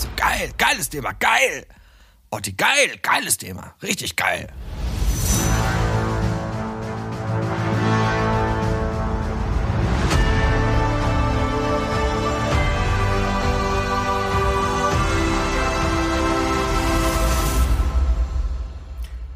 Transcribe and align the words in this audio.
So 0.00 0.08
geil, 0.16 0.50
geiles 0.56 0.88
Thema, 0.88 1.12
geil. 1.12 1.66
Otti, 2.30 2.52
geil, 2.52 2.96
geiles 3.02 3.36
Thema, 3.36 3.74
richtig 3.82 4.16
geil. 4.16 4.48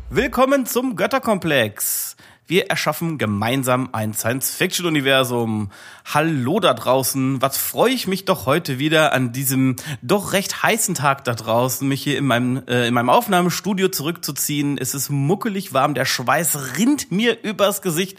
Willkommen 0.08 0.64
zum 0.64 0.96
Götterkomplex. 0.96 2.13
Wir 2.46 2.66
erschaffen 2.66 3.16
gemeinsam 3.16 3.88
ein 3.92 4.12
Science-Fiction-Universum. 4.12 5.70
Hallo 6.04 6.60
da 6.60 6.74
draußen. 6.74 7.40
Was 7.40 7.56
freue 7.56 7.92
ich 7.92 8.06
mich 8.06 8.26
doch 8.26 8.44
heute 8.44 8.78
wieder 8.78 9.14
an 9.14 9.32
diesem 9.32 9.76
doch 10.02 10.34
recht 10.34 10.62
heißen 10.62 10.94
Tag 10.94 11.24
da 11.24 11.32
draußen, 11.32 11.88
mich 11.88 12.02
hier 12.02 12.18
in 12.18 12.26
meinem, 12.26 12.62
äh, 12.66 12.86
in 12.86 12.92
meinem 12.92 13.08
Aufnahmestudio 13.08 13.88
zurückzuziehen. 13.88 14.76
Es 14.76 14.94
ist 14.94 15.08
muckelig 15.08 15.72
warm, 15.72 15.94
der 15.94 16.04
Schweiß 16.04 16.76
rinnt 16.76 17.10
mir 17.10 17.42
übers 17.42 17.80
Gesicht. 17.80 18.18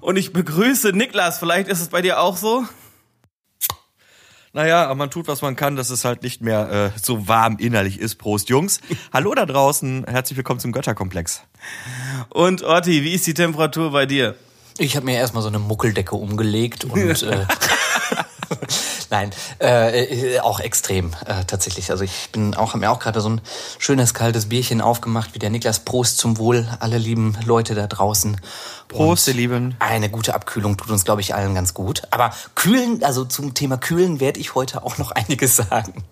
Und 0.00 0.16
ich 0.16 0.32
begrüße 0.32 0.88
Niklas. 0.88 1.38
Vielleicht 1.38 1.68
ist 1.68 1.80
es 1.80 1.88
bei 1.88 2.02
dir 2.02 2.18
auch 2.18 2.36
so? 2.36 2.64
Naja, 4.56 4.86
aber 4.86 4.94
man 4.94 5.10
tut, 5.10 5.28
was 5.28 5.42
man 5.42 5.54
kann, 5.54 5.76
dass 5.76 5.90
es 5.90 6.06
halt 6.06 6.22
nicht 6.22 6.40
mehr 6.40 6.92
äh, 6.96 6.98
so 6.98 7.28
warm 7.28 7.58
innerlich 7.58 8.00
ist. 8.00 8.14
Prost, 8.14 8.48
Jungs. 8.48 8.80
Hallo 9.12 9.34
da 9.34 9.44
draußen. 9.44 10.06
Herzlich 10.08 10.38
willkommen 10.38 10.60
zum 10.60 10.72
Götterkomplex. 10.72 11.42
Und 12.30 12.62
Orti, 12.62 13.04
wie 13.04 13.12
ist 13.12 13.26
die 13.26 13.34
Temperatur 13.34 13.92
bei 13.92 14.06
dir? 14.06 14.34
Ich 14.78 14.96
habe 14.96 15.04
mir 15.04 15.18
erstmal 15.18 15.42
so 15.42 15.48
eine 15.48 15.58
Muckeldecke 15.58 16.16
umgelegt 16.16 16.84
und 16.84 17.22
äh, 17.22 17.44
Nein, 19.10 19.30
äh, 19.58 20.40
auch 20.40 20.60
extrem 20.60 21.12
äh, 21.26 21.44
tatsächlich. 21.46 21.90
Also 21.90 22.04
ich 22.04 22.30
bin 22.32 22.54
auch, 22.54 22.70
habe 22.70 22.78
mir 22.78 22.90
auch 22.90 22.98
gerade 22.98 23.20
so 23.20 23.28
ein 23.28 23.40
schönes 23.78 24.14
kaltes 24.14 24.48
Bierchen 24.48 24.80
aufgemacht, 24.80 25.34
wie 25.34 25.38
der 25.38 25.50
Niklas. 25.50 25.80
Prost 25.80 26.18
zum 26.18 26.38
Wohl, 26.38 26.68
alle 26.80 26.98
lieben 26.98 27.36
Leute 27.44 27.74
da 27.74 27.86
draußen. 27.86 28.40
Prost, 28.88 29.28
ihr 29.28 29.34
Lieben. 29.34 29.76
Eine 29.78 30.10
gute 30.10 30.34
Abkühlung 30.34 30.76
tut 30.76 30.90
uns, 30.90 31.04
glaube 31.04 31.20
ich, 31.20 31.34
allen 31.34 31.54
ganz 31.54 31.74
gut. 31.74 32.02
Aber 32.10 32.32
kühlen, 32.54 33.02
also 33.04 33.24
zum 33.24 33.54
Thema 33.54 33.76
Kühlen 33.76 34.20
werde 34.20 34.40
ich 34.40 34.54
heute 34.54 34.82
auch 34.82 34.98
noch 34.98 35.10
einiges 35.12 35.56
sagen. 35.56 36.04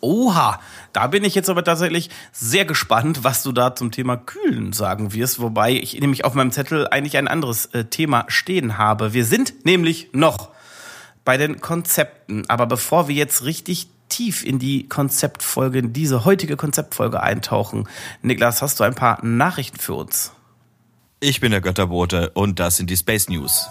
Oha, 0.00 0.58
da 0.94 1.06
bin 1.08 1.24
ich 1.24 1.34
jetzt 1.34 1.50
aber 1.50 1.62
tatsächlich 1.62 2.08
sehr 2.32 2.64
gespannt, 2.64 3.22
was 3.22 3.42
du 3.42 3.52
da 3.52 3.74
zum 3.74 3.90
Thema 3.90 4.16
Kühlen 4.16 4.72
sagen 4.72 5.12
wirst, 5.12 5.40
wobei 5.40 5.72
ich 5.72 6.00
nämlich 6.00 6.24
auf 6.24 6.34
meinem 6.34 6.52
Zettel 6.52 6.88
eigentlich 6.88 7.18
ein 7.18 7.28
anderes 7.28 7.66
äh, 7.66 7.84
Thema 7.84 8.24
stehen 8.28 8.78
habe. 8.78 9.12
Wir 9.12 9.26
sind 9.26 9.66
nämlich 9.66 10.08
noch 10.12 10.48
bei 11.24 11.36
den 11.36 11.60
Konzepten, 11.60 12.48
aber 12.48 12.66
bevor 12.66 13.08
wir 13.08 13.14
jetzt 13.14 13.44
richtig 13.44 13.88
tief 14.08 14.44
in 14.44 14.58
die 14.58 14.88
Konzeptfolge, 14.88 15.78
in 15.78 15.92
diese 15.92 16.24
heutige 16.24 16.56
Konzeptfolge 16.56 17.22
eintauchen, 17.22 17.88
Niklas, 18.22 18.62
hast 18.62 18.80
du 18.80 18.84
ein 18.84 18.94
paar 18.94 19.24
Nachrichten 19.24 19.78
für 19.78 19.94
uns? 19.94 20.32
Ich 21.20 21.40
bin 21.40 21.50
der 21.50 21.60
Götterbote 21.60 22.30
und 22.30 22.58
das 22.58 22.76
sind 22.76 22.90
die 22.90 22.96
Space 22.96 23.28
News. 23.28 23.68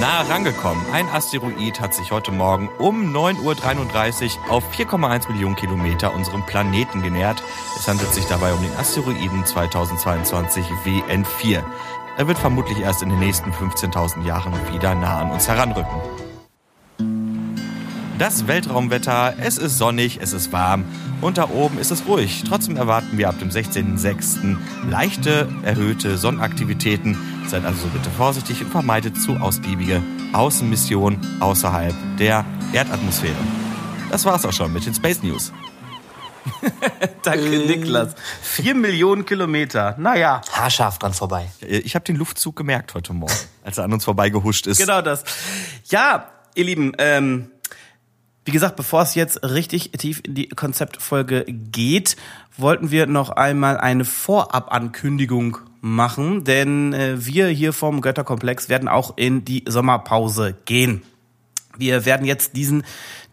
Nah 0.00 0.24
herangekommen. 0.24 0.84
Ein 0.92 1.08
Asteroid 1.08 1.80
hat 1.80 1.92
sich 1.92 2.12
heute 2.12 2.30
Morgen 2.30 2.68
um 2.78 3.12
9.33 3.12 4.36
Uhr 4.46 4.50
auf 4.52 4.72
4,1 4.72 5.28
Millionen 5.32 5.56
Kilometer 5.56 6.14
unserem 6.14 6.46
Planeten 6.46 7.02
genähert. 7.02 7.42
Es 7.76 7.88
handelt 7.88 8.14
sich 8.14 8.24
dabei 8.26 8.52
um 8.52 8.62
den 8.62 8.72
Asteroiden 8.76 9.44
2022 9.44 10.64
WN4. 10.84 11.64
Er 12.18 12.26
wird 12.26 12.36
vermutlich 12.36 12.80
erst 12.80 13.00
in 13.00 13.10
den 13.10 13.20
nächsten 13.20 13.52
15.000 13.52 14.24
Jahren 14.24 14.52
wieder 14.72 14.92
nah 14.96 15.20
an 15.20 15.30
uns 15.30 15.46
heranrücken. 15.46 16.00
Das 18.18 18.48
Weltraumwetter, 18.48 19.34
es 19.40 19.56
ist 19.56 19.78
sonnig, 19.78 20.18
es 20.20 20.32
ist 20.32 20.50
warm 20.50 20.82
und 21.20 21.38
da 21.38 21.48
oben 21.48 21.78
ist 21.78 21.92
es 21.92 22.08
ruhig. 22.08 22.42
Trotzdem 22.44 22.76
erwarten 22.76 23.18
wir 23.18 23.28
ab 23.28 23.38
dem 23.38 23.50
16.06. 23.50 24.56
leichte, 24.90 25.48
erhöhte 25.62 26.18
Sonnenaktivitäten. 26.18 27.16
Seid 27.46 27.64
also 27.64 27.86
bitte 27.86 28.10
vorsichtig 28.10 28.64
und 28.64 28.72
vermeidet 28.72 29.16
zu 29.16 29.36
ausgiebige 29.36 30.02
Außenmissionen 30.32 31.20
außerhalb 31.38 31.94
der 32.18 32.44
Erdatmosphäre. 32.72 33.36
Das 34.10 34.24
war's 34.24 34.44
auch 34.44 34.52
schon 34.52 34.72
mit 34.72 34.84
den 34.84 34.94
Space 34.94 35.22
News. 35.22 35.52
Danke, 37.22 37.46
äh. 37.46 37.66
Niklas. 37.66 38.14
Vier 38.42 38.74
Millionen 38.74 39.24
Kilometer. 39.24 39.94
Naja. 39.98 40.40
Haarscharf 40.52 40.98
dran 40.98 41.12
vorbei. 41.12 41.50
Ich 41.60 41.94
habe 41.94 42.04
den 42.04 42.16
Luftzug 42.16 42.56
gemerkt 42.56 42.94
heute 42.94 43.12
Morgen, 43.12 43.32
als 43.64 43.78
er 43.78 43.84
an 43.84 43.92
uns 43.92 44.04
vorbeigehuscht 44.04 44.66
ist. 44.66 44.78
Genau 44.78 45.02
das. 45.02 45.24
Ja, 45.90 46.30
ihr 46.54 46.64
Lieben, 46.64 46.92
ähm, 46.98 47.50
wie 48.44 48.52
gesagt, 48.52 48.76
bevor 48.76 49.02
es 49.02 49.14
jetzt 49.14 49.42
richtig 49.42 49.92
tief 49.92 50.22
in 50.24 50.34
die 50.34 50.48
Konzeptfolge 50.48 51.44
geht, 51.46 52.16
wollten 52.56 52.90
wir 52.90 53.06
noch 53.06 53.30
einmal 53.30 53.76
eine 53.76 54.04
Vorabankündigung 54.04 55.58
machen, 55.80 56.44
denn 56.44 56.92
äh, 56.92 57.24
wir 57.24 57.48
hier 57.48 57.72
vom 57.72 58.00
Götterkomplex 58.00 58.68
werden 58.68 58.88
auch 58.88 59.16
in 59.16 59.44
die 59.44 59.64
Sommerpause 59.66 60.56
gehen. 60.64 61.02
Wir 61.76 62.04
werden 62.04 62.26
jetzt 62.26 62.56
diesen 62.56 62.84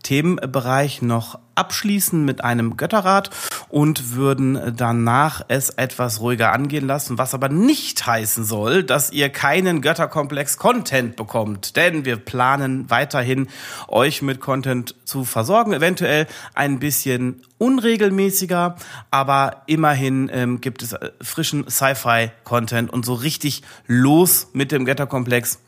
Themenbereich 0.06 1.02
noch 1.02 1.40
abschließen 1.56 2.24
mit 2.24 2.44
einem 2.44 2.78
Götterrat 2.78 3.32
und 3.70 4.14
würden 4.14 4.76
danach 4.78 5.42
es 5.48 5.72
etwas 5.72 6.20
ruhiger 6.20 6.52
angehen 6.54 6.86
lassen, 6.86 7.18
was 7.18 7.34
aber 7.34 7.50
nicht 7.50 8.06
heißen 8.06 8.44
soll, 8.44 8.84
dass 8.84 9.12
ihr 9.12 9.30
keinen 9.30 9.82
Götterkomplex 9.82 10.58
Content 10.58 11.16
bekommt, 11.16 11.76
denn 11.76 12.06
wir 12.06 12.18
planen 12.18 12.88
weiterhin 12.92 13.48
euch 13.88 14.22
mit 14.22 14.42
Content 14.42 14.94
zu 15.06 15.26
versorgen, 15.26 15.74
eventuell 15.74 16.28
ein 16.54 16.78
bisschen 16.78 17.42
unregelmäßiger, 17.58 18.76
aber 19.10 19.64
immerhin 19.66 20.30
ähm, 20.32 20.62
gibt 20.62 20.84
es 20.84 20.94
äh, 20.94 21.10
frischen 21.20 21.68
Sci-Fi 21.68 22.30
Content 22.44 22.94
und 22.94 23.06
so 23.06 23.16
richtig 23.16 23.64
los 23.88 24.50
mit 24.54 24.72
dem 24.72 24.86
Götterkomplex 24.86 25.60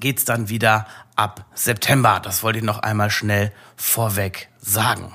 geht's 0.00 0.24
dann 0.24 0.48
wieder 0.48 0.86
ab 1.18 1.44
September. 1.54 2.20
Das 2.22 2.42
wollte 2.42 2.60
ich 2.60 2.64
noch 2.64 2.78
einmal 2.78 3.10
schnell 3.10 3.52
vorweg 3.76 4.48
sagen. 4.60 5.12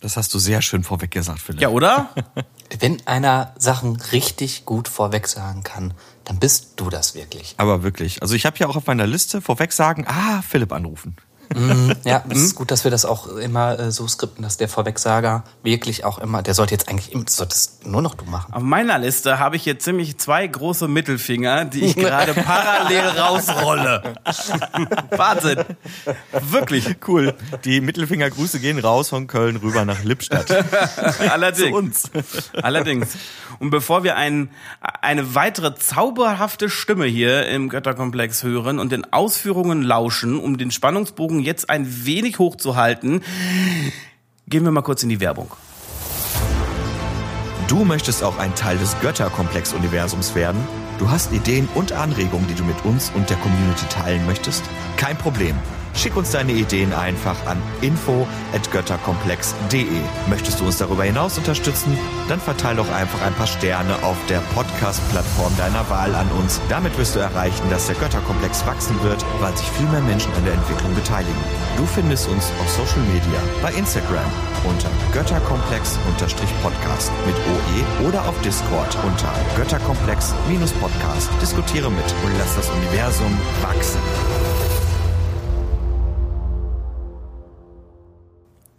Das 0.00 0.16
hast 0.16 0.34
du 0.34 0.38
sehr 0.38 0.62
schön 0.62 0.82
vorweg 0.82 1.12
gesagt, 1.12 1.40
Philipp. 1.40 1.62
Ja, 1.62 1.68
oder? 1.68 2.10
Wenn 2.80 3.06
einer 3.06 3.54
Sachen 3.56 3.96
richtig 3.96 4.64
gut 4.64 4.88
vorweg 4.88 5.28
sagen 5.28 5.62
kann, 5.62 5.94
dann 6.24 6.38
bist 6.38 6.72
du 6.76 6.90
das 6.90 7.14
wirklich. 7.14 7.54
Aber 7.56 7.82
wirklich. 7.82 8.20
Also 8.20 8.34
ich 8.34 8.44
habe 8.44 8.56
ja 8.58 8.66
auch 8.66 8.76
auf 8.76 8.86
meiner 8.86 9.06
Liste 9.06 9.40
vorweg 9.40 9.72
sagen, 9.72 10.04
ah, 10.08 10.42
Philipp 10.42 10.72
anrufen. 10.72 11.16
Mm, 11.54 11.92
ja, 12.04 12.22
es 12.28 12.38
ist 12.38 12.54
gut, 12.54 12.70
dass 12.70 12.84
wir 12.84 12.90
das 12.90 13.04
auch 13.04 13.26
immer 13.28 13.78
äh, 13.78 13.90
so 13.90 14.06
skripten, 14.06 14.42
dass 14.42 14.56
der 14.56 14.68
Vorwegsager 14.68 15.44
wirklich 15.62 16.04
auch 16.04 16.18
immer, 16.18 16.42
der 16.42 16.54
sollte 16.54 16.74
jetzt 16.74 16.88
eigentlich, 16.88 17.10
das 17.24 17.36
solltest 17.36 17.86
nur 17.86 18.02
noch 18.02 18.14
du 18.14 18.24
machen. 18.24 18.52
Auf 18.52 18.62
meiner 18.62 18.98
Liste 18.98 19.38
habe 19.38 19.56
ich 19.56 19.64
jetzt 19.64 19.84
ziemlich 19.84 20.18
zwei 20.18 20.46
große 20.46 20.88
Mittelfinger, 20.88 21.64
die 21.64 21.84
ich 21.84 21.96
gerade 21.96 22.34
parallel 22.34 23.08
rausrolle. 23.18 24.14
Wahnsinn. 25.10 25.64
Wirklich. 26.50 26.96
Cool. 27.06 27.34
Die 27.64 27.80
Mittelfingergrüße 27.80 28.60
gehen 28.60 28.78
raus 28.78 29.10
von 29.10 29.26
Köln 29.26 29.56
rüber 29.56 29.84
nach 29.84 30.02
Lippstadt. 30.04 30.50
Allerdings. 31.30 31.70
Zu 31.70 31.76
uns. 31.76 32.10
Allerdings. 32.62 33.16
Und 33.58 33.70
bevor 33.70 34.02
wir 34.02 34.16
ein, 34.16 34.50
eine 34.80 35.34
weitere 35.34 35.74
zauberhafte 35.74 36.68
Stimme 36.68 37.06
hier 37.06 37.46
im 37.46 37.68
Götterkomplex 37.68 38.42
hören 38.42 38.78
und 38.78 38.92
den 38.92 39.12
Ausführungen 39.12 39.82
lauschen, 39.82 40.38
um 40.38 40.58
den 40.58 40.70
Spannungsbogen 40.70 41.38
jetzt 41.42 41.70
ein 41.70 42.06
wenig 42.06 42.38
hochzuhalten, 42.38 43.22
gehen 44.48 44.64
wir 44.64 44.70
mal 44.70 44.82
kurz 44.82 45.02
in 45.02 45.08
die 45.08 45.20
Werbung. 45.20 45.50
Du 47.68 47.84
möchtest 47.84 48.22
auch 48.22 48.38
ein 48.38 48.54
Teil 48.54 48.76
des 48.76 48.98
Götterkomplex-Universums 49.00 50.34
werden? 50.34 50.60
Du 50.98 51.10
hast 51.10 51.32
Ideen 51.32 51.68
und 51.74 51.92
Anregungen, 51.92 52.46
die 52.46 52.54
du 52.54 52.64
mit 52.64 52.84
uns 52.84 53.10
und 53.14 53.30
der 53.30 53.38
Community 53.38 53.86
teilen 53.88 54.26
möchtest? 54.26 54.62
Kein 54.96 55.16
Problem. 55.16 55.56
Schick 55.94 56.16
uns 56.16 56.30
deine 56.30 56.52
Ideen 56.52 56.92
einfach 56.92 57.46
an 57.46 57.60
info@götterkomplex.de. 57.80 59.86
Möchtest 60.28 60.60
du 60.60 60.66
uns 60.66 60.76
darüber 60.78 61.04
hinaus 61.04 61.38
unterstützen? 61.38 61.96
Dann 62.28 62.40
verteile 62.40 62.76
doch 62.76 62.90
einfach 62.90 63.22
ein 63.22 63.34
paar 63.34 63.46
Sterne 63.46 64.02
auf 64.02 64.16
der 64.28 64.40
Podcast-Plattform 64.54 65.56
deiner 65.56 65.88
Wahl 65.90 66.14
an 66.14 66.28
uns. 66.40 66.60
Damit 66.68 66.96
wirst 66.98 67.14
du 67.14 67.20
erreichen, 67.20 67.62
dass 67.70 67.86
der 67.86 67.94
Götterkomplex 67.96 68.66
wachsen 68.66 69.00
wird, 69.02 69.24
weil 69.40 69.56
sich 69.56 69.70
viel 69.70 69.86
mehr 69.88 70.00
Menschen 70.00 70.32
an 70.34 70.44
der 70.44 70.54
Entwicklung 70.54 70.94
beteiligen. 70.94 71.36
Du 71.76 71.86
findest 71.86 72.28
uns 72.28 72.50
auf 72.60 72.68
Social 72.70 73.02
Media, 73.12 73.40
bei 73.62 73.72
Instagram 73.72 74.24
unter 74.64 74.90
Götterkomplex-Podcast 75.12 77.10
mit 77.26 77.34
OE 77.34 77.84
oder 78.08 78.28
auf 78.28 78.40
Discord 78.42 78.96
unter 79.04 79.32
Götterkomplex-Podcast. 79.56 81.30
Diskutiere 81.40 81.90
mit 81.90 82.14
und 82.24 82.38
lass 82.38 82.54
das 82.56 82.68
Universum 82.70 83.36
wachsen. 83.62 84.00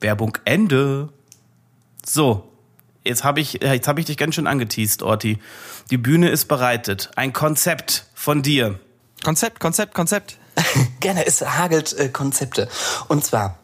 Werbung 0.03 0.37
Ende. 0.45 1.09
So, 2.05 2.51
jetzt 3.03 3.23
habe 3.23 3.39
ich, 3.39 3.53
jetzt 3.63 3.87
habe 3.87 3.99
ich 3.99 4.05
dich 4.05 4.17
ganz 4.17 4.35
schön 4.35 4.45
angeteased, 4.45 5.01
Orti. 5.01 5.39
Die 5.89 5.97
Bühne 5.97 6.29
ist 6.29 6.45
bereitet. 6.45 7.09
Ein 7.15 7.33
Konzept 7.33 8.05
von 8.13 8.43
dir. 8.43 8.79
Konzept, 9.23 9.59
Konzept, 9.59 9.95
Konzept. 9.95 10.37
Gerne, 10.99 11.25
es 11.25 11.41
hagelt 11.41 11.97
äh, 11.97 12.09
Konzepte. 12.09 12.69
Und 13.07 13.25
zwar 13.25 13.57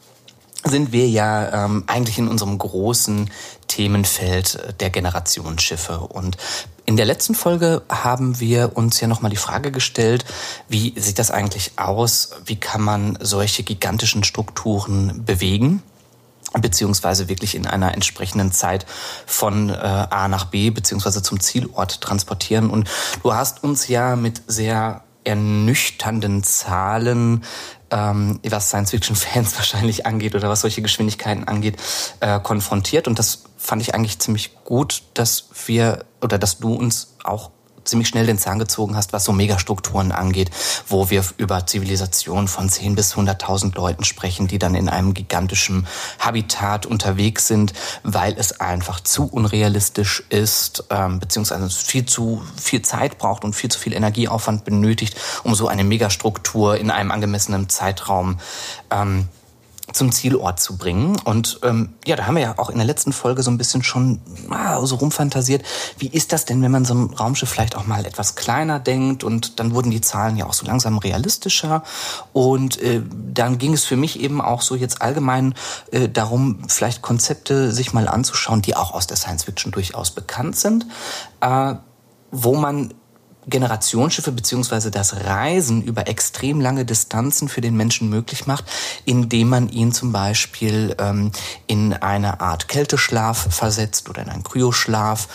sind 0.64 0.92
wir 0.92 1.08
ja 1.08 1.66
ähm, 1.66 1.84
eigentlich 1.88 2.18
in 2.18 2.28
unserem 2.28 2.58
großen 2.58 3.30
Themenfeld 3.68 4.82
der 4.82 4.90
Generationsschiffe. 4.90 6.00
Und 6.00 6.38
in 6.86 6.98
der 6.98 7.06
letzten 7.06 7.36
Folge 7.36 7.84
haben 7.88 8.40
wir 8.40 8.76
uns 8.76 9.00
ja 9.00 9.08
nochmal 9.08 9.32
die 9.32 9.38
Frage 9.38 9.72
gestellt, 9.72 10.26
wie 10.68 11.00
sieht 11.00 11.20
das 11.20 11.32
eigentlich 11.32 11.74
aus? 11.78 12.32
Wie 12.46 12.58
kann 12.58 12.82
man 12.82 13.18
solche 13.22 13.64
gigantischen 13.64 14.24
Strukturen 14.24 15.24
bewegen? 15.24 15.84
Beziehungsweise 16.54 17.30
wirklich 17.30 17.56
in 17.56 17.68
einer 17.68 17.94
entsprechenden 17.94 18.51
Zeit 18.51 18.86
von 19.25 19.69
äh, 19.69 19.74
A 19.74 20.28
nach 20.28 20.46
B 20.46 20.69
beziehungsweise 20.72 21.22
zum 21.22 21.40
Zielort 21.40 22.01
transportieren. 22.01 22.69
Und 22.69 22.90
du 23.24 23.34
hast 23.34 23.63
uns 23.63 23.88
ja 23.88 24.16
mit 24.16 24.42
sehr 24.48 25.04
ernüchternden 25.24 26.44
Zahlen 26.44 27.44
ähm, 27.92 28.40
was 28.48 28.69
Science-Fiction-Fans 28.69 29.56
wahrscheinlich 29.57 30.06
angeht 30.06 30.36
oder 30.36 30.50
was 30.50 30.62
solche 30.62 30.81
Geschwindigkeiten 30.81 31.48
angeht, 31.48 31.78
äh, 32.19 32.40
konfrontiert. 32.40 33.07
Und 33.07 33.19
das 33.19 33.44
fand 33.57 33.81
ich 33.81 33.94
eigentlich 33.94 34.19
ziemlich 34.19 34.56
gut, 34.63 35.04
dass 35.13 35.50
wir 35.66 36.06
oder 36.22 36.38
dass 36.38 36.60
du 36.60 36.74
uns 36.74 37.16
auch 37.24 37.52
ziemlich 37.90 38.08
schnell 38.08 38.26
den 38.26 38.38
Zahn 38.38 38.60
gezogen 38.60 38.96
hast, 38.96 39.14
was 39.14 39.26
so 39.26 39.32
Megastrukturen 39.32 40.12
angeht, 40.12 40.52
wo 40.88 41.10
wir 41.10 41.24
über 41.38 41.66
Zivilisationen 41.66 42.48
von 42.48 42.70
10 42.70 42.96
bis 42.96 43.16
100.000 43.16 43.76
Leuten 43.76 44.04
sprechen, 44.04 44.48
die 44.48 44.60
dann 44.60 44.76
in 44.76 44.90
einem 44.90 45.14
gigantischen 45.14 45.88
Habitat 46.20 46.86
unterwegs 46.86 47.48
sind, 47.48 47.74
weil 48.04 48.36
es 48.38 48.60
einfach 48.60 49.00
zu 49.00 49.26
unrealistisch 49.26 50.24
ist, 50.30 50.86
ähm, 50.90 51.20
beziehungsweise 51.20 51.70
viel 51.70 52.06
zu 52.06 52.42
viel 52.56 52.82
Zeit 52.82 53.18
braucht 53.18 53.44
und 53.44 53.56
viel 53.56 53.72
zu 53.72 53.80
viel 53.80 53.94
Energieaufwand 53.94 54.66
benötigt, 54.66 55.16
um 55.44 55.56
so 55.56 55.68
eine 55.68 55.84
Megastruktur 55.84 56.78
in 56.78 56.92
einem 56.92 57.12
angemessenen 57.12 57.70
Zeitraum 57.70 58.40
ähm, 58.92 59.28
zum 59.94 60.12
Zielort 60.12 60.60
zu 60.60 60.78
bringen. 60.78 61.18
Und 61.24 61.60
ähm, 61.64 61.94
ja, 62.06 62.16
da 62.16 62.28
haben 62.28 62.36
wir 62.36 62.42
ja 62.42 62.54
auch 62.58 62.70
in 62.70 62.78
der 62.78 62.86
letzten 62.86 63.14
Folge 63.14 63.44
so 63.44 63.52
ein 63.52 63.58
bisschen 63.58 63.84
schon 63.84 64.22
ah, 64.50 64.86
so 64.86 64.96
rumfantasiert. 64.96 65.64
Wie 65.98 66.08
ist 66.08 66.32
das 66.32 66.46
denn, 66.46 66.62
wenn 66.62 66.72
man 66.72 66.86
so 66.86 66.94
ein 66.94 67.14
Raumschiff 67.14 67.50
vielleicht 67.50 67.76
auch 67.76 67.86
mal 67.86 68.06
etwas 68.06 68.36
kleiner 68.36 68.80
denkt? 68.80 69.24
Und 69.24 69.60
dann 69.60 69.74
wurden 69.74 69.92
die 69.92 70.02
Zahlen 70.02 70.38
ja 70.38 70.46
auch 70.46 70.54
so 70.54 70.66
langsam 70.66 70.98
realistischer. 70.98 71.84
Und 72.34 72.82
äh, 72.82 73.02
dann 73.34 73.58
ging 73.58 73.74
es 73.74 73.86
für 73.86 73.98
mich 73.98 74.20
eben 74.20 74.42
auch 74.42 74.62
so 74.62 74.76
jetzt 74.76 75.02
allgemein 75.02 75.56
äh, 75.92 76.10
darum, 76.10 76.60
vielleicht 76.68 77.02
Konzepte 77.02 77.72
sich 77.72 77.94
mal 77.94 78.08
anzuschauen, 78.08 78.62
die 78.62 78.76
auch 78.76 78.94
aus 78.94 79.08
der 79.08 79.18
Science 79.18 79.44
Fiction 79.44 79.72
durchaus 79.72 80.12
bekannt 80.12 80.56
sind, 80.56 80.86
äh, 81.42 81.76
wo 82.32 82.56
man 82.56 82.94
Generationsschiffe 83.50 84.31
beziehungsweise 84.31 84.92
das 84.92 85.25
Reisen 85.25 85.81
über 85.81 86.07
extrem 86.07 86.62
lange 86.62 86.86
Distanzen 86.86 87.50
für 87.50 87.62
den 87.62 87.75
Menschen 87.75 88.10
möglich 88.10 88.48
macht, 88.48 88.66
indem 89.06 89.50
man 89.50 89.69
ihn 89.69 89.92
zum 89.92 90.12
Beispiel 90.12 90.96
ähm, 91.00 91.31
in 91.68 91.94
eine 91.94 92.42
Art 92.42 92.68
Kälteschlaf 92.68 93.48
versetzt 93.54 94.10
oder 94.10 94.22
in 94.22 94.30
einen 94.30 94.44
Kryoschlaf. 94.44 95.28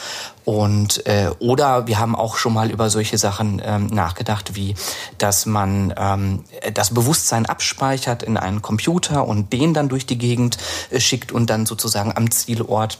Und 0.44 1.06
äh, 1.06 1.30
oder 1.38 1.86
wir 1.86 1.98
haben 1.98 2.14
auch 2.14 2.36
schon 2.36 2.52
mal 2.52 2.70
über 2.70 2.90
solche 2.90 3.16
Sachen 3.16 3.62
ähm, 3.64 3.86
nachgedacht, 3.86 4.54
wie 4.54 4.74
dass 5.16 5.46
man 5.46 5.94
ähm, 5.96 6.44
das 6.74 6.92
Bewusstsein 6.92 7.46
abspeichert 7.46 8.22
in 8.22 8.36
einen 8.36 8.60
Computer 8.60 9.26
und 9.26 9.54
den 9.54 9.72
dann 9.72 9.88
durch 9.88 10.04
die 10.04 10.18
Gegend 10.18 10.58
äh, 10.90 11.00
schickt 11.00 11.32
und 11.32 11.48
dann 11.48 11.64
sozusagen 11.64 12.14
am 12.14 12.30
Zielort 12.30 12.98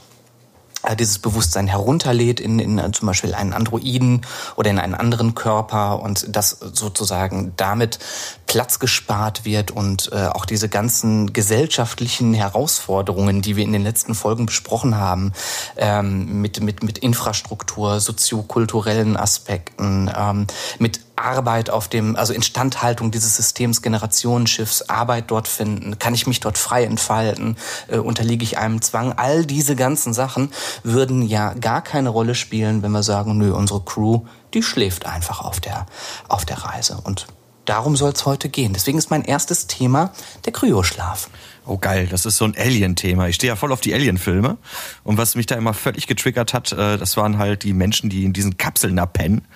dieses 0.99 1.19
Bewusstsein 1.19 1.67
herunterlädt 1.67 2.41
in, 2.41 2.59
in 2.59 2.79
äh, 2.79 2.91
zum 2.93 3.07
Beispiel 3.07 3.35
einen 3.35 3.53
Androiden 3.53 4.23
oder 4.57 4.71
in 4.71 4.79
einen 4.79 4.95
anderen 4.95 5.35
Körper 5.35 6.01
und 6.01 6.35
dass 6.35 6.51
sozusagen 6.51 7.53
damit 7.57 7.99
Platz 8.47 8.79
gespart 8.79 9.45
wird 9.45 9.71
und 9.71 10.11
äh, 10.13 10.27
auch 10.27 10.45
diese 10.45 10.69
ganzen 10.69 11.33
gesellschaftlichen 11.33 12.35
Herausforderungen, 12.35 13.43
die 13.43 13.57
wir 13.57 13.65
in 13.65 13.73
den 13.73 13.83
letzten 13.83 14.15
Folgen 14.15 14.47
besprochen 14.47 14.97
haben, 14.97 15.33
ähm, 15.77 16.41
mit, 16.41 16.61
mit, 16.61 16.83
mit 16.83 16.99
Infrastruktur, 16.99 18.01
soziokulturellen 18.01 19.17
Aspekten, 19.17 20.11
ähm, 20.17 20.47
mit 20.79 21.01
Arbeit 21.17 21.71
auf 21.71 21.89
dem, 21.89 22.17
also 22.17 22.33
Instandhaltung 22.33 23.11
dieses 23.11 23.37
Systems 23.37 23.83
Generationenschiffs, 23.83 24.89
Arbeit 24.89 25.31
dort 25.31 25.49
finden, 25.49 25.99
kann 25.99 26.15
ich 26.15 26.27
mich 26.27 26.41
dort 26.41 26.59
frei 26.59 26.85
entfalten, 26.85 27.57
äh, 27.89 27.99
unterliege 27.99 28.43
ich 28.43 28.59
einem 28.59 28.83
Zwang. 28.83 29.13
All 29.13 29.47
diese 29.47 29.77
ganzen 29.77 30.13
Sachen 30.13 30.51
würden 30.83 31.23
ja 31.23 31.55
gar 31.55 31.83
keine 31.83 32.09
Rolle 32.09 32.35
spielen, 32.35 32.83
wenn 32.83 32.93
wir 32.93 33.03
sagen, 33.03 33.39
nö, 33.39 33.53
unsere 33.55 33.81
Crew, 33.81 34.23
die 34.55 34.63
schläft 34.63 35.07
einfach 35.07 35.41
auf 35.41 35.61
der, 35.61 35.87
auf 36.29 36.45
der 36.45 36.59
Reise. 36.59 36.99
Und 37.03 37.27
darum 37.65 37.97
soll 37.97 38.13
es 38.13 38.27
heute 38.27 38.49
gehen. 38.49 38.73
Deswegen 38.73 38.99
ist 38.99 39.11
mein 39.11 39.25
erstes 39.25 39.67
Thema 39.67 40.13
der 40.45 40.53
Kryoschlaf. 40.53 41.31
Oh 41.67 41.79
geil, 41.79 42.09
das 42.11 42.27
ist 42.27 42.37
so 42.37 42.45
ein 42.45 42.55
Alien-Thema. 42.57 43.29
Ich 43.29 43.37
stehe 43.37 43.51
ja 43.51 43.57
voll 43.57 43.73
auf 43.73 43.81
die 43.81 43.95
Alien-Filme. 43.95 44.59
Und 45.03 45.17
was 45.17 45.35
mich 45.35 45.47
da 45.47 45.55
immer 45.55 45.73
völlig 45.73 46.07
getriggert 46.07 46.53
hat, 46.53 46.73
äh, 46.73 46.99
das 46.99 47.17
waren 47.17 47.39
halt 47.39 47.63
die 47.63 47.73
Menschen, 47.73 48.11
die 48.11 48.25
in 48.25 48.33
diesen 48.33 48.59
Kapseln 48.59 48.97
da 48.97 49.07
pennen 49.07 49.47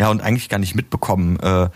ja, 0.00 0.08
und 0.08 0.22
eigentlich 0.22 0.48
gar 0.48 0.58
nicht 0.58 0.74
mitbekommen, 0.74 1.38
äh, 1.40 1.68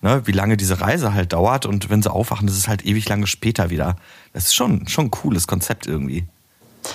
ne, 0.00 0.22
wie 0.26 0.32
lange 0.32 0.56
diese 0.56 0.80
Reise 0.80 1.12
halt 1.12 1.32
dauert. 1.32 1.66
Und 1.66 1.90
wenn 1.90 2.04
sie 2.04 2.10
aufwachen, 2.10 2.46
das 2.46 2.56
ist 2.56 2.68
halt 2.68 2.86
ewig 2.86 3.08
lange 3.08 3.26
später 3.26 3.68
wieder. 3.68 3.96
Das 4.32 4.44
ist 4.44 4.54
schon, 4.54 4.86
schon 4.86 5.06
ein 5.06 5.10
cooles 5.10 5.48
Konzept 5.48 5.88
irgendwie. 5.88 6.24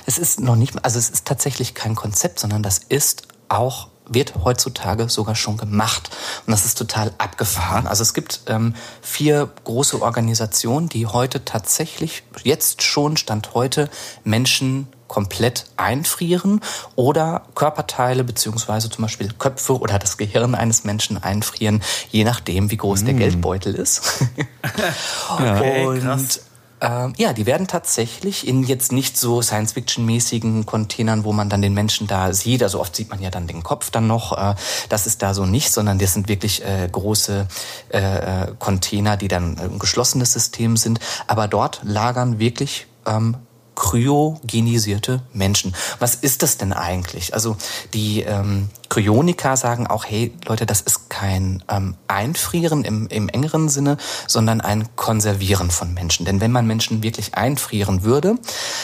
Es 0.05 0.17
ist 0.17 0.39
noch 0.39 0.55
nicht, 0.55 0.85
also 0.85 0.97
es 0.97 1.09
ist 1.09 1.25
tatsächlich 1.25 1.73
kein 1.73 1.95
Konzept, 1.95 2.39
sondern 2.39 2.63
das 2.63 2.77
ist 2.77 3.27
auch 3.49 3.89
wird 4.11 4.33
heutzutage 4.43 5.07
sogar 5.09 5.35
schon 5.35 5.57
gemacht. 5.57 6.09
Und 6.47 6.51
das 6.51 6.65
ist 6.65 6.77
total 6.77 7.13
abgefahren. 7.17 7.85
Also 7.85 8.01
es 8.01 8.15
gibt 8.15 8.41
ähm, 8.47 8.73
vier 9.01 9.51
große 9.65 10.01
Organisationen, 10.01 10.89
die 10.89 11.05
heute 11.05 11.45
tatsächlich, 11.45 12.23
jetzt 12.43 12.81
schon, 12.81 13.17
Stand 13.17 13.53
heute, 13.53 13.89
Menschen 14.23 14.87
komplett 15.09 15.65
einfrieren 15.75 16.61
oder 16.95 17.41
Körperteile 17.55 18.23
beziehungsweise 18.23 18.89
zum 18.89 19.01
Beispiel 19.01 19.33
Köpfe 19.37 19.77
oder 19.77 19.99
das 19.99 20.17
Gehirn 20.17 20.55
eines 20.55 20.85
Menschen 20.85 21.21
einfrieren, 21.21 21.81
je 22.09 22.23
nachdem, 22.23 22.71
wie 22.71 22.77
groß 22.77 23.01
mm. 23.01 23.05
der 23.05 23.13
Geldbeutel 23.15 23.75
ist. 23.75 24.23
okay, 25.37 25.85
Und 25.85 25.99
krass. 25.99 26.39
Ähm, 26.81 27.13
ja, 27.17 27.33
die 27.33 27.45
werden 27.45 27.67
tatsächlich 27.67 28.47
in 28.47 28.63
jetzt 28.63 28.91
nicht 28.91 29.17
so 29.17 29.41
Science-Fiction-mäßigen 29.41 30.65
Containern, 30.65 31.25
wo 31.25 31.33
man 31.33 31.49
dann 31.49 31.61
den 31.61 31.73
Menschen 31.73 32.07
da 32.07 32.31
sieht. 32.31 32.63
Also 32.63 32.79
oft 32.79 32.95
sieht 32.95 33.09
man 33.09 33.21
ja 33.21 33.29
dann 33.29 33.47
den 33.47 33.63
Kopf 33.63 33.91
dann 33.91 34.07
noch. 34.07 34.37
Äh, 34.37 34.55
das 34.87 35.05
ist 35.05 35.21
da 35.21 35.33
so 35.33 35.45
nicht, 35.45 35.71
sondern 35.71 35.99
das 35.99 36.13
sind 36.13 36.29
wirklich 36.29 36.63
äh, 36.63 36.87
große 36.89 37.47
äh, 37.89 37.97
äh 37.97 38.47
Container, 38.59 39.17
die 39.17 39.27
dann 39.27 39.57
ein 39.59 39.79
geschlossenes 39.79 40.31
System 40.31 40.77
sind. 40.77 40.99
Aber 41.27 41.47
dort 41.47 41.81
lagern 41.83 42.39
wirklich 42.39 42.87
ähm, 43.05 43.35
kryogenisierte 43.79 45.23
Menschen. 45.33 45.73
Was 45.99 46.13
ist 46.13 46.43
das 46.43 46.57
denn 46.57 46.73
eigentlich? 46.73 47.33
Also 47.33 47.55
die 47.93 48.21
ähm, 48.21 48.69
Kryoniker 48.89 49.55
sagen 49.55 49.87
auch, 49.87 50.05
hey 50.05 50.33
Leute, 50.45 50.65
das 50.65 50.81
ist 50.81 51.09
kein 51.09 51.63
ähm, 51.69 51.95
Einfrieren 52.07 52.83
im, 52.83 53.07
im 53.07 53.29
engeren 53.29 53.69
Sinne, 53.69 53.97
sondern 54.27 54.61
ein 54.61 54.87
Konservieren 54.97 55.71
von 55.71 55.93
Menschen. 55.93 56.25
Denn 56.25 56.41
wenn 56.41 56.51
man 56.51 56.67
Menschen 56.67 57.01
wirklich 57.01 57.35
einfrieren 57.35 58.03
würde, 58.03 58.35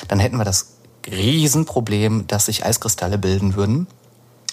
dann 0.08 0.20
hätten 0.20 0.38
wir 0.38 0.46
das 0.46 0.78
Riesenproblem, 1.06 2.26
dass 2.28 2.46
sich 2.46 2.66
Eiskristalle 2.66 3.18
bilden 3.18 3.56
würden 3.56 3.88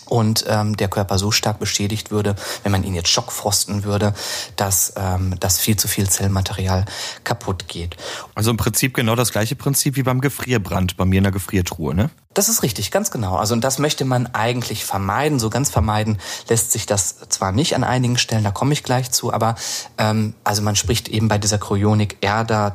und 0.07 0.45
ähm, 0.49 0.77
der 0.77 0.89
Körper 0.89 1.19
so 1.19 1.31
stark 1.31 1.59
beschädigt 1.59 2.11
würde, 2.11 2.35
wenn 2.63 2.73
man 2.73 2.85
ihn 2.85 2.95
jetzt 2.95 3.09
schockfrosten 3.09 3.85
würde, 3.85 4.15
dass, 4.57 4.93
ähm, 4.97 5.39
dass 5.41 5.59
viel 5.59 5.77
zu 5.77 5.89
viel 5.89 6.09
Zellmaterial 6.09 6.85
kaputt 7.25 7.69
geht. 7.69 7.97
Also 8.35 8.51
im 8.51 8.57
Prinzip 8.57 8.95
genau 8.95 9.15
das 9.15 9.33
gleiche 9.33 9.57
Prinzip 9.57 9.97
wie 9.97 10.03
beim 10.03 10.21
Gefrierbrand 10.21 10.97
bei 10.97 11.05
mir 11.05 11.19
in 11.19 11.25
der 11.25 11.33
Gefriertruhe, 11.33 11.95
ne? 11.95 12.11
Das 12.35 12.49
ist 12.49 12.63
richtig, 12.63 12.91
ganz 12.91 13.11
genau. 13.11 13.37
Also 13.37 13.53
und 13.55 13.63
das 13.63 13.79
möchte 13.79 14.05
man 14.07 14.27
eigentlich 14.29 14.85
vermeiden. 14.87 15.39
So 15.39 15.51
ganz 15.51 15.69
vermeiden 15.71 16.19
lässt 16.49 16.73
sich 16.73 16.87
das 16.87 17.17
zwar 17.29 17.53
nicht 17.53 17.75
an 17.75 17.85
einigen 17.85 18.17
Stellen, 18.17 18.45
da 18.45 18.51
komme 18.51 18.73
ich 18.73 18.83
gleich 18.83 19.11
zu, 19.11 19.33
aber 19.33 19.55
ähm, 19.99 20.35
also 20.43 20.63
man 20.63 20.77
spricht 20.77 21.09
eben 21.09 21.29
bei 21.29 21.39
dieser 21.39 21.59
Kryonik 21.59 22.17
eher 22.23 22.45
da 22.45 22.75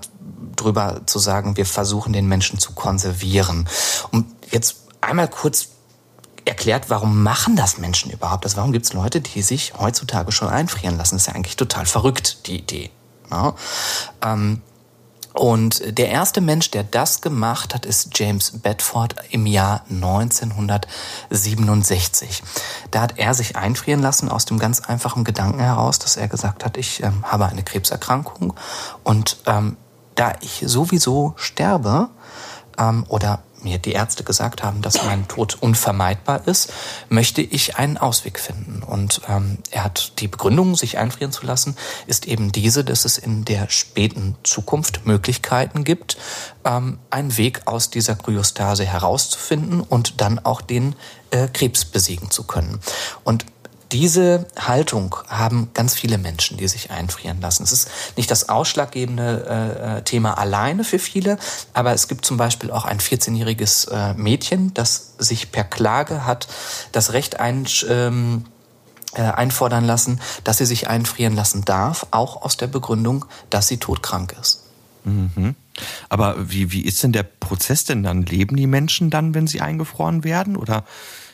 drüber 0.55 1.01
zu 1.05 1.19
sagen, 1.19 1.57
wir 1.57 1.65
versuchen 1.65 2.13
den 2.13 2.27
Menschen 2.27 2.59
zu 2.59 2.73
konservieren. 2.73 3.67
Und 4.11 4.25
jetzt 4.51 4.87
einmal 5.01 5.27
kurz 5.27 5.69
erklärt, 6.47 6.89
warum 6.89 7.23
machen 7.23 7.55
das 7.55 7.77
Menschen 7.77 8.11
überhaupt? 8.11 8.45
Also 8.45 8.57
warum 8.57 8.71
gibt 8.71 8.85
es 8.85 8.93
Leute, 8.93 9.21
die 9.21 9.41
sich 9.41 9.73
heutzutage 9.77 10.31
schon 10.31 10.49
einfrieren 10.49 10.97
lassen? 10.97 11.15
Das 11.15 11.23
ist 11.23 11.27
ja 11.27 11.35
eigentlich 11.35 11.57
total 11.57 11.85
verrückt, 11.85 12.47
die 12.47 12.57
Idee. 12.57 12.89
Ja? 13.31 13.55
Ähm, 14.23 14.61
und 15.33 15.97
der 15.99 16.09
erste 16.09 16.41
Mensch, 16.41 16.71
der 16.71 16.83
das 16.83 17.21
gemacht 17.21 17.75
hat, 17.75 17.85
ist 17.85 18.17
James 18.17 18.59
Bedford 18.59 19.13
im 19.29 19.45
Jahr 19.45 19.83
1967. 19.89 22.41
Da 22.89 23.01
hat 23.01 23.19
er 23.19 23.35
sich 23.35 23.55
einfrieren 23.55 24.01
lassen 24.01 24.29
aus 24.29 24.45
dem 24.45 24.57
ganz 24.57 24.79
einfachen 24.79 25.23
Gedanken 25.23 25.59
heraus, 25.59 25.99
dass 25.99 26.17
er 26.17 26.27
gesagt 26.27 26.65
hat, 26.65 26.75
ich 26.77 27.03
ähm, 27.03 27.23
habe 27.23 27.45
eine 27.45 27.61
Krebserkrankung 27.61 28.55
und 29.03 29.37
ähm, 29.45 29.77
da 30.15 30.33
ich 30.41 30.63
sowieso 30.65 31.35
sterbe, 31.37 32.09
ähm, 32.77 33.05
oder 33.07 33.39
mir 33.61 33.77
die 33.77 33.93
Ärzte 33.93 34.23
gesagt 34.23 34.63
haben, 34.63 34.81
dass 34.81 35.03
mein 35.03 35.27
Tod 35.27 35.57
unvermeidbar 35.61 36.47
ist, 36.47 36.71
möchte 37.09 37.41
ich 37.41 37.77
einen 37.77 37.97
Ausweg 37.97 38.39
finden. 38.39 38.83
Und 38.83 39.21
ähm, 39.27 39.57
er 39.71 39.83
hat 39.83 40.19
die 40.19 40.27
Begründung, 40.27 40.75
sich 40.75 40.97
einfrieren 40.97 41.31
zu 41.31 41.45
lassen, 41.45 41.75
ist 42.05 42.27
eben 42.27 42.51
diese, 42.51 42.83
dass 42.83 43.05
es 43.05 43.17
in 43.17 43.45
der 43.45 43.69
späten 43.69 44.35
Zukunft 44.43 45.05
Möglichkeiten 45.05 45.83
gibt, 45.83 46.17
ähm, 46.65 46.99
einen 47.09 47.37
Weg 47.37 47.61
aus 47.65 47.89
dieser 47.89 48.15
Kryostase 48.15 48.85
herauszufinden 48.85 49.81
und 49.81 50.21
dann 50.21 50.39
auch 50.39 50.61
den 50.61 50.95
äh, 51.31 51.47
Krebs 51.47 51.85
besiegen 51.85 52.31
zu 52.31 52.43
können. 52.43 52.79
Und 53.23 53.45
diese 53.91 54.47
Haltung 54.57 55.15
haben 55.27 55.69
ganz 55.73 55.93
viele 55.95 56.17
Menschen, 56.17 56.57
die 56.57 56.67
sich 56.67 56.91
einfrieren 56.91 57.41
lassen. 57.41 57.63
Es 57.63 57.71
ist 57.71 57.89
nicht 58.15 58.29
das 58.29 58.49
ausschlaggebende 58.49 59.97
äh, 59.97 60.01
Thema 60.03 60.37
alleine 60.37 60.83
für 60.83 60.99
viele, 60.99 61.37
aber 61.73 61.93
es 61.93 62.07
gibt 62.07 62.25
zum 62.25 62.37
Beispiel 62.37 62.71
auch 62.71 62.85
ein 62.85 62.99
14-jähriges 62.99 63.89
äh, 63.89 64.13
Mädchen, 64.15 64.73
das 64.73 65.13
sich 65.17 65.51
per 65.51 65.63
Klage 65.63 66.25
hat 66.25 66.47
das 66.91 67.13
Recht 67.13 67.39
ein, 67.39 67.65
ähm, 67.89 68.45
äh, 69.13 69.21
einfordern 69.21 69.85
lassen, 69.85 70.19
dass 70.43 70.57
sie 70.57 70.65
sich 70.65 70.89
einfrieren 70.89 71.35
lassen 71.35 71.63
darf, 71.63 72.07
auch 72.11 72.41
aus 72.41 72.57
der 72.57 72.67
Begründung, 72.67 73.25
dass 73.49 73.67
sie 73.67 73.77
todkrank 73.77 74.35
ist. 74.39 74.63
Mhm. 75.05 75.55
Aber 76.09 76.49
wie, 76.51 76.71
wie 76.71 76.81
ist 76.81 77.03
denn 77.03 77.13
der 77.13 77.23
Prozess 77.23 77.85
denn 77.85 78.03
dann? 78.03 78.23
Leben 78.23 78.55
die 78.57 78.67
Menschen 78.67 79.09
dann, 79.09 79.33
wenn 79.33 79.47
sie 79.47 79.61
eingefroren 79.61 80.23
werden? 80.23 80.57
Oder 80.57 80.83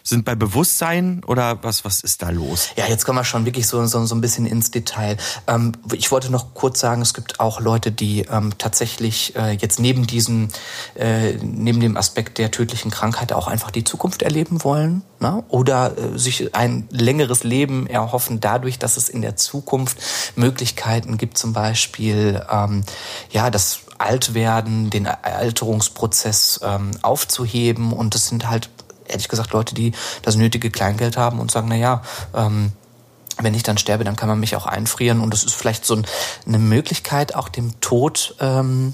sind 0.03 0.25
bei 0.25 0.35
Bewusstsein 0.35 1.21
oder 1.25 1.63
was, 1.63 1.85
was 1.85 2.01
ist 2.01 2.21
da 2.21 2.29
los? 2.29 2.69
Ja, 2.75 2.87
jetzt 2.87 3.05
kommen 3.05 3.17
wir 3.17 3.23
schon 3.23 3.45
wirklich 3.45 3.67
so, 3.67 3.83
so, 3.85 4.05
so 4.05 4.13
ein 4.13 4.21
bisschen 4.21 4.45
ins 4.45 4.69
Detail. 4.69 5.17
Ähm, 5.47 5.71
ich 5.93 6.11
wollte 6.11 6.29
noch 6.29 6.53
kurz 6.53 6.81
sagen, 6.81 7.01
es 7.01 7.13
gibt 7.13 7.39
auch 7.39 7.61
Leute, 7.61 7.91
die 7.91 8.21
ähm, 8.29 8.53
tatsächlich 8.57 9.35
äh, 9.37 9.51
jetzt 9.51 9.79
neben 9.79 10.05
diesem, 10.05 10.49
äh, 10.95 11.33
neben 11.41 11.79
dem 11.79 11.95
Aspekt 11.95 12.37
der 12.37 12.51
tödlichen 12.51 12.91
Krankheit 12.91 13.31
auch 13.31 13.47
einfach 13.47 13.71
die 13.71 13.85
Zukunft 13.85 14.21
erleben 14.21 14.63
wollen 14.63 15.03
ne? 15.21 15.43
oder 15.47 15.97
äh, 15.97 16.19
sich 16.19 16.53
ein 16.53 16.87
längeres 16.91 17.43
Leben 17.43 17.87
erhoffen 17.87 18.41
dadurch, 18.41 18.77
dass 18.79 18.97
es 18.97 19.07
in 19.07 19.21
der 19.21 19.37
Zukunft 19.37 19.97
Möglichkeiten 20.35 21.17
gibt, 21.17 21.37
zum 21.37 21.53
Beispiel 21.53 22.45
ähm, 22.51 22.83
ja 23.31 23.49
das 23.49 23.79
Altwerden, 23.97 24.89
den 24.89 25.07
Alterungsprozess 25.07 26.59
ähm, 26.63 26.91
aufzuheben 27.01 27.93
und 27.93 28.15
das 28.15 28.27
sind 28.27 28.49
halt 28.49 28.69
ehrlich 29.13 29.29
gesagt 29.29 29.53
Leute, 29.53 29.73
die 29.73 29.93
das 30.21 30.35
nötige 30.35 30.69
Kleingeld 30.69 31.15
haben 31.15 31.39
und 31.39 31.51
sagen, 31.51 31.67
na 31.69 31.75
ja, 31.75 32.01
ähm, 32.35 32.73
wenn 33.39 33.53
ich 33.53 33.63
dann 33.63 33.77
sterbe, 33.77 34.03
dann 34.03 34.15
kann 34.15 34.29
man 34.29 34.39
mich 34.39 34.55
auch 34.55 34.65
einfrieren 34.65 35.21
und 35.21 35.33
das 35.33 35.43
ist 35.43 35.53
vielleicht 35.53 35.85
so 35.85 35.99
eine 36.45 36.59
Möglichkeit, 36.59 37.35
auch 37.35 37.49
dem 37.49 37.79
Tod 37.79 38.35
ähm, 38.39 38.93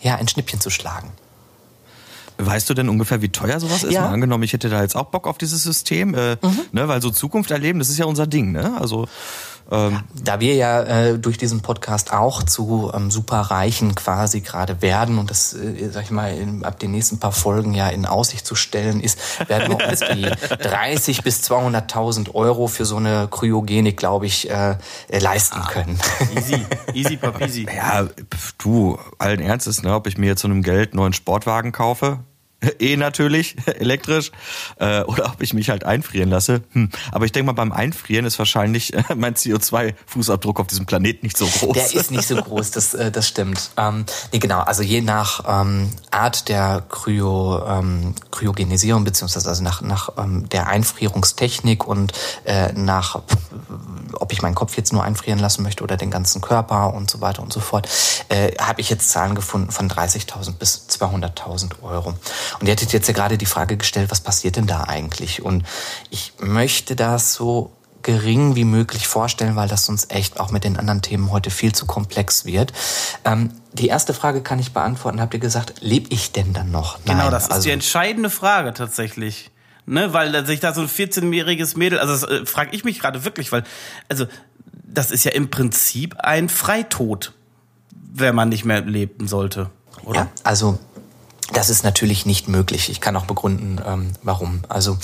ja 0.00 0.16
ein 0.16 0.28
Schnippchen 0.28 0.60
zu 0.60 0.70
schlagen. 0.70 1.12
Weißt 2.36 2.68
du 2.68 2.74
denn 2.74 2.88
ungefähr, 2.88 3.22
wie 3.22 3.28
teuer 3.28 3.60
sowas 3.60 3.84
ist? 3.84 3.92
Ja. 3.92 4.02
Mal 4.02 4.14
angenommen, 4.14 4.42
ich 4.42 4.52
hätte 4.52 4.68
da 4.68 4.82
jetzt 4.82 4.96
auch 4.96 5.06
Bock 5.06 5.28
auf 5.28 5.38
dieses 5.38 5.62
System, 5.62 6.14
äh, 6.14 6.36
mhm. 6.42 6.60
ne, 6.72 6.88
weil 6.88 7.00
so 7.00 7.10
Zukunft 7.10 7.50
erleben, 7.52 7.78
das 7.78 7.90
ist 7.90 7.98
ja 7.98 8.06
unser 8.06 8.26
Ding, 8.26 8.50
ne? 8.50 8.76
Also 8.80 9.06
ähm, 9.70 10.04
da 10.14 10.40
wir 10.40 10.54
ja 10.54 10.82
äh, 10.82 11.18
durch 11.18 11.38
diesen 11.38 11.62
Podcast 11.62 12.12
auch 12.12 12.42
zu 12.42 12.90
ähm, 12.94 13.10
Superreichen 13.10 13.94
quasi 13.94 14.40
gerade 14.40 14.82
werden 14.82 15.18
und 15.18 15.30
das, 15.30 15.54
äh, 15.54 15.88
sag 15.90 16.04
ich 16.04 16.10
mal, 16.10 16.36
in, 16.36 16.64
ab 16.64 16.78
den 16.78 16.90
nächsten 16.90 17.18
paar 17.18 17.32
Folgen 17.32 17.72
ja 17.74 17.88
in 17.88 18.04
Aussicht 18.04 18.46
zu 18.46 18.54
stellen 18.54 19.00
ist, 19.00 19.48
werden 19.48 19.78
wir 19.78 19.88
uns 19.88 20.00
die 20.00 20.22
30 20.62 21.22
bis 21.22 21.42
200.000 21.50 22.34
Euro 22.34 22.66
für 22.66 22.84
so 22.84 22.96
eine 22.96 23.28
Kryogenik, 23.30 23.96
glaube 23.96 24.26
ich, 24.26 24.50
äh, 24.50 24.76
äh, 25.08 25.18
leisten 25.18 25.60
ah, 25.60 25.68
können. 25.70 25.98
Easy, 26.36 26.66
easy, 26.92 27.16
pap, 27.20 27.40
easy. 27.40 27.66
Ja, 27.74 28.06
du, 28.58 28.98
allen 29.18 29.40
Ernstes, 29.40 29.82
ne, 29.82 29.94
ob 29.94 30.06
ich 30.06 30.18
mir 30.18 30.26
jetzt 30.26 30.40
zu 30.40 30.46
einem 30.46 30.62
Geld 30.62 30.92
einen 30.92 31.00
neuen 31.00 31.12
Sportwagen 31.14 31.72
kaufe, 31.72 32.20
eh 32.78 32.96
natürlich, 32.96 33.56
elektrisch, 33.66 34.30
äh, 34.78 35.02
oder 35.02 35.26
ob 35.26 35.42
ich 35.42 35.54
mich 35.54 35.70
halt 35.70 35.84
einfrieren 35.84 36.30
lasse. 36.30 36.62
Hm. 36.72 36.90
Aber 37.12 37.24
ich 37.24 37.32
denke 37.32 37.46
mal, 37.46 37.52
beim 37.52 37.72
Einfrieren 37.72 38.26
ist 38.26 38.38
wahrscheinlich 38.38 38.94
äh, 38.94 39.02
mein 39.16 39.34
CO2-Fußabdruck 39.34 40.60
auf 40.60 40.66
diesem 40.66 40.86
Planeten 40.86 41.26
nicht 41.26 41.36
so 41.36 41.46
groß. 41.46 41.74
Der 41.74 41.94
ist 41.94 42.10
nicht 42.10 42.26
so 42.26 42.36
groß, 42.36 42.70
das, 42.72 42.94
äh, 42.94 43.10
das 43.10 43.28
stimmt. 43.28 43.70
Ähm, 43.76 44.04
nee, 44.32 44.38
genau, 44.38 44.60
also 44.60 44.82
je 44.82 45.00
nach 45.00 45.44
ähm, 45.48 45.90
Art 46.10 46.48
der 46.48 46.84
Kryo, 46.88 47.62
ähm, 47.66 48.14
Kryogenisierung, 48.30 49.04
beziehungsweise 49.04 49.48
also 49.48 49.62
nach, 49.62 49.82
nach 49.82 50.10
ähm, 50.18 50.48
der 50.48 50.68
Einfrierungstechnik 50.68 51.86
und 51.86 52.12
äh, 52.44 52.72
nach, 52.72 53.22
ob 54.12 54.32
ich 54.32 54.42
meinen 54.42 54.54
Kopf 54.54 54.76
jetzt 54.76 54.92
nur 54.92 55.02
einfrieren 55.02 55.38
lassen 55.38 55.62
möchte 55.62 55.82
oder 55.82 55.96
den 55.96 56.10
ganzen 56.10 56.40
Körper 56.40 56.94
und 56.94 57.10
so 57.10 57.20
weiter 57.20 57.42
und 57.42 57.52
so 57.52 57.60
fort, 57.60 57.88
äh, 58.28 58.52
habe 58.58 58.80
ich 58.80 58.90
jetzt 58.90 59.10
Zahlen 59.10 59.34
gefunden 59.34 59.70
von 59.70 59.88
30.000 59.88 60.52
bis 60.52 60.86
200.000 60.88 61.82
Euro. 61.82 62.14
Und 62.60 62.66
ihr 62.66 62.72
hättet 62.72 62.92
jetzt 62.92 63.08
ja 63.08 63.14
gerade 63.14 63.38
die 63.38 63.46
Frage 63.46 63.76
gestellt, 63.76 64.10
was 64.10 64.20
passiert 64.20 64.56
denn 64.56 64.66
da 64.66 64.84
eigentlich? 64.84 65.42
Und 65.42 65.64
ich 66.10 66.32
möchte 66.40 66.96
das 66.96 67.34
so 67.34 67.72
gering 68.04 68.54
wie 68.54 68.64
möglich 68.64 69.08
vorstellen, 69.08 69.56
weil 69.56 69.66
das 69.66 69.86
sonst 69.86 70.12
echt 70.14 70.38
auch 70.38 70.50
mit 70.50 70.62
den 70.62 70.76
anderen 70.76 71.02
Themen 71.02 71.32
heute 71.32 71.50
viel 71.50 71.74
zu 71.74 71.86
komplex 71.86 72.44
wird. 72.44 72.72
Ähm, 73.24 73.50
die 73.72 73.88
erste 73.88 74.14
Frage 74.14 74.42
kann 74.42 74.60
ich 74.60 74.72
beantworten. 74.72 75.20
Habt 75.20 75.34
ihr 75.34 75.40
gesagt, 75.40 75.74
lebe 75.80 76.06
ich 76.10 76.30
denn 76.30 76.52
dann 76.52 76.70
noch? 76.70 76.98
Genau, 76.98 77.06
Nein, 77.06 77.18
genau, 77.18 77.30
das 77.30 77.44
ist 77.44 77.50
also, 77.50 77.64
die 77.64 77.72
entscheidende 77.72 78.30
Frage 78.30 78.72
tatsächlich. 78.74 79.50
Ne, 79.86 80.14
weil 80.14 80.46
sich 80.46 80.60
da 80.60 80.72
so 80.72 80.80
ein 80.80 80.88
14-jähriges 80.88 81.76
Mädel, 81.76 81.98
also 81.98 82.14
das 82.14 82.22
äh, 82.22 82.46
frage 82.46 82.74
ich 82.74 82.84
mich 82.84 83.00
gerade 83.00 83.26
wirklich, 83.26 83.52
weil, 83.52 83.64
also 84.08 84.24
das 84.82 85.10
ist 85.10 85.24
ja 85.24 85.32
im 85.32 85.50
Prinzip 85.50 86.16
ein 86.20 86.48
Freitod, 86.48 87.34
wenn 87.92 88.34
man 88.34 88.48
nicht 88.48 88.64
mehr 88.64 88.80
leben 88.80 89.28
sollte, 89.28 89.68
oder? 90.04 90.20
Ja, 90.20 90.30
also 90.42 90.78
das 91.54 91.70
ist 91.70 91.84
natürlich 91.84 92.26
nicht 92.26 92.48
möglich. 92.48 92.90
Ich 92.90 93.00
kann 93.00 93.16
auch 93.16 93.26
begründen, 93.26 93.80
ähm, 93.86 94.10
warum. 94.22 94.60
Also 94.68 94.98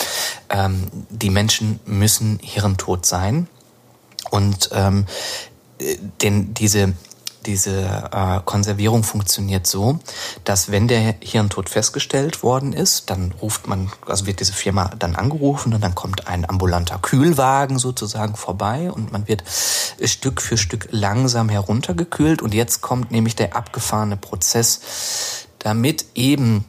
ähm, 0.50 0.86
die 1.08 1.30
Menschen 1.30 1.80
müssen 1.86 2.38
hirntot 2.42 3.06
sein 3.06 3.48
und 4.30 4.70
ähm, 4.72 5.06
denn 6.20 6.52
diese 6.54 6.94
diese 7.46 8.10
äh, 8.12 8.40
Konservierung 8.44 9.02
funktioniert 9.02 9.66
so, 9.66 9.98
dass 10.44 10.70
wenn 10.70 10.88
der 10.88 11.14
Hirntod 11.20 11.68
festgestellt 11.70 12.42
worden 12.42 12.72
ist, 12.72 13.08
dann 13.08 13.32
ruft 13.40 13.66
man, 13.66 13.90
also 14.06 14.26
wird 14.26 14.40
diese 14.40 14.52
Firma 14.52 14.90
dann 14.98 15.16
angerufen 15.16 15.72
und 15.72 15.82
dann 15.82 15.94
kommt 15.94 16.28
ein 16.28 16.48
ambulanter 16.48 16.98
Kühlwagen 16.98 17.78
sozusagen 17.78 18.36
vorbei 18.36 18.90
und 18.90 19.12
man 19.12 19.26
wird 19.26 19.42
Stück 20.04 20.42
für 20.42 20.58
Stück 20.58 20.88
langsam 20.90 21.48
heruntergekühlt 21.48 22.42
und 22.42 22.52
jetzt 22.52 22.82
kommt 22.82 23.10
nämlich 23.10 23.36
der 23.36 23.56
abgefahrene 23.56 24.16
Prozess 24.16 25.46
damit 25.60 26.06
eben 26.14 26.64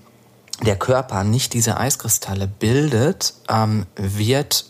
der 0.61 0.77
Körper 0.77 1.23
nicht 1.23 1.53
diese 1.53 1.77
Eiskristalle 1.77 2.47
bildet, 2.47 3.33
ähm, 3.49 3.87
wird 3.95 4.65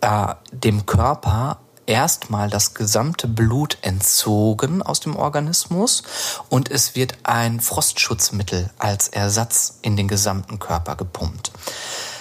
äh, 0.00 0.34
dem 0.52 0.86
Körper 0.86 1.58
erstmal 1.86 2.50
das 2.50 2.74
gesamte 2.74 3.28
Blut 3.28 3.78
entzogen 3.82 4.82
aus 4.82 5.00
dem 5.00 5.16
Organismus 5.16 6.02
und 6.48 6.70
es 6.70 6.96
wird 6.96 7.16
ein 7.22 7.60
Frostschutzmittel 7.60 8.70
als 8.78 9.08
Ersatz 9.08 9.78
in 9.82 9.96
den 9.96 10.08
gesamten 10.08 10.58
Körper 10.58 10.96
gepumpt. 10.96 11.52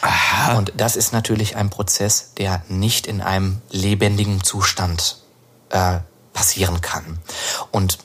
Aha. 0.01 0.55
Und 0.57 0.73
das 0.77 0.95
ist 0.95 1.13
natürlich 1.13 1.55
ein 1.55 1.71
Prozess, 1.71 2.33
der 2.37 2.61
nicht 2.69 3.07
in 3.07 3.21
einem 3.21 3.61
lebendigen 3.71 4.43
Zustand 4.43 5.17
äh, 5.69 5.99
passieren 6.33 6.81
kann. 6.81 7.17
Und 7.71 7.97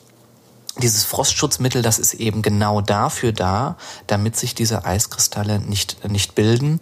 dieses 0.78 1.04
Frostschutzmittel, 1.04 1.82
das 1.82 1.98
ist 1.98 2.14
eben 2.14 2.42
genau 2.42 2.80
dafür 2.80 3.32
da, 3.32 3.76
damit 4.06 4.36
sich 4.36 4.54
diese 4.54 4.84
Eiskristalle 4.84 5.58
nicht 5.58 6.08
nicht 6.08 6.34
bilden. 6.34 6.80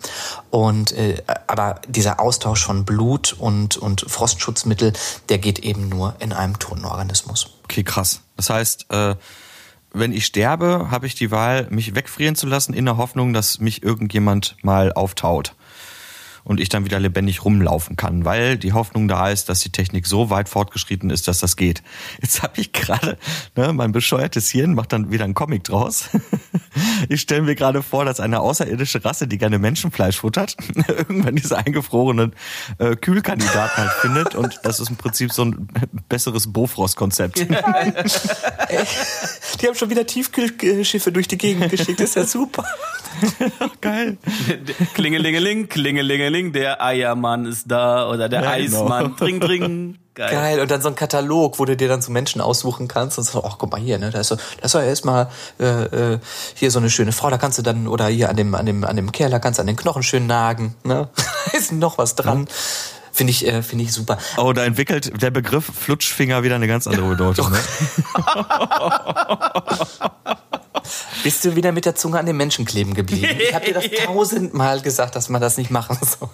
Und 0.50 0.92
äh, 0.92 1.22
aber 1.46 1.80
dieser 1.88 2.20
Austausch 2.20 2.64
von 2.64 2.84
Blut 2.84 3.32
und 3.32 3.76
und 3.76 4.04
Frostschutzmittel, 4.08 4.92
der 5.28 5.38
geht 5.38 5.58
eben 5.60 5.88
nur 5.88 6.14
in 6.18 6.32
einem 6.32 6.58
toten 6.58 6.84
Organismus. 6.84 7.50
Okay, 7.64 7.82
krass. 7.82 8.20
Das 8.36 8.50
heißt, 8.50 8.86
äh, 8.90 9.16
wenn 9.92 10.12
ich 10.12 10.26
sterbe, 10.26 10.90
habe 10.90 11.06
ich 11.06 11.14
die 11.14 11.30
Wahl, 11.30 11.66
mich 11.70 11.94
wegfrieren 11.94 12.36
zu 12.36 12.46
lassen, 12.46 12.74
in 12.74 12.84
der 12.84 12.98
Hoffnung, 12.98 13.32
dass 13.32 13.58
mich 13.58 13.82
irgendjemand 13.82 14.56
mal 14.62 14.92
auftaut 14.92 15.54
und 16.44 16.60
ich 16.60 16.68
dann 16.68 16.84
wieder 16.84 17.00
lebendig 17.00 17.44
rumlaufen 17.44 17.96
kann, 17.96 18.24
weil 18.24 18.58
die 18.58 18.72
Hoffnung 18.72 19.08
da 19.08 19.28
ist, 19.30 19.48
dass 19.48 19.60
die 19.60 19.70
Technik 19.70 20.06
so 20.06 20.30
weit 20.30 20.48
fortgeschritten 20.48 21.10
ist, 21.10 21.28
dass 21.28 21.40
das 21.40 21.56
geht. 21.56 21.82
Jetzt 22.20 22.42
habe 22.42 22.60
ich 22.60 22.72
gerade, 22.72 23.18
ne, 23.56 23.72
mein 23.72 23.92
bescheuertes 23.92 24.50
Hirn 24.50 24.74
macht 24.74 24.92
dann 24.92 25.10
wieder 25.10 25.24
einen 25.24 25.34
Comic 25.34 25.64
draus. 25.64 26.08
Ich 27.08 27.22
stelle 27.22 27.42
mir 27.42 27.54
gerade 27.56 27.82
vor, 27.82 28.04
dass 28.04 28.20
eine 28.20 28.40
außerirdische 28.40 29.04
Rasse, 29.04 29.26
die 29.26 29.38
gerne 29.38 29.58
Menschenfleisch 29.58 30.18
futtert, 30.18 30.56
irgendwann 30.88 31.34
diese 31.34 31.56
eingefrorenen 31.56 32.34
äh, 32.78 32.94
Kühlkandidaten 32.96 33.76
halt 33.76 33.92
findet 33.92 34.34
und 34.34 34.60
das 34.62 34.78
ist 34.80 34.90
im 34.90 34.96
Prinzip 34.96 35.32
so 35.32 35.44
ein 35.44 35.68
besseres 36.08 36.52
Bofrost-Konzept. 36.52 37.38
die 37.40 37.46
haben 39.66 39.74
schon 39.74 39.90
wieder 39.90 40.06
Tiefkühlschiffe 40.06 41.10
durch 41.12 41.28
die 41.28 41.38
Gegend 41.38 41.70
geschickt, 41.70 42.00
das 42.00 42.10
ist 42.10 42.16
ja 42.16 42.24
super. 42.24 42.64
Geil. 43.80 44.18
Klingelingeling, 44.94 45.68
klingelingeling, 45.68 46.27
der 46.52 46.82
Eiermann 46.82 47.46
ist 47.46 47.70
da 47.70 48.08
oder 48.08 48.28
der 48.28 48.42
ja, 48.42 48.56
genau. 48.56 48.82
Eismann. 48.82 49.04
Genau. 49.04 49.16
Dring, 49.16 49.40
dring. 49.40 49.98
Geil. 50.18 50.32
Geil. 50.32 50.60
Und 50.60 50.70
dann 50.72 50.82
so 50.82 50.88
ein 50.88 50.96
Katalog, 50.96 51.60
wo 51.60 51.64
du 51.64 51.76
dir 51.76 51.86
dann 51.86 52.02
so 52.02 52.10
Menschen 52.10 52.40
aussuchen 52.40 52.88
kannst 52.88 53.18
und 53.18 53.24
so, 53.24 53.44
ach 53.44 53.56
guck 53.56 53.70
mal 53.70 53.80
hier, 53.80 53.98
ne, 53.98 54.10
da 54.10 54.18
ist 54.18 54.26
so, 54.26 54.34
da 54.34 54.64
ist 54.64 54.74
ja 54.74 54.82
erstmal 54.82 55.28
äh, 55.60 56.14
äh, 56.14 56.18
hier 56.54 56.72
so 56.72 56.80
eine 56.80 56.90
schöne 56.90 57.12
Frau, 57.12 57.30
da 57.30 57.38
kannst 57.38 57.58
du 57.58 57.62
dann, 57.62 57.86
oder 57.86 58.08
hier 58.08 58.28
an 58.28 58.36
dem, 58.36 58.52
an 58.56 58.66
dem, 58.66 58.82
an 58.82 58.96
dem 58.96 59.12
Kerl, 59.12 59.30
da 59.30 59.38
kannst 59.38 59.58
du 59.58 59.60
an 59.60 59.68
den 59.68 59.76
Knochen 59.76 60.02
schön 60.02 60.26
nagen, 60.26 60.74
ne? 60.82 61.08
ist 61.52 61.70
noch 61.70 61.98
was 61.98 62.16
dran. 62.16 62.46
Ja. 62.48 62.54
Finde 63.12 63.30
ich, 63.30 63.46
äh, 63.46 63.62
finde 63.62 63.84
ich 63.84 63.92
super. 63.92 64.18
Oh, 64.36 64.52
da 64.52 64.64
entwickelt 64.64 65.22
der 65.22 65.30
Begriff 65.30 65.66
Flutschfinger 65.66 66.42
wieder 66.42 66.56
eine 66.56 66.66
ganz 66.66 66.88
andere 66.88 67.10
Bedeutung. 67.10 67.52
Ne? 67.52 67.58
Bist 71.24 71.44
du 71.44 71.56
wieder 71.56 71.72
mit 71.72 71.84
der 71.84 71.94
Zunge 71.94 72.18
an 72.18 72.26
den 72.26 72.36
Menschen 72.36 72.64
kleben 72.64 72.94
geblieben? 72.94 73.38
Ich 73.38 73.54
habe 73.54 73.66
dir 73.66 73.74
das 73.74 73.84
tausendmal 74.04 74.80
gesagt, 74.80 75.16
dass 75.16 75.28
man 75.28 75.40
das 75.40 75.56
nicht 75.58 75.70
machen 75.70 75.98
soll. 76.20 76.30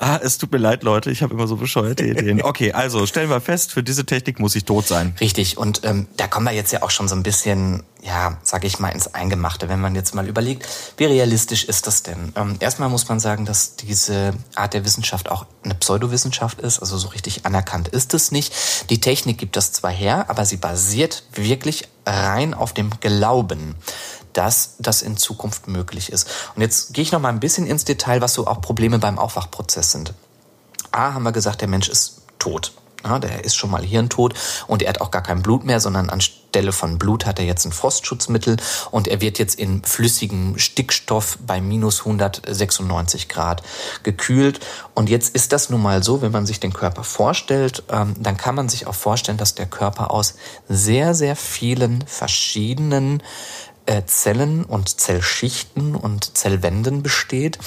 Ah, 0.00 0.20
es 0.22 0.38
tut 0.38 0.52
mir 0.52 0.58
leid, 0.58 0.84
Leute, 0.84 1.10
ich 1.10 1.22
habe 1.22 1.34
immer 1.34 1.48
so 1.48 1.56
bescheuerte 1.56 2.04
Ideen. 2.04 2.40
Okay, 2.40 2.72
also 2.72 3.04
stellen 3.06 3.30
wir 3.30 3.40
fest, 3.40 3.72
für 3.72 3.82
diese 3.82 4.06
Technik 4.06 4.38
muss 4.38 4.54
ich 4.54 4.64
tot 4.64 4.86
sein. 4.86 5.14
Richtig, 5.20 5.58
und 5.58 5.80
ähm, 5.84 6.06
da 6.16 6.28
kommen 6.28 6.46
wir 6.46 6.52
jetzt 6.52 6.72
ja 6.72 6.82
auch 6.82 6.90
schon 6.90 7.08
so 7.08 7.16
ein 7.16 7.24
bisschen, 7.24 7.82
ja, 8.00 8.38
sage 8.44 8.68
ich 8.68 8.78
mal, 8.78 8.90
ins 8.90 9.12
Eingemachte, 9.14 9.68
wenn 9.68 9.80
man 9.80 9.96
jetzt 9.96 10.14
mal 10.14 10.28
überlegt, 10.28 10.68
wie 10.98 11.04
realistisch 11.04 11.64
ist 11.64 11.88
das 11.88 12.04
denn? 12.04 12.32
Ähm, 12.36 12.56
erstmal 12.60 12.88
muss 12.88 13.08
man 13.08 13.18
sagen, 13.18 13.44
dass 13.44 13.74
diese 13.74 14.34
Art 14.54 14.72
der 14.72 14.84
Wissenschaft 14.84 15.28
auch 15.30 15.46
eine 15.64 15.74
Pseudowissenschaft 15.74 16.60
ist, 16.60 16.78
also 16.78 16.96
so 16.96 17.08
richtig 17.08 17.44
anerkannt 17.44 17.88
ist 17.88 18.14
es 18.14 18.30
nicht. 18.30 18.54
Die 18.90 19.00
Technik 19.00 19.38
gibt 19.38 19.56
das 19.56 19.72
zwar 19.72 19.90
her, 19.90 20.26
aber 20.28 20.44
sie 20.44 20.58
basiert 20.58 21.24
wirklich 21.34 21.88
rein 22.08 22.54
auf 22.54 22.72
dem 22.72 22.90
Glauben 23.00 23.76
dass 24.34 24.76
das 24.78 25.02
in 25.02 25.16
Zukunft 25.16 25.66
möglich 25.66 26.12
ist. 26.12 26.30
Und 26.54 26.62
jetzt 26.62 26.94
gehe 26.94 27.02
ich 27.02 27.10
noch 27.10 27.18
mal 27.18 27.30
ein 27.30 27.40
bisschen 27.40 27.66
ins 27.66 27.84
Detail, 27.84 28.20
was 28.20 28.34
so 28.34 28.46
auch 28.46 28.60
Probleme 28.60 29.00
beim 29.00 29.18
Aufwachprozess 29.18 29.90
sind. 29.90 30.14
A, 30.92 31.14
haben 31.14 31.24
wir 31.24 31.32
gesagt, 31.32 31.60
der 31.60 31.66
Mensch 31.66 31.88
ist 31.88 32.22
tot. 32.38 32.72
Ja, 33.04 33.18
der 33.18 33.44
ist 33.44 33.56
schon 33.56 33.70
mal 33.70 33.82
hirntot 33.82 34.34
und 34.66 34.82
er 34.82 34.90
hat 34.90 35.00
auch 35.00 35.10
gar 35.10 35.22
kein 35.22 35.42
Blut 35.42 35.64
mehr, 35.64 35.80
sondern 35.80 36.10
anstelle 36.48 36.72
von 36.72 36.98
Blut 36.98 37.26
hat 37.26 37.38
er 37.38 37.44
jetzt 37.44 37.66
ein 37.66 37.72
Frostschutzmittel 37.72 38.56
und 38.90 39.06
er 39.06 39.20
wird 39.20 39.38
jetzt 39.38 39.58
in 39.58 39.84
flüssigem 39.84 40.58
Stickstoff 40.58 41.38
bei 41.46 41.60
minus 41.60 42.00
196 42.00 43.28
Grad 43.28 43.62
gekühlt. 44.02 44.60
Und 44.94 45.10
jetzt 45.10 45.34
ist 45.34 45.52
das 45.52 45.68
nun 45.68 45.82
mal 45.82 46.02
so, 46.02 46.22
wenn 46.22 46.32
man 46.32 46.46
sich 46.46 46.58
den 46.58 46.72
Körper 46.72 47.04
vorstellt, 47.04 47.82
ähm, 47.90 48.14
dann 48.18 48.38
kann 48.38 48.54
man 48.54 48.70
sich 48.70 48.86
auch 48.86 48.94
vorstellen, 48.94 49.36
dass 49.36 49.54
der 49.54 49.66
Körper 49.66 50.10
aus 50.10 50.36
sehr, 50.68 51.14
sehr 51.14 51.36
vielen 51.36 52.02
verschiedenen 52.06 53.22
äh, 53.84 54.02
Zellen 54.06 54.64
und 54.64 55.00
Zellschichten 55.00 55.94
und 55.94 56.36
Zellwänden 56.36 57.02
besteht, 57.02 57.58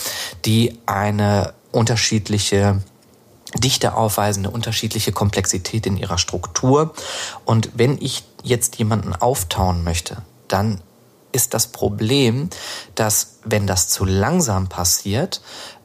die 0.43 0.79
eine 0.87 1.53
unterschiedliche 1.71 2.81
Dichte 3.59 3.95
aufweisen, 3.95 4.45
eine 4.45 4.53
unterschiedliche 4.53 5.11
Komplexität 5.11 5.85
in 5.85 5.97
ihrer 5.97 6.17
Struktur. 6.17 6.93
Und 7.43 7.69
wenn 7.75 7.97
ich 8.01 8.23
jetzt 8.43 8.77
jemanden 8.77 9.15
auftauen 9.15 9.83
möchte, 9.83 10.17
dann 10.47 10.81
ist 11.31 11.53
das 11.53 11.67
Problem, 11.67 12.49
dass 12.95 13.39
wenn 13.43 13.67
das 13.67 13.87
zu 13.87 14.05
langsam 14.05 14.67
passiert, 14.67 15.41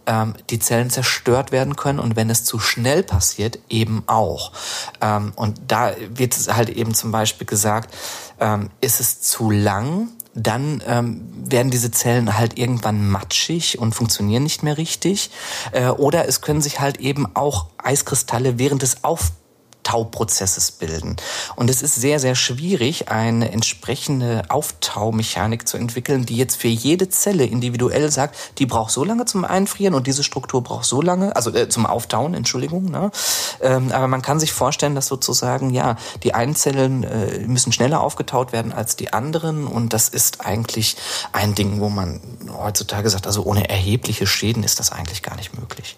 ähm, 0.07 0.35
die 0.51 0.59
Zellen 0.59 0.91
zerstört 0.91 1.53
werden 1.53 1.77
können 1.77 1.99
und 1.99 2.17
wenn 2.17 2.31
es 2.31 2.45
zu 2.45 2.59
schnell 2.59 3.03
passiert, 3.03 3.59
eben 3.69 4.05
auch. 4.07 4.53
Ähm, 5.01 5.33
und 5.37 5.61
da 5.69 5.93
wird 6.11 6.35
halt 6.55 6.69
eben 6.71 6.95
zum 6.95 7.13
Beispiel 7.13 7.47
gesagt, 7.47 7.95
ähm, 8.41 8.71
ist 8.81 9.01
es 9.01 9.21
zu 9.21 9.51
lang, 9.51 10.09
dann 10.35 10.83
ähm, 10.87 11.27
werden 11.51 11.71
diese 11.71 11.91
Zellen 11.91 12.37
halt 12.37 12.59
irgendwann 12.59 13.09
matschig 13.09 13.79
und 13.79 13.95
funktionieren 13.95 14.43
nicht 14.43 14.63
mehr 14.63 14.77
richtig. 14.77 15.31
Äh, 15.73 15.89
oder 15.89 16.29
es 16.29 16.43
können 16.43 16.61
sich 16.61 16.79
halt 16.79 16.99
eben 16.99 17.27
auch 17.35 17.67
Eiskristalle 17.79 18.59
während 18.59 18.83
des 18.83 19.03
Aufbaus 19.03 19.46
Auftauprozesses 19.87 20.73
bilden. 20.73 21.17
Und 21.55 21.71
es 21.71 21.83
ist 21.83 21.95
sehr, 21.95 22.19
sehr 22.19 22.35
schwierig, 22.35 23.09
eine 23.09 23.53
entsprechende 23.53 24.43
Auftaumechanik 24.49 25.69
zu 25.69 25.77
entwickeln, 25.77 26.27
die 26.27 26.37
jetzt 26.37 26.57
für 26.57 26.69
jede 26.69 27.09
Zelle 27.09 27.45
individuell 27.45 28.11
sagt, 28.11 28.37
die 28.59 28.67
braucht 28.67 28.91
so 28.91 29.05
lange 29.05 29.27
zum 29.27 29.45
Einfrieren 29.45 29.95
und 29.95 30.07
diese 30.07 30.25
Struktur 30.25 30.63
braucht 30.63 30.85
so 30.85 31.01
lange, 31.03 31.37
also 31.37 31.55
äh, 31.55 31.69
zum 31.69 31.87
Auftauen, 31.87 32.35
Entschuldigung. 32.35 32.87
Ne? 32.87 33.11
Ähm, 33.61 33.93
aber 33.93 34.09
man 34.09 34.23
kann 34.23 34.41
sich 34.41 34.53
vorstellen, 34.53 34.95
dass 34.95 35.07
sozusagen, 35.07 35.71
ja, 35.71 35.97
die 36.23 36.35
einen 36.35 36.57
Zellen 36.57 37.05
äh, 37.05 37.39
müssen 37.47 37.73
schneller 37.73 38.01
aufgetaut 38.01 38.53
werden 38.53 38.73
als 38.73 38.97
die 38.97 39.13
anderen 39.13 39.67
und 39.67 39.93
das 39.93 40.09
ist 40.09 40.45
eigentlich 40.45 40.97
ein 41.33 41.55
Ding, 41.55 41.81
wo 41.81 41.89
man 41.89 42.21
heutzutage 42.53 43.09
sagt, 43.11 43.27
also 43.27 43.45
ohne 43.45 43.69
erhebliche 43.69 44.27
Schäden 44.27 44.65
ist 44.65 44.81
das 44.81 44.91
eigentlich 44.91 45.23
gar 45.23 45.37
nicht 45.37 45.59
möglich. 45.59 45.97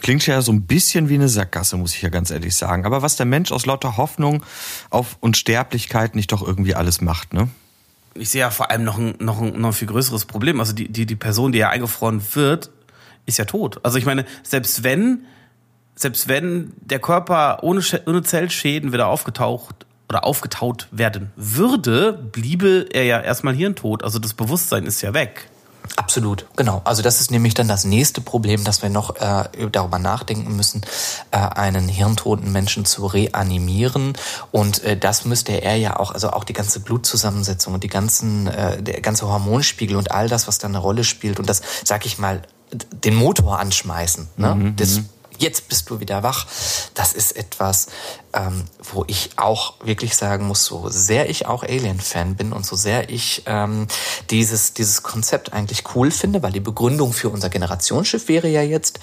Klingt 0.00 0.26
ja 0.26 0.40
so 0.42 0.52
ein 0.52 0.62
bisschen 0.62 1.08
wie 1.08 1.14
eine 1.14 1.28
Sackgasse, 1.28 1.76
muss 1.76 1.94
ich 1.94 2.02
ja 2.02 2.08
ganz 2.08 2.30
ehrlich 2.30 2.56
sagen. 2.56 2.86
Aber 2.86 3.02
was 3.02 3.16
der 3.16 3.26
Mensch 3.26 3.52
aus 3.52 3.66
lauter 3.66 3.96
Hoffnung 3.96 4.42
auf 4.88 5.16
Unsterblichkeit 5.20 6.14
nicht 6.14 6.32
doch 6.32 6.46
irgendwie 6.46 6.74
alles 6.74 7.00
macht, 7.00 7.34
ne? 7.34 7.48
Ich 8.14 8.30
sehe 8.30 8.40
ja 8.40 8.50
vor 8.50 8.70
allem 8.70 8.84
noch 8.84 8.98
ein, 8.98 9.14
noch 9.20 9.40
ein, 9.40 9.60
noch 9.60 9.68
ein 9.68 9.72
viel 9.72 9.88
größeres 9.88 10.24
Problem. 10.24 10.58
Also 10.58 10.72
die, 10.72 10.88
die, 10.88 11.06
die 11.06 11.16
Person, 11.16 11.52
die 11.52 11.58
ja 11.58 11.68
eingefroren 11.68 12.22
wird, 12.34 12.70
ist 13.26 13.38
ja 13.38 13.44
tot. 13.44 13.78
Also 13.84 13.98
ich 13.98 14.06
meine, 14.06 14.24
selbst 14.42 14.82
wenn, 14.82 15.26
selbst 15.94 16.26
wenn 16.26 16.72
der 16.80 16.98
Körper 16.98 17.62
ohne, 17.62 17.82
ohne 18.06 18.22
Zellschäden 18.22 18.92
wieder 18.92 19.06
aufgetaucht 19.06 19.86
oder 20.08 20.24
aufgetaut 20.24 20.88
werden 20.90 21.30
würde, 21.36 22.12
bliebe 22.12 22.88
er 22.92 23.04
ja 23.04 23.20
erstmal 23.20 23.54
hirntot. 23.54 24.02
Also 24.02 24.18
das 24.18 24.34
Bewusstsein 24.34 24.86
ist 24.86 25.02
ja 25.02 25.14
weg. 25.14 25.48
Absolut, 25.96 26.46
genau. 26.56 26.80
Also 26.84 27.02
das 27.02 27.20
ist 27.20 27.30
nämlich 27.30 27.54
dann 27.54 27.68
das 27.68 27.84
nächste 27.84 28.20
Problem, 28.20 28.64
dass 28.64 28.82
wir 28.82 28.88
noch 28.88 29.16
äh, 29.16 29.44
darüber 29.70 29.98
nachdenken 29.98 30.56
müssen, 30.56 30.82
äh, 31.30 31.36
einen 31.36 31.88
hirntoten 31.88 32.52
Menschen 32.52 32.84
zu 32.84 33.06
reanimieren. 33.06 34.14
Und 34.50 34.82
äh, 34.84 34.96
das 34.96 35.24
müsste 35.24 35.52
er 35.52 35.76
ja 35.76 35.98
auch, 35.98 36.12
also 36.12 36.30
auch 36.30 36.44
die 36.44 36.52
ganze 36.52 36.80
Blutzusammensetzung 36.80 37.74
und 37.74 37.84
die 37.84 37.88
ganzen, 37.88 38.46
äh, 38.46 38.82
der 38.82 39.00
ganze 39.00 39.28
Hormonspiegel 39.28 39.96
und 39.96 40.10
all 40.10 40.28
das, 40.28 40.48
was 40.48 40.58
da 40.58 40.68
eine 40.68 40.78
Rolle 40.78 41.04
spielt 41.04 41.38
und 41.38 41.48
das, 41.48 41.62
sag 41.84 42.06
ich 42.06 42.18
mal, 42.18 42.42
den 42.72 43.14
Motor 43.14 43.58
anschmeißen. 43.58 44.28
Ne? 44.36 44.54
Mhm. 44.54 44.76
Das 44.76 44.96
mhm 44.98 45.08
jetzt 45.40 45.68
bist 45.68 45.90
du 45.90 46.00
wieder 46.00 46.22
wach. 46.22 46.46
Das 46.94 47.12
ist 47.12 47.32
etwas, 47.32 47.88
ähm, 48.32 48.64
wo 48.92 49.04
ich 49.06 49.30
auch 49.36 49.74
wirklich 49.84 50.16
sagen 50.16 50.46
muss, 50.46 50.64
so 50.64 50.88
sehr 50.88 51.28
ich 51.28 51.46
auch 51.46 51.62
Alien-Fan 51.62 52.36
bin 52.36 52.52
und 52.52 52.64
so 52.64 52.76
sehr 52.76 53.10
ich 53.10 53.42
ähm, 53.46 53.86
dieses, 54.30 54.74
dieses 54.74 55.02
Konzept 55.02 55.52
eigentlich 55.52 55.84
cool 55.94 56.10
finde, 56.10 56.42
weil 56.42 56.52
die 56.52 56.60
Begründung 56.60 57.12
für 57.12 57.30
unser 57.30 57.48
Generationsschiff 57.48 58.28
wäre 58.28 58.48
ja 58.48 58.62
jetzt, 58.62 59.00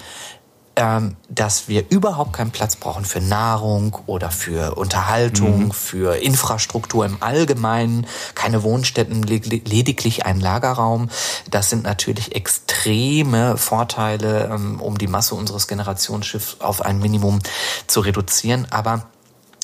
dass 1.28 1.68
wir 1.68 1.90
überhaupt 1.90 2.32
keinen 2.32 2.50
Platz 2.50 2.76
brauchen 2.76 3.04
für 3.04 3.20
Nahrung 3.20 3.98
oder 4.06 4.30
für 4.30 4.76
Unterhaltung, 4.76 5.66
mhm. 5.66 5.72
für 5.72 6.16
Infrastruktur 6.16 7.04
im 7.04 7.22
Allgemeinen, 7.22 8.06
keine 8.34 8.62
Wohnstätten, 8.62 9.22
lediglich 9.22 10.24
ein 10.24 10.40
Lagerraum. 10.40 11.08
Das 11.50 11.70
sind 11.70 11.82
natürlich 11.82 12.34
extreme 12.34 13.56
Vorteile, 13.56 14.50
ähm, 14.52 14.80
um 14.80 14.98
die 14.98 15.08
Masse 15.08 15.34
unseres 15.34 15.66
Generationsschiffs 15.66 16.56
auf 16.60 16.82
ein 16.82 17.00
Minimum 17.00 17.40
zu 17.86 18.00
reduzieren. 18.00 18.66
Aber 18.70 19.06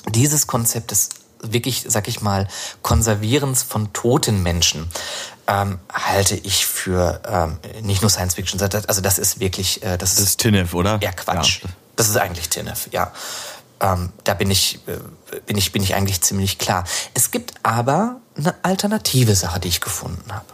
dieses 0.09 0.46
Konzept 0.46 0.90
des 0.90 1.11
wirklich, 1.40 1.85
sag 1.87 2.09
ich 2.09 2.22
mal, 2.22 2.48
Konservierens 2.83 3.62
von 3.62 3.92
toten 3.92 4.42
Menschen 4.42 4.88
ähm, 5.46 5.78
halte 5.92 6.37
ich 6.37 6.66
für 6.66 7.20
ähm, 7.26 7.59
nicht 7.83 8.02
nur 8.02 8.11
Science 8.11 8.35
Fiction, 8.35 8.61
also 8.61 9.00
das 9.00 9.18
ist 9.18 9.40
wirklich, 9.40 9.83
äh, 9.83 9.98
das, 9.98 10.16
das 10.16 10.24
ist 10.24 10.40
Tinnef, 10.40 10.74
oder? 10.74 10.98
Ja, 11.02 11.12
Quatsch. 11.12 11.62
Ja. 11.62 11.70
Das 11.96 12.09
ist 12.09 12.16
eigentlich 12.16 12.48
Tinnef, 12.48 12.88
ja. 12.92 13.12
Ähm, 13.80 14.11
da 14.24 14.35
bin 14.35 14.50
ich, 14.50 14.80
äh, 14.87 14.98
bin 15.46 15.57
ich, 15.57 15.72
bin 15.72 15.83
ich 15.83 15.94
eigentlich 15.94 16.20
ziemlich 16.22 16.59
klar. 16.59 16.85
Es 17.12 17.30
gibt 17.30 17.54
aber 17.62 18.20
eine 18.37 18.54
alternative 18.62 19.35
Sache, 19.35 19.61
die 19.61 19.68
ich 19.68 19.80
gefunden 19.80 20.33
habe. 20.33 20.46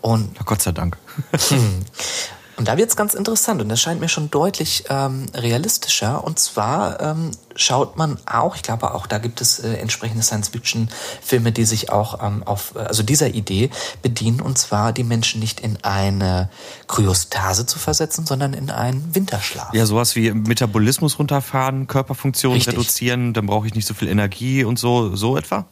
Und 0.00 0.36
ja, 0.36 0.42
Gott 0.44 0.62
sei 0.62 0.72
Dank. 0.72 0.96
Und 2.56 2.68
da 2.68 2.76
wird's 2.76 2.96
ganz 2.96 3.14
interessant 3.14 3.60
und 3.60 3.68
das 3.68 3.80
scheint 3.80 4.00
mir 4.00 4.08
schon 4.08 4.30
deutlich 4.30 4.84
ähm, 4.88 5.26
realistischer. 5.34 6.22
Und 6.22 6.38
zwar 6.38 7.00
ähm, 7.00 7.32
schaut 7.56 7.96
man 7.96 8.18
auch, 8.26 8.54
ich 8.54 8.62
glaube 8.62 8.94
auch, 8.94 9.06
da 9.06 9.18
gibt 9.18 9.40
es 9.40 9.58
äh, 9.58 9.74
entsprechende 9.74 10.22
Science-Fiction-Filme, 10.22 11.50
die 11.50 11.64
sich 11.64 11.90
auch 11.90 12.22
ähm, 12.22 12.42
auf 12.44 12.76
also 12.76 13.02
dieser 13.02 13.28
Idee 13.28 13.70
bedienen, 14.02 14.40
und 14.40 14.56
zwar 14.56 14.92
die 14.92 15.04
Menschen 15.04 15.40
nicht 15.40 15.60
in 15.60 15.78
eine 15.82 16.48
Kryostase 16.86 17.66
zu 17.66 17.78
versetzen, 17.78 18.24
sondern 18.24 18.54
in 18.54 18.70
einen 18.70 19.14
Winterschlaf. 19.14 19.74
Ja, 19.74 19.84
sowas 19.86 20.14
wie 20.14 20.30
Metabolismus 20.30 21.18
runterfahren, 21.18 21.88
Körperfunktion 21.88 22.54
Richtig. 22.54 22.74
reduzieren, 22.74 23.32
dann 23.32 23.46
brauche 23.46 23.66
ich 23.66 23.74
nicht 23.74 23.86
so 23.86 23.94
viel 23.94 24.08
Energie 24.08 24.64
und 24.64 24.78
so, 24.78 25.16
so 25.16 25.36
etwa? 25.36 25.66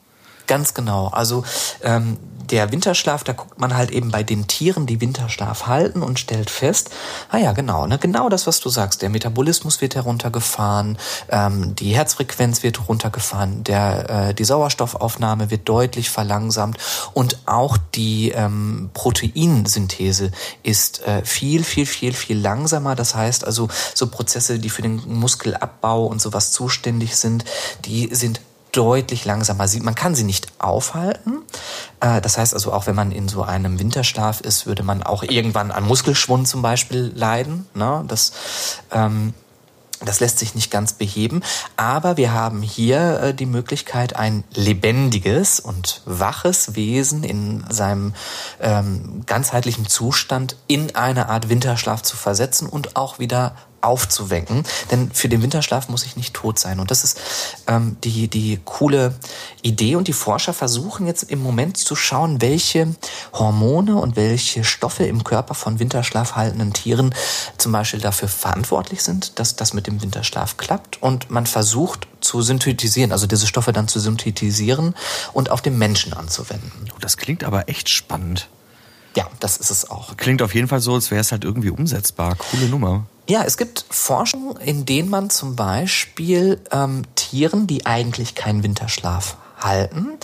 Ganz 0.46 0.74
genau. 0.74 1.09
Also 1.09 1.44
ähm, 1.83 2.18
der 2.52 2.70
Winterschlaf, 2.70 3.24
da 3.24 3.33
guckt 3.33 3.59
man 3.59 3.74
halt 3.74 3.90
eben 3.90 4.11
bei 4.11 4.22
den 4.22 4.46
Tieren, 4.46 4.87
die 4.87 5.00
Winterschlaf 5.00 5.66
halten 5.66 6.02
und 6.02 6.18
stellt 6.18 6.50
fest, 6.50 6.90
ah 7.31 7.38
ja, 7.38 7.52
genau, 7.52 7.87
ne, 7.87 7.98
genau 7.98 8.28
das, 8.28 8.46
was 8.46 8.61
du 8.61 8.68
sagst. 8.68 9.00
Der 9.00 9.09
Metabolismus 9.09 9.81
wird 9.81 9.94
heruntergefahren, 9.94 10.98
ähm, 11.31 11.74
die 11.76 11.94
Herzfrequenz 11.94 12.62
wird 12.62 12.88
runtergefahren, 12.88 13.64
der, 13.64 14.11
äh, 14.28 14.35
die 14.35 14.44
Sauerstoffaufnahme 14.44 15.50
wird 15.50 15.68
deutlich 15.68 16.11
verlangsamt 16.11 16.76
und 17.14 17.38
auch 17.46 17.78
die 17.94 18.33
ähm, 18.33 18.90
Proteinsynthese 18.92 20.31
ist 20.62 21.07
äh, 21.07 21.24
viel, 21.24 21.64
viel, 21.64 21.87
viel, 21.87 22.12
viel 22.12 22.38
langsamer. 22.38 22.94
Das 22.94 23.14
heißt 23.14 23.46
also, 23.46 23.68
so 23.94 24.09
Prozesse, 24.09 24.59
die 24.59 24.70
für 24.70 24.83
den 24.83 25.02
Muskelabbau 25.07 26.05
und 26.05 26.20
sowas 26.20 26.52
zuständig 26.52 27.16
sind, 27.16 27.44
die 27.87 28.14
sind 28.14 28.40
deutlich 28.72 29.24
langsamer. 29.24 29.66
Man 29.80 29.94
kann 29.94 30.14
sie 30.14 30.24
nicht 30.24 30.48
aufhalten. 30.58 31.42
Äh, 32.00 32.20
das 32.20 32.38
heißt 32.38 32.54
also, 32.54 32.72
auch 32.72 32.87
wenn 32.87 32.96
man 32.96 33.12
in 33.12 33.28
so 33.28 33.42
einem 33.42 33.78
Winterschlaf 33.78 34.40
ist, 34.40 34.66
würde 34.66 34.82
man 34.82 35.02
auch 35.02 35.22
irgendwann 35.22 35.70
an 35.70 35.85
Muskelschwund 35.85 36.48
zum 36.48 36.62
Beispiel 36.62 37.12
leiden. 37.14 37.66
Ne? 37.74 38.04
Das, 38.08 38.32
ähm, 38.90 39.35
das 40.04 40.20
lässt 40.20 40.38
sich 40.38 40.54
nicht 40.54 40.70
ganz 40.70 40.94
beheben, 40.94 41.42
aber 41.76 42.16
wir 42.16 42.32
haben 42.32 42.62
hier 42.62 43.20
äh, 43.20 43.35
die 43.35 43.46
Möglichkeit, 43.46 44.16
ein 44.16 44.42
lebendiges 44.54 45.61
und 45.61 46.02
waches 46.06 46.74
Wesen 46.74 47.22
in 47.24 47.64
seinem 47.70 48.14
ähm, 48.61 49.22
ganzheitlichen 49.26 49.87
Zustand 49.87 50.56
in 50.66 50.96
eine 50.96 51.28
Art 51.28 51.48
Winterschlaf 51.48 52.02
zu 52.02 52.16
versetzen 52.16 52.68
und 52.68 52.96
auch 52.96 53.18
wieder 53.18 53.54
aufzuwecken. 53.83 54.64
Denn 54.90 55.11
für 55.12 55.29
den 55.29 55.42
Winterschlaf 55.42 55.88
muss 55.88 56.05
ich 56.05 56.16
nicht 56.16 56.35
tot 56.35 56.59
sein. 56.59 56.81
Und 56.81 56.90
das 56.90 57.05
ist 57.05 57.21
ähm, 57.66 57.97
die, 58.03 58.29
die 58.29 58.61
coole 58.64 59.14
Idee. 59.62 59.97
Und 59.97 60.09
die 60.09 60.12
Forscher 60.12 60.53
versuchen 60.53 61.07
jetzt 61.07 61.25
im 61.25 61.42
Moment 61.42 61.77
zu 61.77 61.95
schauen, 61.95 62.40
welche 62.40 62.95
Hormone 63.33 63.97
und 63.97 64.16
welche 64.16 64.64
Stoffe 64.64 65.05
im 65.05 65.25
Körper 65.25 65.55
von 65.55 65.79
Winterschlaf 65.79 66.37
haltenden 66.37 66.73
Tieren 66.73 67.14
zum 67.59 67.73
Beispiel 67.73 68.01
dafür 68.01 68.29
verantwortlich 68.29 69.03
sind, 69.03 69.38
dass 69.38 69.57
das 69.57 69.75
mit 69.75 69.87
dem 69.87 70.01
Winterschlaf 70.01 70.57
klappt. 70.57 71.03
Und 71.03 71.31
man 71.31 71.47
versucht 71.47 72.07
zu 72.21 72.42
synthetisieren, 72.42 73.12
also 73.12 73.27
diese 73.27 73.47
Stoffe 73.47 73.73
dann 73.73 73.88
zu 73.88 74.01
synthetisieren 74.01 74.95
und 75.33 75.51
auf 75.51 75.61
den 75.61 75.77
Menschen 75.77 76.12
anzuwenden. 76.12 76.73
Oh, 76.95 76.99
das 77.01 77.16
klingt 77.16 77.45
aber 77.45 77.68
echt 77.68 77.88
spannend. 77.88 78.49
Ja, 79.14 79.27
das 79.40 79.57
ist 79.59 79.70
es 79.70 79.90
auch. 79.90 80.16
Klingt 80.16 80.42
auf 80.42 80.55
jeden 80.55 80.68
Fall 80.68 80.81
so, 80.81 80.94
als 80.94 81.11
wäre 81.11 81.20
es 81.20 81.33
halt 81.33 81.44
irgendwie 81.44 81.70
umsetzbar. 81.70 82.37
Coole 82.37 82.66
Nummer. 82.66 83.07
Ja, 83.29 83.44
es 83.44 83.57
gibt 83.57 83.85
Forschung, 83.88 84.57
in 84.57 84.85
denen 84.85 85.09
man 85.09 85.31
zum 85.31 85.55
Beispiel 85.55 86.61
ähm, 86.72 87.03
Tieren, 87.14 87.66
die 87.66 87.87
eigentlich 87.87 88.35
keinen 88.35 88.62
Winterschlaf 88.62 89.37
halten, 89.61 90.18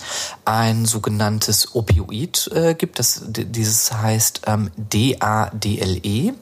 ein 0.45 0.85
sogenanntes 0.85 1.75
Opioid 1.75 2.49
äh, 2.53 2.73
gibt. 2.73 2.99
Das, 2.99 3.21
dieses 3.25 3.91
heißt 3.91 4.41
ähm, 4.47 4.69
DADLE. 4.75 6.33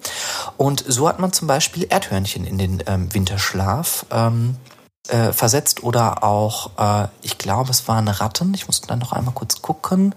Und 0.58 0.84
so 0.88 1.08
hat 1.08 1.20
man 1.20 1.32
zum 1.32 1.48
Beispiel 1.48 1.86
Erdhörnchen 1.90 2.46
in 2.46 2.58
den 2.58 2.84
ähm, 2.88 3.14
Winterschlaf 3.14 4.06
ähm, 4.12 4.56
äh, 5.10 5.32
versetzt 5.32 5.84
oder 5.84 6.24
auch, 6.24 6.72
äh, 6.78 7.08
ich 7.22 7.38
glaube, 7.38 7.72
es 7.72 7.88
waren 7.88 8.08
Ratten. 8.08 8.54
Ich 8.54 8.68
musste 8.68 8.88
dann 8.88 9.00
noch 9.00 9.14
einmal 9.14 9.34
kurz 9.34 9.62
gucken. 9.62 10.16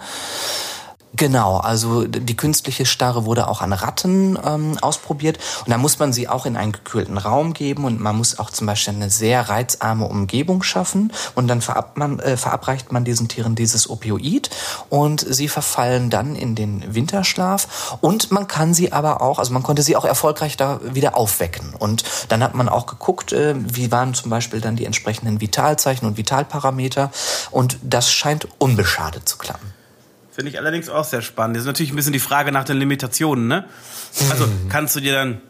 Genau, 1.12 1.56
also 1.56 2.04
die 2.06 2.36
künstliche 2.36 2.86
Starre 2.86 3.24
wurde 3.24 3.48
auch 3.48 3.62
an 3.62 3.72
Ratten 3.72 4.38
ähm, 4.44 4.78
ausprobiert. 4.80 5.38
Und 5.64 5.70
da 5.70 5.76
muss 5.76 5.98
man 5.98 6.12
sie 6.12 6.28
auch 6.28 6.46
in 6.46 6.56
einen 6.56 6.70
gekühlten 6.70 7.18
Raum 7.18 7.52
geben. 7.52 7.84
Und 7.84 8.00
man 8.00 8.16
muss 8.16 8.38
auch 8.38 8.50
zum 8.50 8.68
Beispiel 8.68 8.94
eine 8.94 9.10
sehr 9.10 9.48
reizarme 9.48 10.06
Umgebung 10.06 10.62
schaffen. 10.62 11.12
Und 11.34 11.48
dann 11.48 11.62
verab 11.62 11.96
man, 11.96 12.20
äh, 12.20 12.36
verabreicht 12.36 12.92
man 12.92 13.04
diesen 13.04 13.26
Tieren 13.26 13.56
dieses 13.56 13.90
Opioid. 13.90 14.50
Und 14.88 15.26
sie 15.28 15.48
verfallen 15.48 16.10
dann 16.10 16.36
in 16.36 16.54
den 16.54 16.94
Winterschlaf. 16.94 17.98
Und 18.00 18.30
man 18.30 18.46
kann 18.46 18.72
sie 18.72 18.92
aber 18.92 19.20
auch, 19.20 19.40
also 19.40 19.52
man 19.52 19.64
konnte 19.64 19.82
sie 19.82 19.96
auch 19.96 20.04
erfolgreich 20.04 20.56
da 20.56 20.78
wieder 20.84 21.16
aufwecken. 21.16 21.74
Und 21.76 22.04
dann 22.28 22.40
hat 22.40 22.54
man 22.54 22.68
auch 22.68 22.86
geguckt, 22.86 23.32
äh, 23.32 23.56
wie 23.56 23.90
waren 23.90 24.14
zum 24.14 24.30
Beispiel 24.30 24.60
dann 24.60 24.76
die 24.76 24.86
entsprechenden 24.86 25.40
Vitalzeichen 25.40 26.06
und 26.06 26.16
Vitalparameter. 26.16 27.10
Und 27.50 27.78
das 27.82 28.12
scheint 28.12 28.46
unbeschadet 28.58 29.28
zu 29.28 29.36
klappen. 29.36 29.79
Finde 30.32 30.50
ich 30.50 30.58
allerdings 30.58 30.88
auch 30.88 31.04
sehr 31.04 31.22
spannend. 31.22 31.56
Das 31.56 31.62
ist 31.62 31.66
natürlich 31.66 31.92
ein 31.92 31.96
bisschen 31.96 32.12
die 32.12 32.20
Frage 32.20 32.52
nach 32.52 32.64
den 32.64 32.76
Limitationen, 32.76 33.48
ne? 33.48 33.64
Also 34.30 34.48
kannst 34.68 34.94
du 34.94 35.00
dir 35.00 35.12
dann 35.12 35.40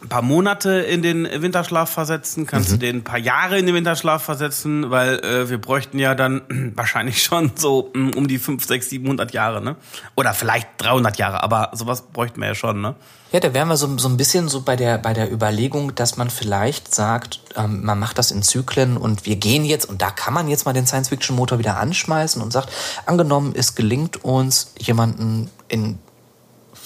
ein 0.00 0.08
paar 0.08 0.22
Monate 0.22 0.80
in 0.80 1.02
den 1.02 1.28
Winterschlaf 1.42 1.90
versetzen? 1.90 2.46
Kannst 2.46 2.70
mhm. 2.70 2.74
du 2.74 2.78
den 2.78 2.96
ein 2.96 3.04
paar 3.04 3.18
Jahre 3.18 3.58
in 3.58 3.66
den 3.66 3.74
Winterschlaf 3.74 4.22
versetzen? 4.22 4.90
Weil 4.90 5.18
äh, 5.20 5.50
wir 5.50 5.60
bräuchten 5.60 5.98
ja 5.98 6.14
dann 6.14 6.42
wahrscheinlich 6.76 7.22
schon 7.22 7.52
so 7.56 7.90
mm, 7.94 8.10
um 8.10 8.28
die 8.28 8.38
5, 8.38 8.64
6, 8.64 8.90
700 8.90 9.32
Jahre, 9.32 9.62
ne? 9.62 9.76
Oder 10.14 10.34
vielleicht 10.34 10.68
300 10.78 11.18
Jahre, 11.18 11.42
aber 11.42 11.70
sowas 11.72 12.02
bräuchten 12.02 12.40
wir 12.40 12.48
ja 12.48 12.54
schon, 12.54 12.80
ne? 12.80 12.94
Ja, 13.30 13.40
da 13.40 13.52
wären 13.52 13.68
wir 13.68 13.76
so, 13.76 13.98
so 13.98 14.08
ein 14.08 14.16
bisschen 14.16 14.48
so 14.48 14.62
bei 14.62 14.74
der, 14.74 14.96
bei 14.96 15.12
der 15.12 15.30
Überlegung, 15.30 15.94
dass 15.94 16.16
man 16.16 16.30
vielleicht 16.30 16.94
sagt, 16.94 17.40
ähm, 17.56 17.84
man 17.84 17.98
macht 17.98 18.16
das 18.16 18.30
in 18.30 18.42
Zyklen 18.42 18.96
und 18.96 19.26
wir 19.26 19.36
gehen 19.36 19.66
jetzt, 19.66 19.84
und 19.84 20.00
da 20.00 20.10
kann 20.10 20.32
man 20.32 20.48
jetzt 20.48 20.64
mal 20.64 20.72
den 20.72 20.86
Science-Fiction-Motor 20.86 21.58
wieder 21.58 21.76
anschmeißen 21.76 22.40
und 22.40 22.52
sagt, 22.52 22.72
angenommen, 23.04 23.52
es 23.54 23.74
gelingt 23.74 24.24
uns, 24.24 24.72
jemanden 24.78 25.50
in 25.68 25.98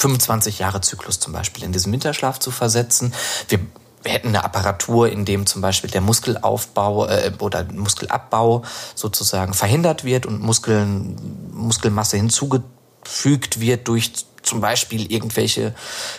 25 0.02 0.58
Jahre 0.58 0.80
Zyklus 0.80 1.20
zum 1.20 1.32
Beispiel 1.32 1.62
in 1.62 1.72
diesen 1.72 1.92
Winterschlaf 1.92 2.40
zu 2.40 2.50
versetzen. 2.50 3.14
Wir 3.48 3.60
hätten 4.04 4.28
eine 4.28 4.44
Apparatur, 4.44 5.08
in 5.08 5.24
dem 5.24 5.46
zum 5.46 5.62
Beispiel 5.62 5.90
der 5.90 6.00
Muskelaufbau 6.00 7.06
äh, 7.06 7.32
oder 7.38 7.64
Muskelabbau 7.72 8.64
sozusagen 8.96 9.54
verhindert 9.54 10.02
wird 10.02 10.26
und 10.26 10.42
Muskeln, 10.42 11.16
Muskelmasse 11.52 12.16
hinzugefügt 12.16 13.60
wird 13.60 13.86
durch 13.86 14.12
zum 14.42 14.60
Beispiel 14.60 15.12
irgendwelche 15.12 15.72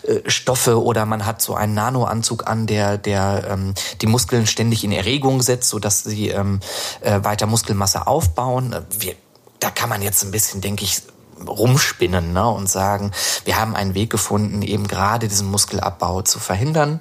äh, 0.04 0.30
Stoffe 0.30 0.82
oder 0.82 1.06
man 1.06 1.26
hat 1.26 1.42
so 1.42 1.56
einen 1.56 1.74
Nanoanzug 1.74 2.48
an, 2.48 2.68
der, 2.68 2.98
der 2.98 3.48
ähm, 3.50 3.74
die 4.02 4.08
Muskeln 4.08 4.48
ständig 4.48 4.86
in 4.86 4.94
Erregung 4.94 5.42
setzt, 5.42 5.68
sodass 5.68 6.06
sie 6.06 6.30
ähm, 6.30 6.62
äh, 7.02 7.20
weiter 7.24 7.48
Muskelmasse 7.48 8.08
aufbauen. 8.08 8.74
Wir, 8.98 9.16
da 9.60 9.72
kann 9.72 9.90
man 9.90 10.02
jetzt 10.02 10.24
ein 10.24 10.32
bisschen, 10.32 10.62
denke 10.62 10.86
ich, 10.86 11.02
rumspinnen 11.48 12.34
ne, 12.34 12.48
und 12.48 12.70
sagen, 12.70 13.12
wir 13.46 13.60
haben 13.60 13.76
einen 13.76 13.94
Weg 13.96 14.10
gefunden, 14.10 14.62
eben 14.62 14.88
gerade 14.88 15.28
diesen 15.28 15.50
Muskelabbau 15.50 16.22
zu 16.22 16.40
verhindern. 16.40 17.00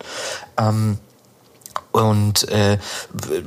Ähm, 0.57 0.99
und 1.92 2.49
äh, 2.49 2.79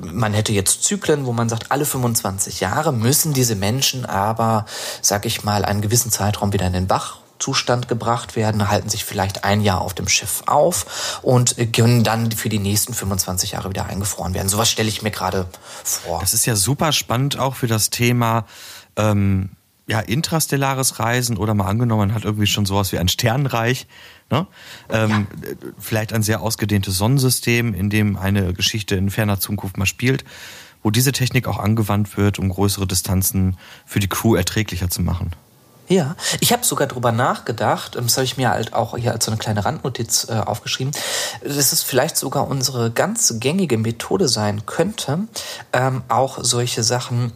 man 0.01 0.33
hätte 0.33 0.53
jetzt 0.53 0.83
Zyklen, 0.83 1.25
wo 1.25 1.33
man 1.33 1.49
sagt, 1.49 1.71
alle 1.71 1.85
25 1.85 2.59
Jahre 2.59 2.93
müssen 2.93 3.33
diese 3.33 3.55
Menschen 3.55 4.05
aber, 4.05 4.65
sag 5.01 5.25
ich 5.25 5.43
mal, 5.43 5.65
einen 5.65 5.81
gewissen 5.81 6.11
Zeitraum 6.11 6.53
wieder 6.53 6.67
in 6.67 6.73
den 6.73 6.87
Bach 6.87 7.17
Zustand 7.39 7.87
gebracht 7.87 8.35
werden, 8.35 8.69
halten 8.69 8.89
sich 8.89 9.03
vielleicht 9.03 9.43
ein 9.43 9.61
Jahr 9.61 9.81
auf 9.81 9.93
dem 9.93 10.07
Schiff 10.07 10.43
auf 10.45 11.19
und 11.21 11.55
können 11.73 12.03
dann 12.03 12.31
für 12.31 12.49
die 12.49 12.59
nächsten 12.59 12.93
25 12.93 13.51
Jahre 13.51 13.69
wieder 13.69 13.85
eingefroren 13.85 14.33
werden. 14.33 14.47
Sowas 14.47 14.69
stelle 14.69 14.87
ich 14.87 15.01
mir 15.01 15.11
gerade 15.11 15.47
vor. 15.83 16.19
Das 16.21 16.33
ist 16.33 16.45
ja 16.45 16.55
super 16.55 16.91
spannend 16.91 17.37
auch 17.37 17.55
für 17.55 17.67
das 17.67 17.89
Thema 17.89 18.45
ähm, 18.95 19.49
ja, 19.87 19.99
intrastellares 19.99 20.99
Reisen 20.99 21.37
oder 21.37 21.53
mal 21.53 21.67
angenommen, 21.67 22.07
man 22.07 22.13
hat 22.13 22.25
irgendwie 22.25 22.47
schon 22.47 22.65
sowas 22.65 22.91
wie 22.91 22.97
ein 22.97 23.07
Sternreich. 23.07 23.87
Ne? 24.31 24.47
Ähm, 24.89 25.27
ja. 25.43 25.51
Vielleicht 25.77 26.13
ein 26.13 26.23
sehr 26.23 26.41
ausgedehntes 26.41 26.97
Sonnensystem, 26.97 27.73
in 27.73 27.89
dem 27.89 28.17
eine 28.17 28.53
Geschichte 28.53 28.95
in 28.95 29.11
ferner 29.11 29.39
Zukunft 29.39 29.77
mal 29.77 29.85
spielt, 29.85 30.25
wo 30.81 30.89
diese 30.89 31.11
Technik 31.11 31.47
auch 31.47 31.59
angewandt 31.59 32.17
wird, 32.17 32.39
um 32.39 32.49
größere 32.49 32.87
Distanzen 32.87 33.57
für 33.85 33.99
die 33.99 34.09
Crew 34.09 34.35
erträglicher 34.35 34.89
zu 34.89 35.01
machen. 35.01 35.31
Ja, 35.87 36.15
ich 36.39 36.51
habe 36.51 36.65
sogar 36.65 36.87
drüber 36.87 37.11
nachgedacht, 37.11 37.95
ähm, 37.95 38.05
das 38.05 38.17
habe 38.17 38.25
ich 38.25 38.37
mir 38.37 38.49
halt 38.49 38.73
auch 38.73 38.97
hier 38.97 39.11
als 39.11 39.25
so 39.25 39.31
eine 39.31 39.37
kleine 39.37 39.65
Randnotiz 39.65 40.27
äh, 40.29 40.33
aufgeschrieben, 40.33 40.93
dass 41.43 41.71
es 41.71 41.83
vielleicht 41.83 42.17
sogar 42.17 42.47
unsere 42.47 42.89
ganz 42.89 43.35
gängige 43.39 43.77
Methode 43.77 44.27
sein 44.27 44.65
könnte, 44.65 45.27
ähm, 45.73 46.01
auch 46.07 46.39
solche 46.41 46.81
Sachen 46.81 47.33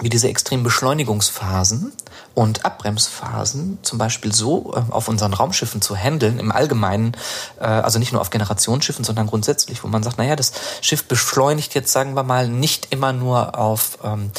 wie 0.00 0.08
diese 0.08 0.28
extremen 0.28 0.62
Beschleunigungsphasen 0.62 1.92
und 2.34 2.64
Abbremsphasen 2.64 3.78
zum 3.82 3.98
Beispiel 3.98 4.32
so 4.32 4.74
äh, 4.74 4.92
auf 4.92 5.08
unseren 5.08 5.34
Raumschiffen 5.34 5.82
zu 5.82 5.96
handeln, 5.96 6.38
im 6.38 6.52
Allgemeinen, 6.52 7.12
äh, 7.58 7.64
also 7.64 7.98
nicht 7.98 8.12
nur 8.12 8.20
auf 8.20 8.30
Generationsschiffen, 8.30 9.04
sondern 9.04 9.26
grundsätzlich, 9.26 9.82
wo 9.82 9.88
man 9.88 10.02
sagt, 10.02 10.18
naja, 10.18 10.36
das 10.36 10.52
Schiff 10.80 11.04
beschleunigt 11.04 11.74
jetzt, 11.74 11.92
sagen 11.92 12.14
wir 12.14 12.22
mal, 12.22 12.48
nicht 12.48 12.88
immer 12.90 13.12
nur 13.12 13.58
auf, 13.58 13.98
ähm, 14.04 14.30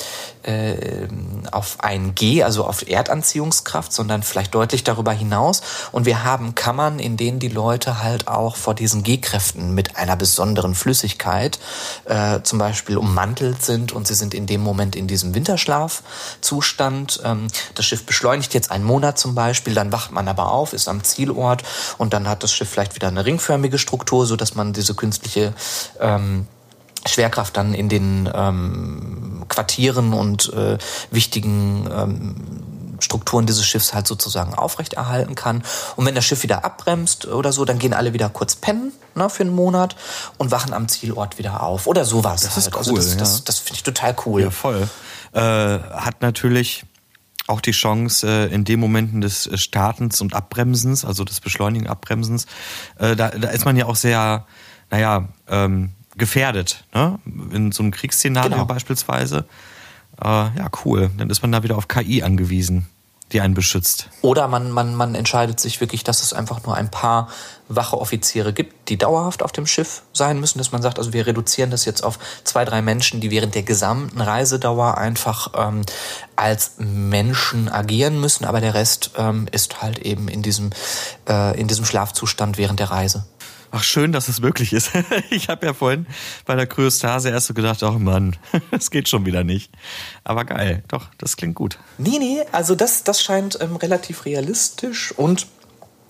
äh, 0.44 1.08
auf 1.52 1.78
ein 1.80 2.16
G, 2.16 2.44
also 2.44 2.66
auf 2.66 2.88
Erdanziehungskraft, 2.88 3.94
sondern 3.94 4.24
vielleicht 4.24 4.54
deutlich 4.56 4.84
darüber 4.84 5.12
hinaus. 5.12 5.62
Und 5.92 6.06
wir 6.06 6.24
haben 6.24 6.56
Kammern, 6.56 7.00
in 7.00 7.18
denen 7.18 7.40
die 7.40 7.48
Leute 7.48 8.02
halt 8.02 8.28
auch 8.28 8.56
vor 8.56 8.74
diesen 8.74 9.04
G-Kräften 9.04 9.74
mit 9.74 9.98
einer 9.98 10.16
besonderen 10.16 10.76
Flüssigkeit 10.76 11.60
äh, 12.06 12.42
zum 12.42 12.60
Beispiel 12.60 12.98
ummantelt 12.98 13.64
sind 13.64 13.92
und 13.92 14.08
sie 14.08 14.16
sind 14.16 14.34
in 14.34 14.48
dem 14.48 14.62
Moment 14.62 14.96
in 14.96 15.08
diesem 15.08 15.36
Winterschlafzustand. 15.36 17.22
Ähm, 17.24 17.48
das 17.76 17.86
Schiff 17.86 18.06
beschleunigt 18.06 18.54
jetzt 18.54 18.72
einen 18.72 18.84
Monat 18.84 19.18
zum 19.18 19.36
Beispiel, 19.36 19.74
dann 19.74 19.92
wacht 19.92 20.12
man 20.12 20.28
aber 20.28 20.52
auf, 20.52 20.74
ist 20.74 20.88
am 20.88 21.04
Zielort 21.04 21.64
und 21.98 22.14
dann 22.14 22.28
hat 22.28 22.44
das 22.44 22.54
Schiff 22.54 22.70
vielleicht 22.70 22.96
wieder 22.96 23.08
eine 23.08 23.26
ringförmige 23.26 23.78
Struktur, 23.78 24.26
so 24.26 24.36
dass 24.36 24.56
man 24.56 24.74
diese 24.74 24.96
künstliche 24.96 25.54
ähm, 26.00 26.48
Schwerkraft 27.08 27.58
dann 27.58 27.74
in 27.74 27.90
den 27.90 28.30
ähm, 28.34 29.46
Quartieren 29.48 30.14
und 30.14 30.54
äh, 30.54 30.78
wichtigen 31.10 31.90
ähm, 31.92 32.36
Strukturen 33.00 33.46
dieses 33.46 33.66
Schiffs 33.66 33.94
halt 33.94 34.08
sozusagen 34.08 34.54
aufrechterhalten 34.54 35.36
kann. 35.36 35.64
Und 35.96 36.06
wenn 36.06 36.16
das 36.16 36.26
Schiff 36.26 36.44
wieder 36.44 36.64
abbremst 36.64 37.26
oder 37.26 37.52
so, 37.52 37.66
dann 37.66 37.80
gehen 37.80 37.94
alle 37.94 38.14
wieder 38.14 38.30
kurz 38.30 38.56
pennen 38.56 38.94
ne, 39.16 39.30
für 39.30 39.44
einen 39.44 39.56
Monat 39.56 39.96
und 40.38 40.52
wachen 40.52 40.74
am 40.74 40.88
Zielort 40.88 41.38
wieder 41.38 41.64
auf 41.64 41.88
oder 41.88 42.06
sowas. 42.06 42.42
Das 42.42 42.56
halt. 42.56 42.68
ist 42.68 42.74
cool, 42.74 42.78
also 42.78 42.96
das, 42.96 43.14
ja. 43.14 43.20
das, 43.20 43.44
das 43.44 43.60
finde 43.60 43.76
ich 43.76 43.84
total 43.84 44.16
cool. 44.26 44.44
Ja, 44.44 44.50
voll. 44.52 44.88
Äh, 45.34 45.40
hat 45.40 46.22
natürlich 46.22 46.86
auch 47.48 47.62
die 47.62 47.72
Chance, 47.72 48.28
äh, 48.28 48.54
in 48.54 48.64
den 48.64 48.80
Momenten 48.80 49.22
des 49.22 49.48
äh, 49.48 49.58
Startens 49.58 50.22
und 50.22 50.34
Abbremsens, 50.34 51.04
also 51.04 51.24
des 51.24 51.40
Beschleunigen, 51.42 51.88
Abbremsens, 51.88 52.46
äh, 52.98 53.16
da, 53.16 53.30
da 53.30 53.50
ist 53.50 53.66
man 53.66 53.76
ja 53.76 53.86
auch 53.88 53.96
sehr, 53.96 54.46
naja, 54.90 55.28
ähm, 55.50 55.92
gefährdet, 56.22 56.84
ne? 56.94 57.20
In 57.52 57.72
so 57.72 57.82
einem 57.84 57.92
Kriegsszenario 57.92 58.52
Genau. 58.52 58.66
beispielsweise. 58.66 59.46
Äh, 60.24 60.28
ja, 60.28 60.70
cool. 60.86 61.10
Dann 61.18 61.30
ist 61.32 61.42
man 61.42 61.52
da 61.52 61.64
wieder 61.64 61.76
auf 61.78 61.88
KI 61.88 62.22
angewiesen, 62.22 62.86
die 63.32 63.42
einen 63.42 63.56
beschützt. 63.56 64.08
Oder 64.22 64.48
man, 64.48 64.70
man, 64.70 64.94
man 64.94 65.16
entscheidet 65.16 65.60
sich 65.60 65.82
wirklich, 65.82 66.04
dass 66.04 66.22
es 66.22 66.32
einfach 66.32 66.64
nur 66.64 66.76
ein 66.76 66.92
paar 66.92 67.28
wache 67.70 68.00
Offiziere 68.00 68.54
gibt, 68.54 68.90
die 68.90 68.98
dauerhaft 68.98 69.42
auf 69.42 69.52
dem 69.52 69.66
Schiff 69.66 70.04
sein 70.14 70.40
müssen, 70.40 70.60
dass 70.60 70.72
man 70.72 70.82
sagt, 70.84 71.00
also 71.00 71.12
wir 71.12 71.26
reduzieren 71.26 71.72
das 71.72 71.86
jetzt 71.86 72.04
auf 72.04 72.20
zwei, 72.44 72.66
drei 72.66 72.82
Menschen, 72.84 73.20
die 73.20 73.32
während 73.32 73.56
der 73.56 73.64
gesamten 73.64 74.22
Reisedauer 74.22 74.98
einfach 75.00 75.54
ähm, 75.58 75.82
als 76.36 76.74
Menschen 76.78 77.68
agieren 77.70 78.20
müssen, 78.22 78.46
aber 78.46 78.62
der 78.62 78.76
Rest 78.76 79.12
ähm, 79.18 79.48
ist 79.52 79.82
halt 79.82 79.98
eben 80.00 80.28
in 80.28 80.42
diesem, 80.44 80.70
äh, 81.28 81.60
in 81.60 81.68
diesem 81.68 81.86
Schlafzustand 81.86 82.58
während 82.60 82.80
der 82.80 82.92
Reise. 82.92 83.26
Ach, 83.74 83.84
schön, 83.84 84.12
dass 84.12 84.28
es 84.28 84.42
möglich 84.42 84.74
ist. 84.74 84.92
Ich 85.30 85.48
habe 85.48 85.66
ja 85.66 85.74
vorhin 85.74 86.06
bei 86.46 86.56
der 86.56 86.68
Kryostase 86.68 87.30
erst 87.30 87.48
so 87.48 87.54
gedacht, 87.54 87.82
oh 87.84 87.92
Mann, 87.92 88.36
es 88.72 88.92
geht 88.92 89.08
schon 89.08 89.26
wieder 89.26 89.44
nicht. 89.46 89.72
Aber 90.24 90.44
geil, 90.44 90.84
doch, 90.90 91.08
das 91.18 91.38
klingt 91.38 91.56
gut. 91.56 91.80
Nee, 91.98 92.20
nee, 92.20 92.42
also 92.52 92.76
das, 92.76 93.04
das 93.04 93.22
scheint 93.24 93.58
ähm, 93.62 93.78
relativ 93.78 94.26
realistisch 94.26 95.14
und 95.14 95.48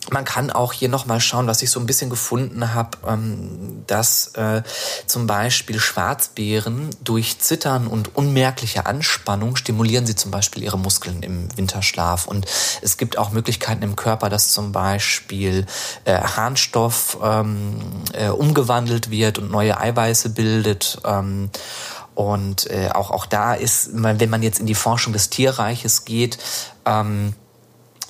man 0.10 0.26
kann 0.26 0.50
auch 0.50 0.74
hier 0.74 0.90
nochmal 0.90 1.22
schauen, 1.22 1.46
was 1.46 1.62
ich 1.62 1.70
so 1.70 1.80
ein 1.80 1.86
bisschen 1.86 2.10
gefunden 2.10 2.74
habe, 2.74 2.98
ähm, 3.08 3.84
dass 3.86 4.34
äh, 4.36 4.64
zum 5.06 5.28
Beispiel 5.28 5.80
Schwarzbären 5.80 6.90
durch 7.04 7.40
Zittern 7.40 7.86
und 7.88 8.16
unmerkliche 8.16 8.88
Anspannung 8.88 9.56
stimulieren 9.56 10.08
sie 10.08 10.16
zum 10.16 10.32
Beispiel 10.32 10.64
ihre 10.64 10.80
Muskeln 10.80 11.22
im 11.22 11.56
Winterschlaf. 11.56 12.28
Und 12.28 12.48
es 12.82 12.98
gibt 12.98 13.18
auch 13.18 13.32
Möglichkeiten 13.32 13.84
im 13.84 13.96
Körper, 13.96 14.30
dass 14.30 14.52
zum 14.52 14.72
Beispiel 14.72 15.68
äh, 16.06 16.20
Harnstoff 16.20 17.20
ähm, 17.24 17.80
äh, 18.14 18.30
umgewandelt 18.30 19.12
wird 19.12 19.38
und 19.38 19.52
neue 19.52 19.80
Eiweiße 19.80 20.30
bildet. 20.30 21.00
Ähm, 21.06 21.52
und 22.16 22.70
äh, 22.70 22.90
auch, 22.90 23.12
auch 23.12 23.26
da 23.26 23.54
ist, 23.54 23.92
wenn 23.94 24.30
man 24.30 24.44
jetzt 24.44 24.60
in 24.60 24.66
die 24.66 24.76
Forschung 24.76 25.14
des 25.14 25.30
Tierreiches 25.30 26.06
geht, 26.06 26.40
ähm, 26.86 27.34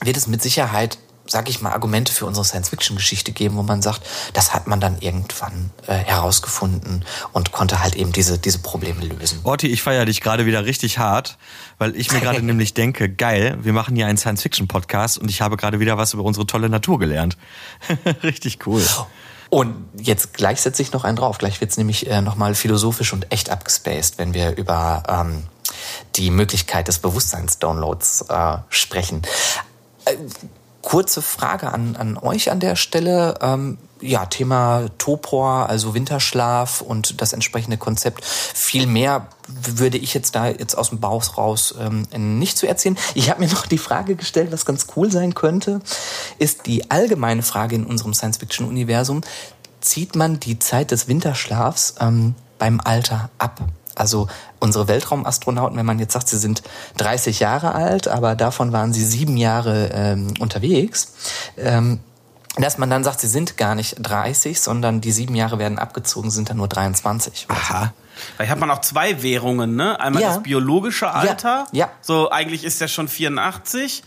wird 0.04 0.18
es 0.18 0.28
mit 0.28 0.42
Sicherheit, 0.42 0.98
sag 1.32 1.50
ich 1.50 1.62
mal, 1.62 1.72
Argumente 1.72 2.12
für 2.12 2.26
unsere 2.26 2.46
Science-Fiction-Geschichte 2.46 3.32
geben, 3.32 3.56
wo 3.56 3.64
man 3.64 3.82
sagt, 3.82 4.02
das 4.34 4.54
hat 4.54 4.68
man 4.68 4.82
dann 4.82 5.00
irgendwann 5.00 5.72
äh, 5.88 5.94
herausgefunden 5.94 7.06
und 7.32 7.54
konnte 7.54 7.82
halt 7.82 7.96
eben 7.96 8.12
diese, 8.12 8.38
diese 8.38 8.60
Probleme 8.60 9.06
lösen. 9.06 9.40
Orti, 9.44 9.68
ich 9.68 9.82
feiere 9.82 10.06
dich 10.06 10.20
gerade 10.20 10.46
wieder 10.46 10.66
richtig 10.66 11.00
hart, 11.00 11.38
weil 11.78 11.96
ich 11.96 12.12
mir 12.12 12.20
gerade 12.22 12.42
nämlich 12.42 12.74
denke, 12.74 13.10
geil, 13.10 13.58
wir 13.62 13.72
machen 13.72 13.96
hier 13.96 14.08
einen 14.08 14.18
Science-Fiction-Podcast 14.18 15.20
und 15.20 15.30
ich 15.30 15.42
habe 15.42 15.56
gerade 15.56 15.80
wieder 15.80 15.98
was 15.98 16.14
über 16.14 16.24
unsere 16.24 16.46
tolle 16.46 16.68
Natur 16.68 17.00
gelernt. 17.00 17.38
richtig 18.24 18.68
cool. 18.68 18.86
Und 19.50 19.76
jetzt 19.98 20.34
gleich 20.34 20.62
setze 20.62 20.82
ich 20.82 20.92
noch 20.92 21.06
einen 21.06 21.16
drauf. 21.16 21.38
Gleich 21.38 21.62
wird's 21.62 21.78
nämlich 21.78 22.10
äh, 22.10 22.22
nochmal 22.22 22.56
philosophisch 22.56 23.14
und 23.14 23.32
echt 23.32 23.50
abgespaced, 23.50 24.18
wenn 24.18 24.34
wir 24.34 24.58
über 24.58 25.04
ähm, 25.08 25.44
die 26.16 26.30
Möglichkeit 26.30 26.90
des 26.90 27.00
Bewusstseinsdownloads 27.00 28.26
äh, 28.28 28.58
sprechen. 28.70 29.22
Äh, 30.06 30.16
kurze 30.82 31.22
Frage 31.22 31.72
an, 31.72 31.96
an 31.96 32.18
euch 32.18 32.52
an 32.52 32.60
der 32.60 32.76
Stelle. 32.76 33.36
Ähm, 33.42 33.78
ja, 34.02 34.26
Thema 34.26 34.88
Topor, 34.98 35.70
also 35.70 35.94
Winterschlaf 35.94 36.82
und 36.82 37.22
das 37.22 37.34
entsprechende 37.34 37.78
Konzept. 37.78 38.26
Viel 38.26 38.88
mehr 38.88 39.28
würde 39.48 39.98
ich 39.98 40.14
jetzt 40.14 40.36
da 40.36 40.48
jetzt 40.48 40.76
aus 40.76 40.90
dem 40.90 41.00
Bauch 41.00 41.38
raus 41.38 41.76
ähm, 41.80 42.40
nicht 42.40 42.58
zu 42.58 42.68
erzählen. 42.68 42.98
Ich 43.14 43.30
habe 43.30 43.42
mir 43.42 43.50
noch 43.50 43.68
die 43.68 43.78
Frage 43.78 44.16
gestellt, 44.16 44.52
was 44.52 44.66
ganz 44.66 44.88
cool 44.96 45.12
sein 45.12 45.36
könnte, 45.36 45.82
ist 46.40 46.66
die 46.66 46.90
allgemeine 46.90 47.44
Frage 47.44 47.76
in 47.76 47.86
unserem 47.86 48.14
Science-Fiction-Universum. 48.14 49.22
Zieht 49.82 50.16
man 50.16 50.40
die 50.40 50.60
Zeit 50.60 50.92
des 50.92 51.08
Winterschlafs 51.08 51.96
ähm, 52.00 52.36
beim 52.58 52.80
Alter 52.80 53.30
ab? 53.38 53.62
Also 53.96 54.28
unsere 54.60 54.88
Weltraumastronauten, 54.88 55.78
wenn 55.78 55.86
man 55.86 56.00
jetzt 56.00 56.14
sagt, 56.14 56.28
sie 56.30 56.38
sind 56.38 56.62
30 56.98 57.40
Jahre 57.40 57.74
alt, 57.76 58.08
aber 58.08 58.36
davon 58.36 58.72
waren 58.72 58.94
sie 58.94 59.06
sieben 59.06 59.38
Jahre 59.38 59.90
ähm, 59.94 60.34
unterwegs, 60.40 61.14
ähm, 61.58 62.00
dass 62.58 62.78
man 62.78 62.90
dann 62.90 63.04
sagt, 63.04 63.22
sie 63.22 63.28
sind 63.28 63.58
gar 63.58 63.76
nicht 63.76 63.96
30, 64.00 64.60
sondern 64.60 65.02
die 65.02 65.12
sieben 65.12 65.36
Jahre 65.36 65.60
werden 65.60 65.80
abgezogen, 65.80 66.32
sind 66.32 66.50
dann 66.50 66.58
nur 66.58 66.68
23. 66.68 67.48
Aha. 67.50 67.94
Vielleicht 68.36 68.52
hat 68.52 68.60
man 68.60 68.70
auch 68.72 68.82
zwei 68.82 69.24
Währungen, 69.24 69.76
ne? 69.76 70.00
Einmal 70.00 70.22
Ja. 70.22 70.28
das 70.36 70.44
biologische 70.44 71.12
Alter. 71.12 71.66
ja. 71.72 71.90
So, 72.02 72.30
eigentlich 72.30 72.64
ist 72.64 72.82
er 72.82 72.88
schon 72.88 73.08
84. 73.08 74.04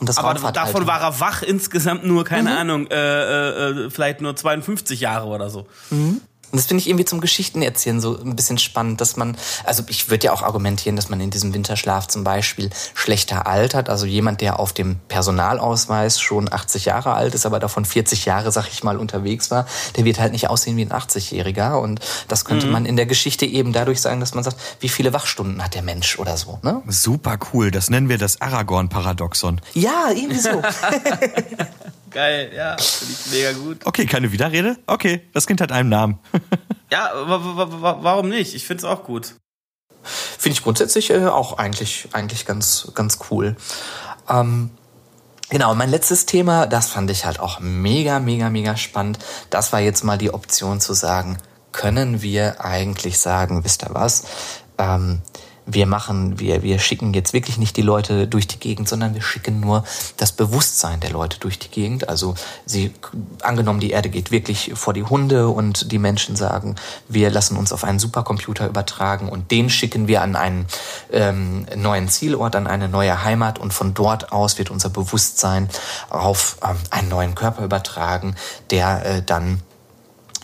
Und 0.00 0.08
das 0.08 0.16
Aber 0.16 0.32
davon 0.50 0.86
war 0.86 1.02
er 1.02 1.20
wach 1.20 1.42
insgesamt 1.42 2.04
nur, 2.04 2.24
keine 2.24 2.56
Ahnung, 2.56 2.86
äh, 2.90 2.94
äh, 2.94 3.70
äh, 3.86 3.90
vielleicht 3.90 4.22
nur 4.22 4.34
52 4.34 5.00
Jahre 5.00 5.26
oder 5.26 5.50
so. 5.50 5.66
Und 6.52 6.56
das 6.56 6.66
finde 6.66 6.80
ich 6.80 6.88
irgendwie 6.88 7.04
zum 7.04 7.20
Geschichtenerzählen 7.20 8.00
so 8.00 8.18
ein 8.18 8.34
bisschen 8.34 8.58
spannend, 8.58 9.00
dass 9.00 9.16
man, 9.16 9.36
also 9.64 9.84
ich 9.86 10.10
würde 10.10 10.26
ja 10.26 10.32
auch 10.32 10.42
argumentieren, 10.42 10.96
dass 10.96 11.08
man 11.08 11.20
in 11.20 11.30
diesem 11.30 11.54
Winterschlaf 11.54 12.08
zum 12.08 12.24
Beispiel 12.24 12.70
schlechter 12.94 13.46
altert. 13.46 13.88
Also 13.88 14.04
jemand, 14.04 14.40
der 14.40 14.58
auf 14.58 14.72
dem 14.72 14.96
Personalausweis 15.08 16.20
schon 16.20 16.52
80 16.52 16.86
Jahre 16.86 17.14
alt 17.14 17.34
ist, 17.34 17.46
aber 17.46 17.60
davon 17.60 17.84
40 17.84 18.24
Jahre, 18.24 18.50
sag 18.50 18.66
ich 18.68 18.82
mal, 18.82 18.96
unterwegs 18.96 19.50
war, 19.52 19.66
der 19.96 20.04
wird 20.04 20.18
halt 20.18 20.32
nicht 20.32 20.50
aussehen 20.50 20.76
wie 20.76 20.82
ein 20.82 20.90
80-Jähriger. 20.90 21.74
Und 21.74 22.00
das 22.26 22.44
könnte 22.44 22.66
man 22.66 22.84
in 22.84 22.96
der 22.96 23.06
Geschichte 23.06 23.46
eben 23.46 23.72
dadurch 23.72 24.00
sagen, 24.00 24.18
dass 24.18 24.34
man 24.34 24.42
sagt, 24.42 24.56
wie 24.80 24.88
viele 24.88 25.12
Wachstunden 25.12 25.62
hat 25.62 25.74
der 25.74 25.82
Mensch 25.82 26.18
oder 26.18 26.36
so. 26.36 26.58
Ne? 26.62 26.82
Super 26.88 27.38
cool. 27.52 27.70
Das 27.70 27.90
nennen 27.90 28.08
wir 28.08 28.18
das 28.18 28.40
Aragorn-Paradoxon. 28.40 29.60
Ja, 29.74 30.10
irgendwie 30.12 30.40
so. 30.40 30.50
Geil, 32.10 32.50
ja, 32.54 32.76
finde 32.78 33.12
ich 33.14 33.32
mega 33.32 33.52
gut. 33.52 33.86
Okay, 33.86 34.06
keine 34.06 34.32
Widerrede? 34.32 34.76
Okay, 34.86 35.22
das 35.32 35.46
Kind 35.46 35.60
hat 35.60 35.72
einen 35.72 35.88
Namen. 35.88 36.18
Ja, 36.92 37.12
wa- 37.14 37.40
wa- 37.40 37.82
wa- 37.82 37.98
warum 38.02 38.28
nicht? 38.28 38.52
Ich 38.56 38.66
finde 38.66 38.80
es 38.80 38.84
auch 38.84 39.04
gut. 39.04 39.36
Finde 40.02 40.54
ich 40.54 40.64
grundsätzlich 40.64 41.10
äh, 41.10 41.26
auch 41.26 41.56
eigentlich, 41.56 42.08
eigentlich 42.10 42.46
ganz, 42.46 42.90
ganz 42.96 43.18
cool. 43.30 43.54
Ähm, 44.28 44.70
genau, 45.50 45.72
mein 45.76 45.88
letztes 45.88 46.26
Thema, 46.26 46.66
das 46.66 46.88
fand 46.88 47.08
ich 47.12 47.24
halt 47.26 47.38
auch 47.38 47.60
mega, 47.60 48.18
mega, 48.18 48.50
mega 48.50 48.76
spannend. 48.76 49.20
Das 49.50 49.72
war 49.72 49.78
jetzt 49.78 50.02
mal 50.02 50.18
die 50.18 50.34
Option 50.34 50.80
zu 50.80 50.94
sagen, 50.94 51.38
können 51.70 52.22
wir 52.22 52.64
eigentlich 52.64 53.20
sagen, 53.20 53.62
wisst 53.62 53.84
ihr 53.84 53.90
was? 53.94 54.24
Ähm, 54.76 55.22
wir 55.72 55.86
machen, 55.86 56.38
wir, 56.38 56.62
wir 56.62 56.78
schicken 56.78 57.14
jetzt 57.14 57.32
wirklich 57.32 57.58
nicht 57.58 57.76
die 57.76 57.82
Leute 57.82 58.26
durch 58.26 58.46
die 58.46 58.58
Gegend, 58.58 58.88
sondern 58.88 59.14
wir 59.14 59.22
schicken 59.22 59.60
nur 59.60 59.84
das 60.16 60.32
Bewusstsein 60.32 61.00
der 61.00 61.10
Leute 61.10 61.38
durch 61.38 61.58
die 61.58 61.68
Gegend. 61.68 62.08
Also 62.08 62.34
sie, 62.66 62.92
angenommen, 63.42 63.80
die 63.80 63.90
Erde 63.90 64.08
geht 64.08 64.30
wirklich 64.30 64.72
vor 64.74 64.92
die 64.92 65.04
Hunde 65.04 65.48
und 65.48 65.92
die 65.92 65.98
Menschen 65.98 66.36
sagen, 66.36 66.76
wir 67.08 67.30
lassen 67.30 67.56
uns 67.56 67.72
auf 67.72 67.84
einen 67.84 67.98
Supercomputer 67.98 68.68
übertragen 68.68 69.28
und 69.28 69.50
den 69.50 69.70
schicken 69.70 70.08
wir 70.08 70.22
an 70.22 70.36
einen 70.36 70.66
ähm, 71.12 71.66
neuen 71.76 72.08
Zielort, 72.08 72.56
an 72.56 72.66
eine 72.66 72.88
neue 72.88 73.24
Heimat 73.24 73.58
und 73.58 73.72
von 73.72 73.94
dort 73.94 74.32
aus 74.32 74.58
wird 74.58 74.70
unser 74.70 74.90
Bewusstsein 74.90 75.68
auf 76.08 76.56
ähm, 76.62 76.76
einen 76.90 77.08
neuen 77.08 77.34
Körper 77.34 77.64
übertragen, 77.64 78.34
der 78.70 79.04
äh, 79.04 79.22
dann 79.22 79.62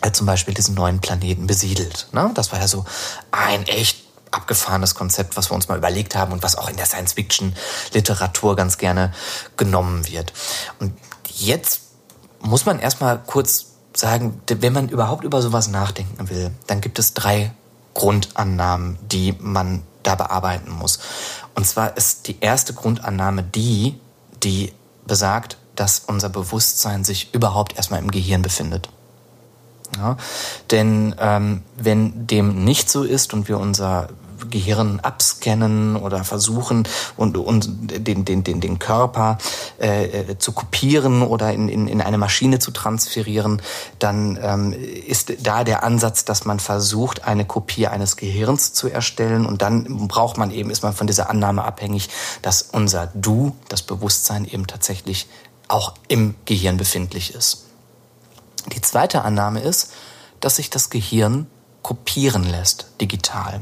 äh, 0.01 0.11
zum 0.11 0.27
Beispiel 0.27 0.53
diesen 0.53 0.75
neuen 0.75 0.99
Planeten 0.99 1.47
besiedelt. 1.47 2.07
Ne? 2.11 2.31
Das 2.33 2.51
war 2.51 2.59
ja 2.59 2.67
so 2.67 2.85
ein 3.31 3.63
echt 3.63 4.06
abgefahrenes 4.31 4.95
Konzept, 4.95 5.37
was 5.37 5.49
wir 5.51 5.55
uns 5.55 5.67
mal 5.67 5.77
überlegt 5.77 6.15
haben 6.15 6.31
und 6.31 6.43
was 6.43 6.57
auch 6.57 6.69
in 6.69 6.77
der 6.77 6.85
Science-Fiction-Literatur 6.85 8.55
ganz 8.55 8.77
gerne 8.77 9.13
genommen 9.55 10.07
wird. 10.07 10.33
Und 10.79 10.93
jetzt 11.25 11.81
muss 12.39 12.65
man 12.65 12.79
erstmal 12.79 13.19
kurz 13.19 13.67
sagen, 13.95 14.41
wenn 14.47 14.73
man 14.73 14.89
überhaupt 14.89 15.23
über 15.23 15.41
sowas 15.41 15.67
nachdenken 15.69 16.29
will, 16.29 16.51
dann 16.67 16.81
gibt 16.81 16.99
es 16.99 17.13
drei 17.13 17.51
Grundannahmen, 17.93 18.99
die 19.01 19.35
man 19.39 19.83
da 20.03 20.15
bearbeiten 20.15 20.71
muss. 20.71 20.99
Und 21.55 21.65
zwar 21.65 21.97
ist 21.97 22.27
die 22.27 22.39
erste 22.39 22.73
Grundannahme 22.73 23.43
die, 23.43 23.99
die 24.43 24.71
besagt, 25.05 25.57
dass 25.75 25.99
unser 26.05 26.29
Bewusstsein 26.29 27.03
sich 27.03 27.33
überhaupt 27.33 27.75
erstmal 27.75 27.99
im 27.99 28.11
Gehirn 28.11 28.41
befindet. 28.41 28.89
Ja, 29.95 30.17
denn 30.71 31.15
ähm, 31.19 31.63
wenn 31.77 32.27
dem 32.27 32.63
nicht 32.63 32.89
so 32.89 33.03
ist 33.03 33.33
und 33.33 33.47
wir 33.47 33.57
unser 33.57 34.09
Gehirn 34.49 34.99
abscannen 34.99 35.95
oder 35.95 36.23
versuchen 36.23 36.87
und, 37.15 37.37
und 37.37 37.69
den, 38.07 38.25
den, 38.25 38.43
den, 38.43 38.61
den 38.61 38.79
Körper 38.79 39.37
äh, 39.79 40.05
äh, 40.05 40.37
zu 40.37 40.51
kopieren 40.51 41.21
oder 41.21 41.53
in, 41.53 41.69
in, 41.69 41.87
in 41.87 42.01
eine 42.01 42.17
Maschine 42.17 42.59
zu 42.59 42.71
transferieren, 42.71 43.61
dann 43.99 44.37
ähm, 44.41 44.73
ist 45.07 45.33
da 45.45 45.63
der 45.63 45.83
Ansatz, 45.83 46.25
dass 46.25 46.45
man 46.45 46.59
versucht, 46.59 47.25
eine 47.25 47.45
Kopie 47.45 47.87
eines 47.87 48.15
Gehirns 48.15 48.73
zu 48.73 48.87
erstellen 48.87 49.45
und 49.45 49.61
dann 49.61 50.07
braucht 50.07 50.37
man 50.37 50.51
eben, 50.51 50.69
ist 50.69 50.83
man 50.83 50.93
von 50.93 51.07
dieser 51.07 51.29
Annahme 51.29 51.63
abhängig, 51.63 52.09
dass 52.41 52.61
unser 52.61 53.07
Du, 53.13 53.55
das 53.69 53.81
Bewusstsein 53.81 54.45
eben 54.45 54.67
tatsächlich 54.67 55.27
auch 55.67 55.93
im 56.07 56.35
Gehirn 56.45 56.77
befindlich 56.77 57.33
ist. 57.33 57.66
Die 58.73 58.81
zweite 58.81 59.23
Annahme 59.23 59.61
ist, 59.61 59.91
dass 60.39 60.57
sich 60.57 60.69
das 60.69 60.89
Gehirn 60.89 61.47
kopieren 61.81 62.43
lässt, 62.43 62.87
digital. 63.01 63.61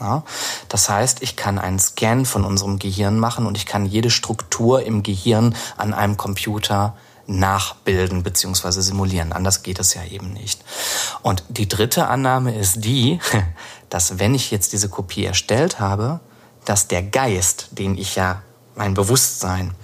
Ja, 0.00 0.24
das 0.68 0.88
heißt, 0.88 1.22
ich 1.22 1.36
kann 1.36 1.58
einen 1.58 1.78
Scan 1.78 2.24
von 2.24 2.44
unserem 2.44 2.78
Gehirn 2.78 3.18
machen 3.18 3.46
und 3.46 3.56
ich 3.56 3.64
kann 3.66 3.86
jede 3.86 4.10
Struktur 4.10 4.82
im 4.82 5.02
Gehirn 5.02 5.56
an 5.78 5.94
einem 5.94 6.16
Computer 6.16 6.94
nachbilden 7.26 8.22
bzw. 8.22 8.80
simulieren. 8.80 9.32
Anders 9.32 9.62
geht 9.62 9.78
es 9.78 9.94
ja 9.94 10.04
eben 10.04 10.32
nicht. 10.32 10.62
Und 11.22 11.44
die 11.48 11.68
dritte 11.68 12.08
Annahme 12.08 12.54
ist 12.54 12.84
die, 12.84 13.18
dass 13.90 14.18
wenn 14.18 14.34
ich 14.34 14.50
jetzt 14.50 14.72
diese 14.72 14.88
Kopie 14.88 15.24
erstellt 15.24 15.80
habe, 15.80 16.20
dass 16.64 16.88
der 16.88 17.02
Geist, 17.02 17.68
den 17.72 17.96
ich 17.96 18.16
ja, 18.16 18.42
mein 18.74 18.94
Bewusstsein, 18.94 19.74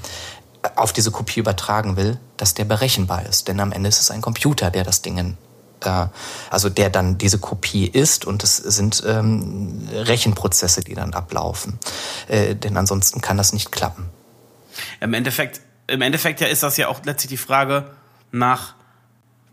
auf 0.77 0.93
diese 0.93 1.11
Kopie 1.11 1.41
übertragen 1.41 1.97
will, 1.97 2.19
dass 2.37 2.55
der 2.55 2.65
berechenbar 2.65 3.27
ist. 3.27 3.49
Denn 3.49 3.61
am 3.61 3.73
Ende 3.73 3.89
ist 3.89 4.01
es 4.01 4.11
ein 4.11 4.21
Computer, 4.21 4.71
der 4.71 4.85
das 4.85 5.03
Ding, 5.03 5.37
äh, 5.85 6.07
also 6.51 6.69
der 6.69 6.91
dann 6.91 7.19
diese 7.19 7.39
Kopie 7.39 7.87
ist 7.87 8.25
und 8.25 8.43
es 8.45 8.57
sind 8.57 9.03
ähm, 9.07 9.89
Rechenprozesse, 9.93 10.83
die 10.83 10.95
dann 10.95 11.15
ablaufen. 11.15 11.79
Äh, 12.29 12.55
denn 12.55 12.77
ansonsten 12.77 13.21
kann 13.21 13.37
das 13.37 13.53
nicht 13.53 13.73
klappen. 13.73 14.09
Im 15.01 15.15
Endeffekt, 15.15 15.61
im 15.89 16.01
Endeffekt 16.01 16.41
ja 16.41 16.47
ist 16.47 16.63
das 16.63 16.77
ja 16.77 16.89
auch 16.89 17.05
letztlich 17.05 17.31
die 17.31 17.37
Frage 17.37 17.91
nach 18.31 18.75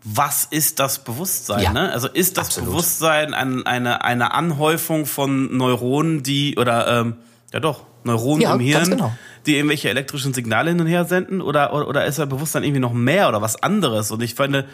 was 0.02 0.44
ist 0.44 0.78
das 0.78 1.04
Bewusstsein? 1.04 1.62
Ja, 1.62 1.72
ne? 1.74 1.92
Also 1.92 2.08
ist 2.08 2.38
das 2.38 2.46
absolut. 2.46 2.70
Bewusstsein 2.70 3.34
ein, 3.34 3.66
eine, 3.66 4.02
eine 4.02 4.32
Anhäufung 4.32 5.04
von 5.04 5.54
Neuronen, 5.54 6.22
die 6.22 6.56
oder 6.56 7.00
ähm, 7.00 7.16
ja 7.52 7.60
doch 7.60 7.84
Neuronen 8.04 8.40
ja, 8.40 8.54
im 8.54 8.60
Hirn, 8.60 8.88
genau 8.88 9.12
die 9.46 9.56
irgendwelche 9.56 9.88
elektrischen 9.88 10.34
Signale 10.34 10.70
hin 10.70 10.80
und 10.80 10.86
her 10.86 11.04
senden? 11.04 11.40
Oder, 11.40 11.72
oder, 11.72 11.88
oder 11.88 12.04
ist 12.06 12.18
er 12.18 12.26
Bewusstsein 12.26 12.64
irgendwie 12.64 12.80
noch 12.80 12.92
mehr 12.92 13.28
oder 13.28 13.42
was 13.42 13.62
anderes? 13.62 14.10
Und 14.10 14.22
ich 14.22 14.34
finde, 14.34 14.66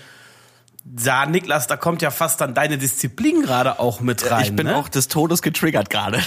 ja, 1.04 1.26
Niklas, 1.26 1.66
da 1.66 1.76
kommt 1.76 2.00
ja 2.00 2.10
fast 2.10 2.40
dann 2.40 2.54
deine 2.54 2.78
Disziplin 2.78 3.42
gerade 3.42 3.80
auch 3.80 4.00
mit 4.00 4.30
rein. 4.30 4.44
Ich 4.44 4.56
bin 4.56 4.66
ne? 4.66 4.76
auch 4.76 4.88
des 4.88 5.08
Todes 5.08 5.42
getriggert 5.42 5.90
gerade. 5.90 6.18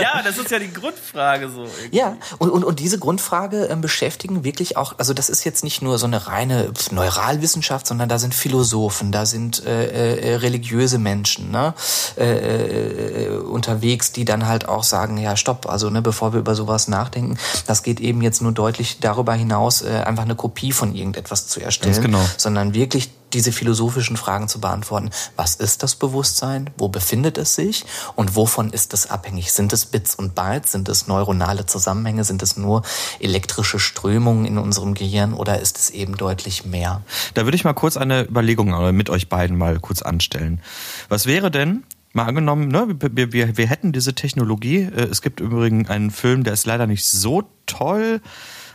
Ja, 0.00 0.22
das 0.22 0.38
ist 0.38 0.50
ja 0.50 0.58
die 0.58 0.72
Grundfrage 0.72 1.50
so. 1.50 1.62
Irgendwie. 1.62 1.96
Ja, 1.96 2.16
und, 2.38 2.50
und, 2.50 2.64
und 2.64 2.78
diese 2.78 2.98
Grundfrage 2.98 3.68
äh, 3.68 3.76
beschäftigen 3.76 4.44
wirklich 4.44 4.76
auch, 4.76 4.98
also 4.98 5.12
das 5.14 5.28
ist 5.28 5.44
jetzt 5.44 5.64
nicht 5.64 5.82
nur 5.82 5.98
so 5.98 6.06
eine 6.06 6.26
reine 6.26 6.72
Neuralwissenschaft, 6.90 7.86
sondern 7.86 8.08
da 8.08 8.18
sind 8.18 8.34
Philosophen, 8.34 9.12
da 9.12 9.26
sind 9.26 9.64
äh, 9.64 10.32
äh, 10.32 10.36
religiöse 10.36 10.98
Menschen 10.98 11.50
ne? 11.50 11.74
Äh, 12.16 13.26
äh, 13.26 13.28
unterwegs, 13.36 14.12
die 14.12 14.24
dann 14.24 14.46
halt 14.46 14.68
auch 14.68 14.84
sagen, 14.84 15.18
ja, 15.18 15.36
stopp, 15.36 15.68
also 15.68 15.90
ne, 15.90 16.02
bevor 16.02 16.32
wir 16.32 16.40
über 16.40 16.54
sowas 16.54 16.88
nachdenken, 16.88 17.38
das 17.66 17.82
geht 17.82 18.00
eben 18.00 18.22
jetzt 18.22 18.42
nur 18.42 18.52
deutlich 18.52 19.00
darüber 19.00 19.34
hinaus, 19.34 19.82
äh, 19.82 20.02
einfach 20.04 20.24
eine 20.24 20.36
Kopie 20.36 20.72
von 20.72 20.94
irgendetwas 20.94 21.46
zu 21.48 21.60
erstellen. 21.60 21.94
Ganz 21.94 22.04
genau 22.04 22.24
sondern 22.44 22.53
wirklich 22.74 23.10
diese 23.34 23.52
philosophischen 23.52 24.16
Fragen 24.16 24.48
zu 24.48 24.60
beantworten. 24.60 25.10
Was 25.36 25.56
ist 25.56 25.82
das 25.82 25.96
Bewusstsein? 25.96 26.70
Wo 26.78 26.88
befindet 26.88 27.36
es 27.36 27.54
sich? 27.54 27.84
Und 28.14 28.36
wovon 28.36 28.70
ist 28.70 28.94
es 28.94 29.10
abhängig? 29.10 29.52
Sind 29.52 29.72
es 29.72 29.86
Bits 29.86 30.14
und 30.14 30.34
Bytes? 30.34 30.72
Sind 30.72 30.88
es 30.88 31.08
neuronale 31.08 31.66
Zusammenhänge? 31.66 32.24
Sind 32.24 32.42
es 32.42 32.56
nur 32.56 32.82
elektrische 33.20 33.78
Strömungen 33.78 34.44
in 34.44 34.56
unserem 34.56 34.94
Gehirn 34.94 35.34
oder 35.34 35.60
ist 35.60 35.78
es 35.78 35.90
eben 35.90 36.16
deutlich 36.16 36.64
mehr? 36.64 37.02
Da 37.34 37.44
würde 37.44 37.56
ich 37.56 37.64
mal 37.64 37.74
kurz 37.74 37.96
eine 37.96 38.22
Überlegung 38.22 38.72
äh, 38.72 38.92
mit 38.92 39.10
euch 39.10 39.28
beiden 39.28 39.58
mal 39.58 39.80
kurz 39.80 40.02
anstellen. 40.02 40.60
Was 41.08 41.26
wäre 41.26 41.50
denn, 41.50 41.82
mal 42.12 42.26
angenommen, 42.26 42.68
ne, 42.68 42.86
wir, 43.00 43.32
wir, 43.32 43.56
wir 43.56 43.66
hätten 43.66 43.92
diese 43.92 44.14
Technologie. 44.14 44.82
Äh, 44.82 45.08
es 45.10 45.20
gibt 45.20 45.40
übrigens 45.40 45.90
einen 45.90 46.10
Film, 46.10 46.44
der 46.44 46.52
ist 46.52 46.64
leider 46.64 46.86
nicht 46.86 47.04
so 47.04 47.42
toll 47.66 48.20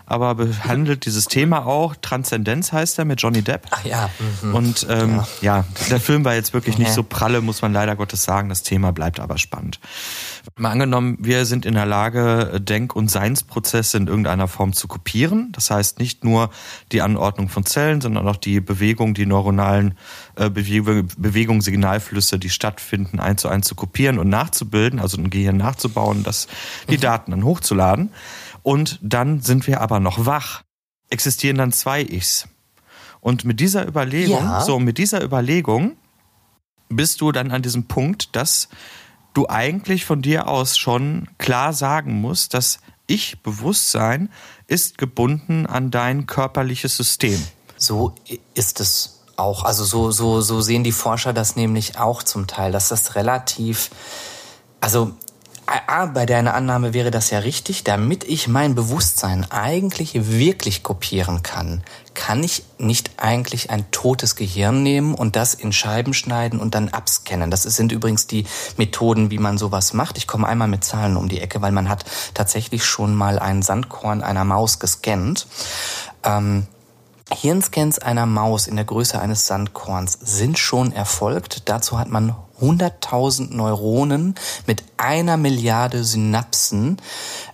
aber 0.10 0.36
behandelt 0.36 1.06
dieses 1.06 1.26
Thema 1.26 1.66
auch. 1.66 1.96
Transzendenz 1.96 2.72
heißt 2.72 3.00
er 3.00 3.06
mit 3.06 3.22
Johnny 3.22 3.42
Depp. 3.42 3.68
Ach 3.72 3.86
ja. 3.86 4.10
Mhm. 4.42 4.56
Und 4.56 4.88
ähm, 4.90 5.22
ja. 5.42 5.58
ja. 5.60 5.66
der 5.90 6.00
Film 6.00 6.26
war 6.26 6.34
jetzt 6.34 6.54
wirklich 6.54 6.78
nicht 6.78 6.92
so 6.92 7.04
pralle, 7.04 7.42
muss 7.42 7.62
man 7.62 7.72
leider 7.74 7.96
Gottes 7.96 8.24
sagen. 8.24 8.50
Das 8.50 8.64
Thema 8.64 8.92
bleibt 8.92 9.20
aber 9.20 9.38
spannend. 9.38 9.80
Mal 10.56 10.72
angenommen, 10.72 11.18
wir 11.20 11.46
sind 11.46 11.66
in 11.66 11.76
der 11.76 11.86
Lage, 11.86 12.60
Denk- 12.60 12.96
und 12.96 13.10
Seinsprozesse 13.10 13.98
in 13.98 14.08
irgendeiner 14.08 14.48
Form 14.48 14.74
zu 14.74 14.88
kopieren. 14.88 15.52
Das 15.52 15.70
heißt 15.70 16.00
nicht 16.00 16.24
nur 16.24 16.50
die 16.92 17.02
Anordnung 17.02 17.50
von 17.50 17.66
Zellen, 17.66 18.02
sondern 18.02 18.28
auch 18.28 18.36
die 18.36 18.60
Bewegung, 18.60 19.14
die 19.14 19.26
neuronalen 19.26 19.98
äh, 20.36 20.50
Bewegung, 20.50 21.08
Bewegung, 21.18 21.62
Signalflüsse, 21.62 22.40
die 22.40 22.50
stattfinden, 22.50 23.20
eins 23.20 23.42
zu 23.42 23.50
eins 23.50 23.68
zu 23.68 23.76
kopieren 23.76 24.20
und 24.20 24.30
nachzubilden, 24.30 25.00
also 25.00 25.18
ein 25.18 25.30
Gehirn 25.30 25.58
nachzubauen, 25.58 26.24
das 26.24 26.48
die 26.90 26.98
mhm. 26.98 27.02
Daten 27.02 27.32
dann 27.32 27.44
hochzuladen. 27.44 28.12
Und 28.64 29.00
dann 29.02 29.42
sind 29.42 29.68
wir 29.68 29.82
aber 29.82 30.00
noch 30.00 30.26
wach. 30.26 30.64
Existieren 31.10 31.58
dann 31.58 31.72
zwei 31.72 32.02
Ichs. 32.02 32.48
Und 33.22 33.44
mit 33.46 33.60
dieser 33.60 33.88
Überlegung, 33.88 34.44
ja. 34.44 34.62
so 34.62 34.80
mit 34.80 34.98
dieser 34.98 35.24
Überlegung 35.24 35.98
bist 36.90 37.22
du 37.22 37.32
dann 37.32 37.52
an 37.52 37.62
diesem 37.62 37.86
Punkt, 37.86 38.36
dass 38.36 38.70
du 39.34 39.48
eigentlich 39.48 40.06
von 40.06 40.22
dir 40.22 40.48
aus 40.48 40.78
schon 40.78 41.28
klar 41.38 41.74
sagen 41.74 42.22
musst, 42.22 42.54
dass 42.54 42.80
Ich-Bewusstsein 43.08 44.30
ist 44.68 44.98
gebunden 44.98 45.66
an 45.66 45.92
dein 45.92 46.28
körperliches 46.28 46.96
System. 46.96 47.42
So 47.78 48.14
ist 48.54 48.80
es 48.80 49.20
auch. 49.36 49.64
Also 49.64 49.84
so, 49.84 50.12
so, 50.12 50.42
so 50.42 50.62
sehen 50.62 50.84
die 50.84 50.92
Forscher 50.92 51.34
das 51.34 51.56
nämlich 51.56 51.98
auch 51.98 52.24
zum 52.24 52.48
Teil, 52.48 52.72
dass 52.72 52.90
das 52.90 53.16
relativ, 53.16 53.90
also 54.82 55.14
A, 55.70 56.08
bei 56.08 56.26
deiner 56.26 56.56
Annahme 56.56 56.96
wäre 56.96 57.12
das 57.12 57.30
ja 57.30 57.40
richtig, 57.40 57.84
damit 57.84 58.24
ich 58.24 58.48
mein 58.48 58.74
Bewusstsein 58.74 59.46
eigentlich 59.52 60.16
wirklich 60.16 60.82
kopieren 60.82 61.44
kann, 61.44 61.84
kann 62.16 62.44
ich 62.44 62.64
nicht 62.80 63.12
eigentlich 63.18 63.70
ein 63.70 63.92
totes 63.92 64.36
Gehirn 64.36 64.82
nehmen 64.82 65.14
und 65.14 65.36
das 65.36 65.54
in 65.54 65.72
Scheiben 65.72 66.16
schneiden 66.16 66.60
und 66.60 66.74
dann 66.74 66.90
abscannen. 66.90 67.52
Das 67.52 67.64
sind 67.64 67.92
übrigens 67.92 68.26
die 68.26 68.48
Methoden, 68.78 69.30
wie 69.30 69.38
man 69.38 69.60
sowas 69.60 69.94
macht. 69.94 70.18
Ich 70.18 70.26
komme 70.26 70.48
einmal 70.48 70.68
mit 70.68 70.84
Zahlen 70.84 71.16
um 71.16 71.30
die 71.30 71.40
Ecke, 71.40 71.62
weil 71.62 71.72
man 71.72 71.88
hat 71.88 72.04
tatsächlich 72.34 72.84
schon 72.84 73.14
mal 73.14 73.38
ein 73.38 73.62
Sandkorn 73.62 74.24
einer 74.24 74.46
Maus 74.46 74.80
gescannt. 74.80 75.46
Ähm, 76.24 76.66
Hirnscans 77.32 78.00
einer 78.00 78.26
Maus 78.26 78.66
in 78.66 78.76
der 78.76 78.86
Größe 78.86 79.20
eines 79.20 79.46
Sandkorns 79.46 80.18
sind 80.20 80.58
schon 80.58 80.92
erfolgt. 80.92 81.70
Dazu 81.70 82.00
hat 82.00 82.10
man 82.10 82.36
100.000 82.62 83.54
Neuronen 83.56 84.36
mit 84.68 84.84
einer 84.98 85.38
Milliarde 85.38 86.04
Synapsen 86.04 86.98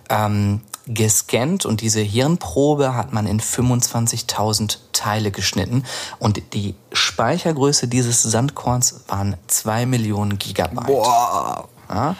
ähm, 0.08 0.60
gescannt 0.86 1.66
und 1.66 1.80
diese 1.80 2.00
Hirnprobe 2.00 2.94
hat 2.94 3.12
man 3.12 3.26
in 3.26 3.40
25.000 3.40 4.78
Teile 4.92 5.30
geschnitten 5.30 5.84
und 6.18 6.40
die 6.54 6.74
Speichergröße 6.92 7.88
dieses 7.88 8.22
Sandkorns 8.22 9.02
waren 9.08 9.36
zwei 9.48 9.84
Millionen 9.84 10.38
Gigabyte. 10.38 10.86
Boah. 10.86 11.68
Ja? 11.88 12.16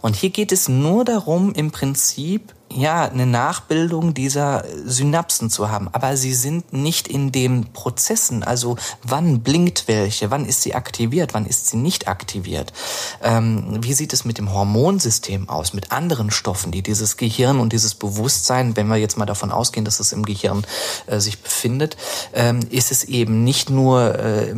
Und 0.00 0.16
hier 0.16 0.30
geht 0.30 0.52
es 0.52 0.68
nur 0.68 1.04
darum, 1.04 1.52
im 1.52 1.70
Prinzip 1.70 2.54
ja, 2.72 3.04
eine 3.04 3.26
Nachbildung 3.26 4.12
dieser 4.12 4.64
Synapsen 4.84 5.50
zu 5.50 5.70
haben. 5.70 5.88
Aber 5.92 6.16
sie 6.16 6.34
sind 6.34 6.72
nicht 6.72 7.08
in 7.08 7.32
den 7.32 7.72
Prozessen. 7.72 8.42
Also 8.42 8.76
wann 9.02 9.40
blinkt 9.40 9.88
welche? 9.88 10.30
Wann 10.30 10.44
ist 10.44 10.62
sie 10.62 10.74
aktiviert? 10.74 11.32
Wann 11.32 11.46
ist 11.46 11.68
sie 11.68 11.76
nicht 11.76 12.08
aktiviert? 12.08 12.72
Ähm, 13.22 13.78
wie 13.82 13.92
sieht 13.92 14.12
es 14.12 14.24
mit 14.24 14.38
dem 14.38 14.52
Hormonsystem 14.52 15.48
aus? 15.48 15.72
Mit 15.72 15.92
anderen 15.92 16.30
Stoffen, 16.30 16.72
die 16.72 16.82
dieses 16.82 17.16
Gehirn 17.16 17.60
und 17.60 17.72
dieses 17.72 17.94
Bewusstsein, 17.94 18.76
wenn 18.76 18.88
wir 18.88 18.96
jetzt 18.96 19.16
mal 19.16 19.26
davon 19.26 19.52
ausgehen, 19.52 19.84
dass 19.84 20.00
es 20.00 20.12
im 20.12 20.24
Gehirn 20.24 20.66
äh, 21.06 21.20
sich 21.20 21.40
befindet, 21.42 21.96
ähm, 22.34 22.60
ist 22.70 22.90
es 22.90 23.04
eben 23.04 23.44
nicht 23.44 23.70
nur 23.70 24.18
äh, 24.18 24.54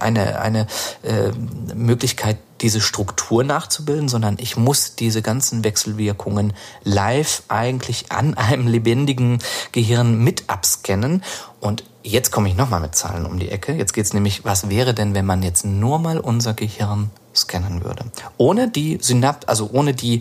eine, 0.00 0.40
eine 0.40 0.66
äh, 1.02 1.32
Möglichkeit, 1.74 2.38
diese 2.60 2.80
Struktur 2.80 3.44
nachzubilden, 3.44 4.08
sondern 4.08 4.36
ich 4.38 4.56
muss 4.56 4.94
diese 4.94 5.22
ganzen 5.22 5.64
Wechselwirkungen 5.64 6.52
live 6.84 7.42
eigentlich 7.48 8.12
an 8.12 8.34
einem 8.36 8.66
lebendigen 8.66 9.38
Gehirn 9.72 10.22
mit 10.22 10.44
abscannen. 10.48 11.22
Und 11.60 11.84
jetzt 12.02 12.30
komme 12.32 12.48
ich 12.48 12.56
nochmal 12.56 12.80
mit 12.80 12.94
Zahlen 12.94 13.26
um 13.26 13.38
die 13.38 13.50
Ecke. 13.50 13.72
Jetzt 13.72 13.92
geht's 13.92 14.12
nämlich, 14.12 14.44
was 14.44 14.68
wäre 14.68 14.94
denn, 14.94 15.14
wenn 15.14 15.26
man 15.26 15.42
jetzt 15.42 15.64
nur 15.64 15.98
mal 15.98 16.18
unser 16.18 16.54
Gehirn 16.54 17.10
scannen 17.34 17.84
würde. 17.84 18.04
Ohne 18.38 18.68
die 18.68 18.98
Synapt, 19.00 19.48
also 19.48 19.70
ohne 19.72 19.94
die, 19.94 20.20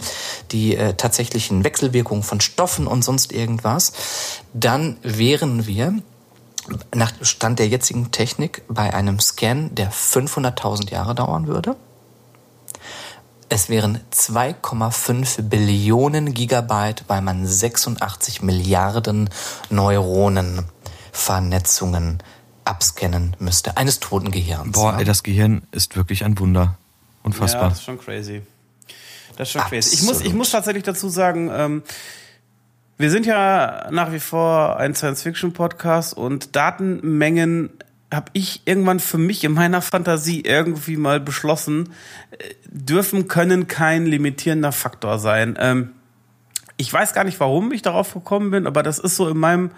die 0.52 0.76
äh, 0.76 0.94
tatsächlichen 0.94 1.64
Wechselwirkungen 1.64 2.24
von 2.24 2.40
Stoffen 2.40 2.86
und 2.88 3.04
sonst 3.04 3.32
irgendwas, 3.32 3.94
dann 4.54 4.98
wären 5.02 5.66
wir 5.66 5.96
nach 6.94 7.12
Stand 7.22 7.60
der 7.60 7.68
jetzigen 7.68 8.12
Technik 8.12 8.62
bei 8.68 8.94
einem 8.94 9.20
Scan, 9.20 9.70
der 9.72 9.92
500.000 9.92 10.92
Jahre 10.92 11.16
dauern 11.16 11.48
würde. 11.48 11.76
Es 13.50 13.70
wären 13.70 14.00
2,5 14.14 15.42
Billionen 15.44 16.34
Gigabyte, 16.36 17.06
weil 17.08 17.22
man 17.22 17.48
86 17.48 18.44
Milliarden 18.44 19.30
Neuronenvernetzungen 19.72 22.20
abscannen 22.64 23.36
müsste, 23.40 23.78
eines 23.78 24.00
toten 24.00 24.30
Gehirns. 24.30 24.74
Boah, 24.74 25.00
ey, 25.00 25.06
das 25.06 25.24
Gehirn 25.24 25.64
ist 25.72 25.96
wirklich 25.96 26.24
ein 26.24 26.38
Wunder. 26.38 26.78
Unfassbar. 27.24 27.64
Ja, 27.64 27.70
das 27.70 27.80
ist 27.80 27.86
schon 27.86 27.98
crazy. 27.98 28.44
Das 29.36 29.48
ist 29.48 29.54
schon 29.54 29.64
crazy. 29.64 29.96
Ich 29.96 30.04
muss, 30.04 30.22
ich 30.22 30.34
muss 30.34 30.52
tatsächlich 30.52 30.84
dazu 30.84 31.10
sagen, 31.10 31.50
ähm, 31.52 31.82
wir 32.98 33.10
sind 33.10 33.26
ja 33.26 33.88
nach 33.92 34.12
wie 34.12 34.20
vor 34.20 34.78
ein 34.78 34.94
Science-Fiction-Podcast 34.94 36.16
und 36.16 36.56
Datenmengen 36.56 37.72
habe 38.12 38.32
ich 38.34 38.62
irgendwann 38.66 39.00
für 39.00 39.18
mich 39.18 39.44
in 39.44 39.54
meiner 39.54 39.82
Fantasie 39.82 40.42
irgendwie 40.42 40.98
mal 40.98 41.20
beschlossen, 41.20 41.90
äh, 42.32 42.54
dürfen, 42.66 43.28
können 43.28 43.68
kein 43.68 44.06
limitierender 44.06 44.72
Faktor 44.72 45.20
sein. 45.20 45.56
Ähm, 45.60 45.92
ich 46.78 46.92
weiß 46.92 47.14
gar 47.14 47.24
nicht, 47.24 47.40
warum 47.40 47.72
ich 47.72 47.82
darauf 47.82 48.14
gekommen 48.14 48.52
bin, 48.52 48.66
aber 48.66 48.84
das 48.84 49.00
ist 49.00 49.16
so 49.16 49.28
in 49.30 49.38
meinem 49.38 49.72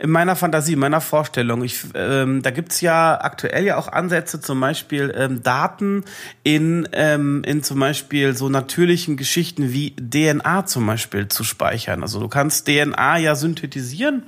in 0.00 0.10
meiner 0.10 0.34
Fantasie, 0.34 0.72
in 0.72 0.78
meiner 0.78 1.02
Vorstellung. 1.02 1.62
Ich, 1.62 1.84
ähm, 1.94 2.40
da 2.40 2.50
gibt's 2.50 2.80
ja 2.80 3.20
aktuell 3.20 3.64
ja 3.64 3.76
auch 3.76 3.88
Ansätze, 3.88 4.40
zum 4.40 4.58
Beispiel 4.58 5.14
ähm, 5.14 5.42
Daten 5.42 6.04
in, 6.42 6.88
ähm, 6.92 7.42
in 7.44 7.62
zum 7.62 7.78
Beispiel 7.80 8.34
so 8.34 8.48
natürlichen 8.48 9.18
Geschichten 9.18 9.72
wie 9.72 9.94
DNA 9.96 10.64
zum 10.64 10.86
Beispiel 10.86 11.28
zu 11.28 11.44
speichern. 11.44 12.02
Also 12.02 12.18
du 12.18 12.28
kannst 12.28 12.66
DNA 12.66 13.18
ja 13.18 13.34
synthetisieren. 13.34 14.22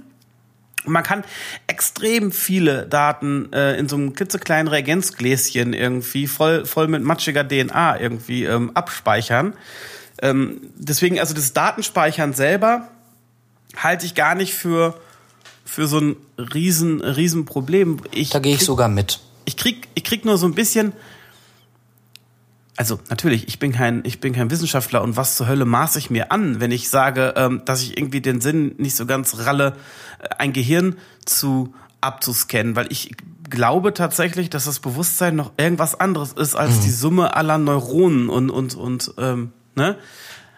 Man 0.84 1.02
kann 1.02 1.24
extrem 1.66 2.32
viele 2.32 2.86
Daten 2.86 3.52
äh, 3.52 3.76
in 3.78 3.88
so 3.88 3.96
einem 3.96 4.14
klitzekleinen 4.14 4.68
Reagenzgläschen 4.68 5.74
irgendwie 5.74 6.26
voll, 6.26 6.66
voll 6.66 6.88
mit 6.88 7.02
matschiger 7.02 7.46
DNA 7.46 8.00
irgendwie 8.00 8.44
ähm, 8.44 8.72
abspeichern. 8.74 9.54
Ähm, 10.20 10.60
deswegen, 10.76 11.20
also 11.20 11.34
das 11.34 11.52
Datenspeichern 11.52 12.32
selber 12.32 12.88
halte 13.76 14.06
ich 14.06 14.14
gar 14.14 14.34
nicht 14.34 14.54
für 14.54 15.00
für 15.64 15.86
so 15.86 15.98
ein 15.98 16.16
riesen, 16.36 17.00
riesen 17.00 17.44
Problem. 17.44 18.00
Ich 18.10 18.30
da 18.30 18.40
gehe 18.40 18.54
ich 18.54 18.64
sogar 18.64 18.88
mit. 18.88 19.20
Ich 19.44 19.56
krieg, 19.56 19.88
ich 19.94 20.04
krieg 20.04 20.24
nur 20.24 20.36
so 20.36 20.46
ein 20.46 20.54
bisschen, 20.54 20.92
also 22.76 22.98
natürlich, 23.10 23.48
ich 23.48 23.58
bin 23.58 23.72
kein, 23.72 24.02
ich 24.04 24.20
bin 24.20 24.32
kein 24.32 24.50
Wissenschaftler 24.50 25.02
und 25.02 25.16
was 25.16 25.36
zur 25.36 25.46
Hölle 25.46 25.64
maße 25.64 25.98
ich 25.98 26.10
mir 26.10 26.32
an, 26.32 26.60
wenn 26.60 26.70
ich 26.70 26.88
sage, 26.88 27.34
ähm, 27.36 27.62
dass 27.64 27.82
ich 27.82 27.98
irgendwie 27.98 28.20
den 28.20 28.40
Sinn 28.40 28.74
nicht 28.78 28.96
so 28.96 29.04
ganz 29.04 29.36
ralle, 29.38 29.76
äh, 30.20 30.28
ein 30.38 30.52
Gehirn 30.52 30.96
zu 31.24 31.74
abzuscannen, 32.00 32.74
weil 32.74 32.86
ich 32.90 33.14
glaube 33.48 33.92
tatsächlich, 33.92 34.48
dass 34.48 34.64
das 34.64 34.80
Bewusstsein 34.80 35.36
noch 35.36 35.52
irgendwas 35.58 35.98
anderes 36.00 36.32
ist 36.32 36.54
als 36.54 36.78
mhm. 36.78 36.80
die 36.82 36.90
Summe 36.90 37.36
aller 37.36 37.58
Neuronen 37.58 38.28
und 38.28 38.50
und 38.50 38.74
und 38.74 39.14
ähm, 39.18 39.52
ne? 39.74 39.96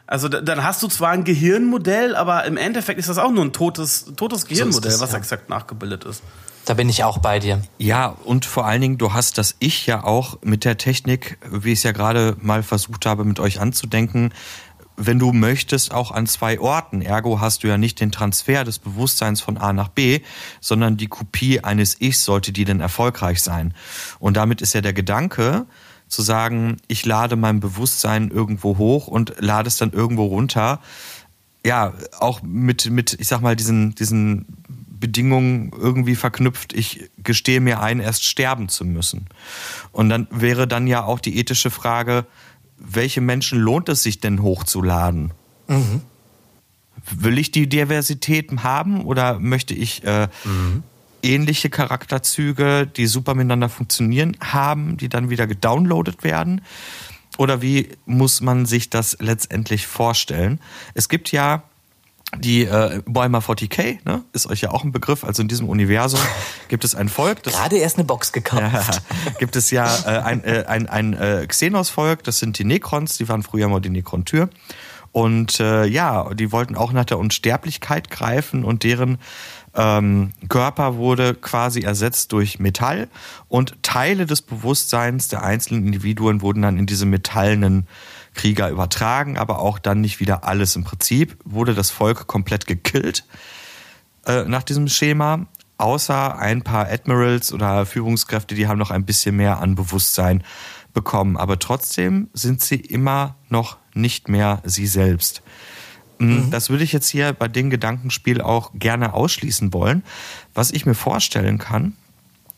Also 0.07 0.29
dann 0.29 0.63
hast 0.63 0.83
du 0.83 0.89
zwar 0.89 1.11
ein 1.11 1.25
Gehirnmodell, 1.25 2.15
aber 2.15 2.45
im 2.45 2.59
Endeffekt 2.59 2.99
ist 3.01 3.09
das 3.09 3.17
auch 3.17 3.31
nur 3.31 3.43
ein 3.43 3.55
totes, 3.55 4.13
totes 4.17 4.47
Gehirnmodell, 4.47 4.91
so 4.91 4.99
das, 4.99 5.01
was 5.01 5.13
ja. 5.13 5.19
exakt 5.19 5.49
nachgebildet 5.49 6.05
ist. 6.05 6.23
Da 6.65 6.75
bin 6.75 6.89
ich 6.89 7.05
auch 7.05 7.19
bei 7.19 7.39
dir. 7.41 7.61
Ja, 7.79 8.07
und 8.07 8.47
vor 8.47 8.67
allen 8.67 8.81
Dingen, 8.81 8.99
du 8.99 9.13
hast 9.13 9.37
das 9.39 9.57
Ich 9.59 9.87
ja 9.87 10.03
auch 10.03 10.39
mit 10.43 10.65
der 10.65 10.79
Technik, 10.79 11.39
wie 11.51 11.73
ich 11.73 11.81
es 11.81 11.83
ja 11.83 11.93
gerade 11.93 12.37
mal 12.41 12.63
versucht 12.63 13.07
habe, 13.07 13.25
mit 13.25 13.39
euch 13.39 13.61
anzudenken, 13.61 14.33
wenn 14.97 15.19
du 15.19 15.33
möchtest, 15.33 15.93
auch 15.93 16.13
an 16.13 16.27
zwei 16.27 16.61
Orten. 16.61 17.03
Ergo 17.03 17.41
hast 17.41 17.65
du 17.65 17.69
ja 17.69 17.77
nicht 17.77 18.01
den 18.01 18.13
Transfer 18.13 18.65
des 18.65 18.79
Bewusstseins 18.79 19.41
von 19.41 19.59
A 19.59 19.73
nach 19.73 19.89
B, 19.89 20.21
sondern 20.61 20.97
die 20.97 21.09
Kopie 21.09 21.61
eines 21.61 22.01
Ichs 22.01 22.25
sollte 22.25 22.53
die 22.53 22.65
denn 22.65 22.81
erfolgreich 22.81 23.43
sein. 23.43 23.75
Und 24.19 24.37
damit 24.37 24.63
ist 24.63 24.73
ja 24.73 24.81
der 24.81 24.93
Gedanke, 24.93 25.67
zu 26.09 26.23
sagen, 26.23 26.77
ich 26.87 27.05
lade 27.05 27.35
mein 27.35 27.61
Bewusstsein 27.61 28.31
irgendwo 28.31 28.79
hoch 28.79 29.09
und 29.09 29.35
lade 29.39 29.69
es 29.69 29.79
dann 29.79 29.93
irgendwo 29.93 30.27
runter. 30.27 30.81
Ja, 31.67 31.95
auch 32.21 32.43
mit, 32.43 32.91
mit, 32.91 33.17
ich 33.19 33.27
sag 33.27 33.41
mal, 33.41 33.57
diesen, 33.57 33.95
diesen 33.95 34.64
Bedingungen 35.05 35.71
irgendwie 35.77 36.15
verknüpft, 36.15 36.73
ich 36.73 37.11
gestehe 37.19 37.61
mir 37.61 37.83
ein, 37.83 38.01
erst 38.01 38.25
sterben 38.25 38.71
zu 38.71 38.87
müssen. 38.87 39.27
Und 39.93 40.09
dann 40.09 40.27
wäre 40.31 40.67
dann 40.67 40.87
ja 40.87 41.05
auch 41.05 41.21
die 41.21 41.39
ethische 41.39 41.71
Frage, 41.71 42.25
welche 42.79 43.21
Menschen 43.21 43.59
lohnt 43.59 43.91
es 43.91 44.03
sich 44.03 44.21
denn 44.21 44.41
hochzuladen? 44.41 45.33
Mhm. 45.69 46.01
Will 47.11 47.37
ich 47.39 47.51
die 47.51 47.69
Diversität 47.69 48.51
haben 48.63 49.05
oder 49.05 49.39
möchte 49.39 49.75
ich 49.75 50.05
äh, 50.05 50.29
mhm 50.45 50.85
ähnliche 51.25 51.71
Charakterzüge, 51.71 52.87
die 52.87 53.07
super 53.07 53.35
miteinander 53.35 53.71
funktionieren, 53.71 54.37
haben, 54.41 54.99
die 54.99 55.09
dann 55.09 55.31
wieder 55.31 55.47
gedownloadet 55.47 56.23
werden? 56.23 56.61
Oder 57.39 57.63
wie 57.63 57.89
muss 58.07 58.43
man 58.43 58.67
sich 58.67 58.91
das 58.91 59.17
letztendlich 59.21 59.87
vorstellen? 59.87 60.61
Es 60.93 61.09
gibt 61.09 61.33
ja 61.33 61.65
die 62.39 62.65
äh, 62.65 63.01
Bäumer 63.07 63.41
40k, 63.41 63.99
ne? 64.05 64.25
ist 64.33 64.47
euch 64.47 64.61
ja 64.61 64.71
auch 64.71 64.85
ein 64.85 64.93
Begriff. 64.93 65.25
Also 65.25 65.43
in 65.43 65.49
diesem 65.49 65.69
Universum 65.69 66.21
gibt 66.69 66.85
es 66.85 66.95
ein 66.95 67.09
Volk. 67.09 67.43
Das, 67.43 67.55
Gerade 67.55 67.77
erst 67.77 67.97
eine 67.97 68.05
Box 68.05 68.33
gekauft. 68.33 68.63
Ja, 68.63 68.85
gibt 69.39 69.57
es 69.57 69.71
ja 69.71 69.87
äh, 70.07 70.19
ein, 70.21 70.45
äh, 70.45 70.65
ein, 70.67 70.89
ein 70.89 71.13
äh, 71.15 71.47
Xenos-Volk, 71.47 72.25
das 72.25 72.39
sind 72.39 72.59
die 72.59 72.65
Necrons, 72.65 73.17
die 73.17 73.29
waren 73.29 73.43
früher 73.43 73.69
mal 73.69 73.81
die 73.81 73.91
Necron-Tür. 73.91 74.49
Und 75.13 75.61
äh, 75.61 75.85
ja, 75.85 76.35
die 76.35 76.51
wollten 76.51 76.75
auch 76.75 76.93
nach 76.93 77.05
der 77.05 77.21
Unsterblichkeit 77.21 78.11
greifen 78.11 78.65
und 78.65 78.83
deren 78.83 79.19
ähm, 79.77 80.33
Körper 80.49 80.97
wurde 80.97 81.35
quasi 81.35 81.83
ersetzt 81.83 82.33
durch 82.33 82.59
Metall 82.59 83.09
und 83.47 83.81
Teile 83.83 84.27
des 84.27 84.43
Bewusstseins 84.43 85.29
der 85.29 85.45
einzelnen 85.45 85.87
Individuen 85.87 86.43
wurden 86.43 86.63
dann 86.63 86.79
in 86.79 86.87
diese 86.87 87.07
metallenen 87.07 87.87
Krieger 88.35 88.69
übertragen, 88.69 89.39
aber 89.39 89.61
auch 89.61 89.79
dann 89.79 90.01
nicht 90.01 90.21
wieder 90.21 90.45
alles. 90.45 90.77
Im 90.77 90.85
Prinzip 90.85 91.37
wurde 91.45 91.75
das 91.75 91.91
Volk 91.91 92.27
komplett 92.27 92.67
gekillt 92.67 93.25
äh, 94.27 94.45
nach 94.45 94.63
diesem 94.63 94.89
Schema, 94.89 95.47
außer 95.79 96.39
ein 96.39 96.63
paar 96.63 96.89
Admirals 96.89 97.53
oder 97.53 97.87
Führungskräfte, 97.87 98.55
die 98.55 98.69
haben 98.69 98.79
noch 98.79 98.91
ein 98.91 99.05
bisschen 99.05 99.37
mehr 99.37 99.61
an 99.61 99.75
Bewusstsein 99.75 100.45
bekommen. 100.93 101.37
Aber 101.37 101.59
trotzdem 101.59 102.29
sind 102.33 102.63
sie 102.63 102.77
immer 102.77 103.37
noch 103.49 103.77
nicht 103.95 104.29
mehr 104.29 104.63
sie 104.65 104.87
selbst. 104.87 105.43
Mhm. 106.19 106.51
Das 106.51 106.71
würde 106.71 106.85
ich 106.85 106.93
jetzt 106.93 107.09
hier 107.09 107.33
bei 107.33 107.49
dem 107.49 107.71
Gedankenspiel 107.71 108.41
auch 108.41 108.73
gerne 108.75 109.15
ausschließen 109.15 109.73
wollen. 109.73 110.05
Was 110.55 110.71
ich 110.71 110.87
mir 110.87 110.95
vorstellen 110.95 111.59
kann, 111.59 111.95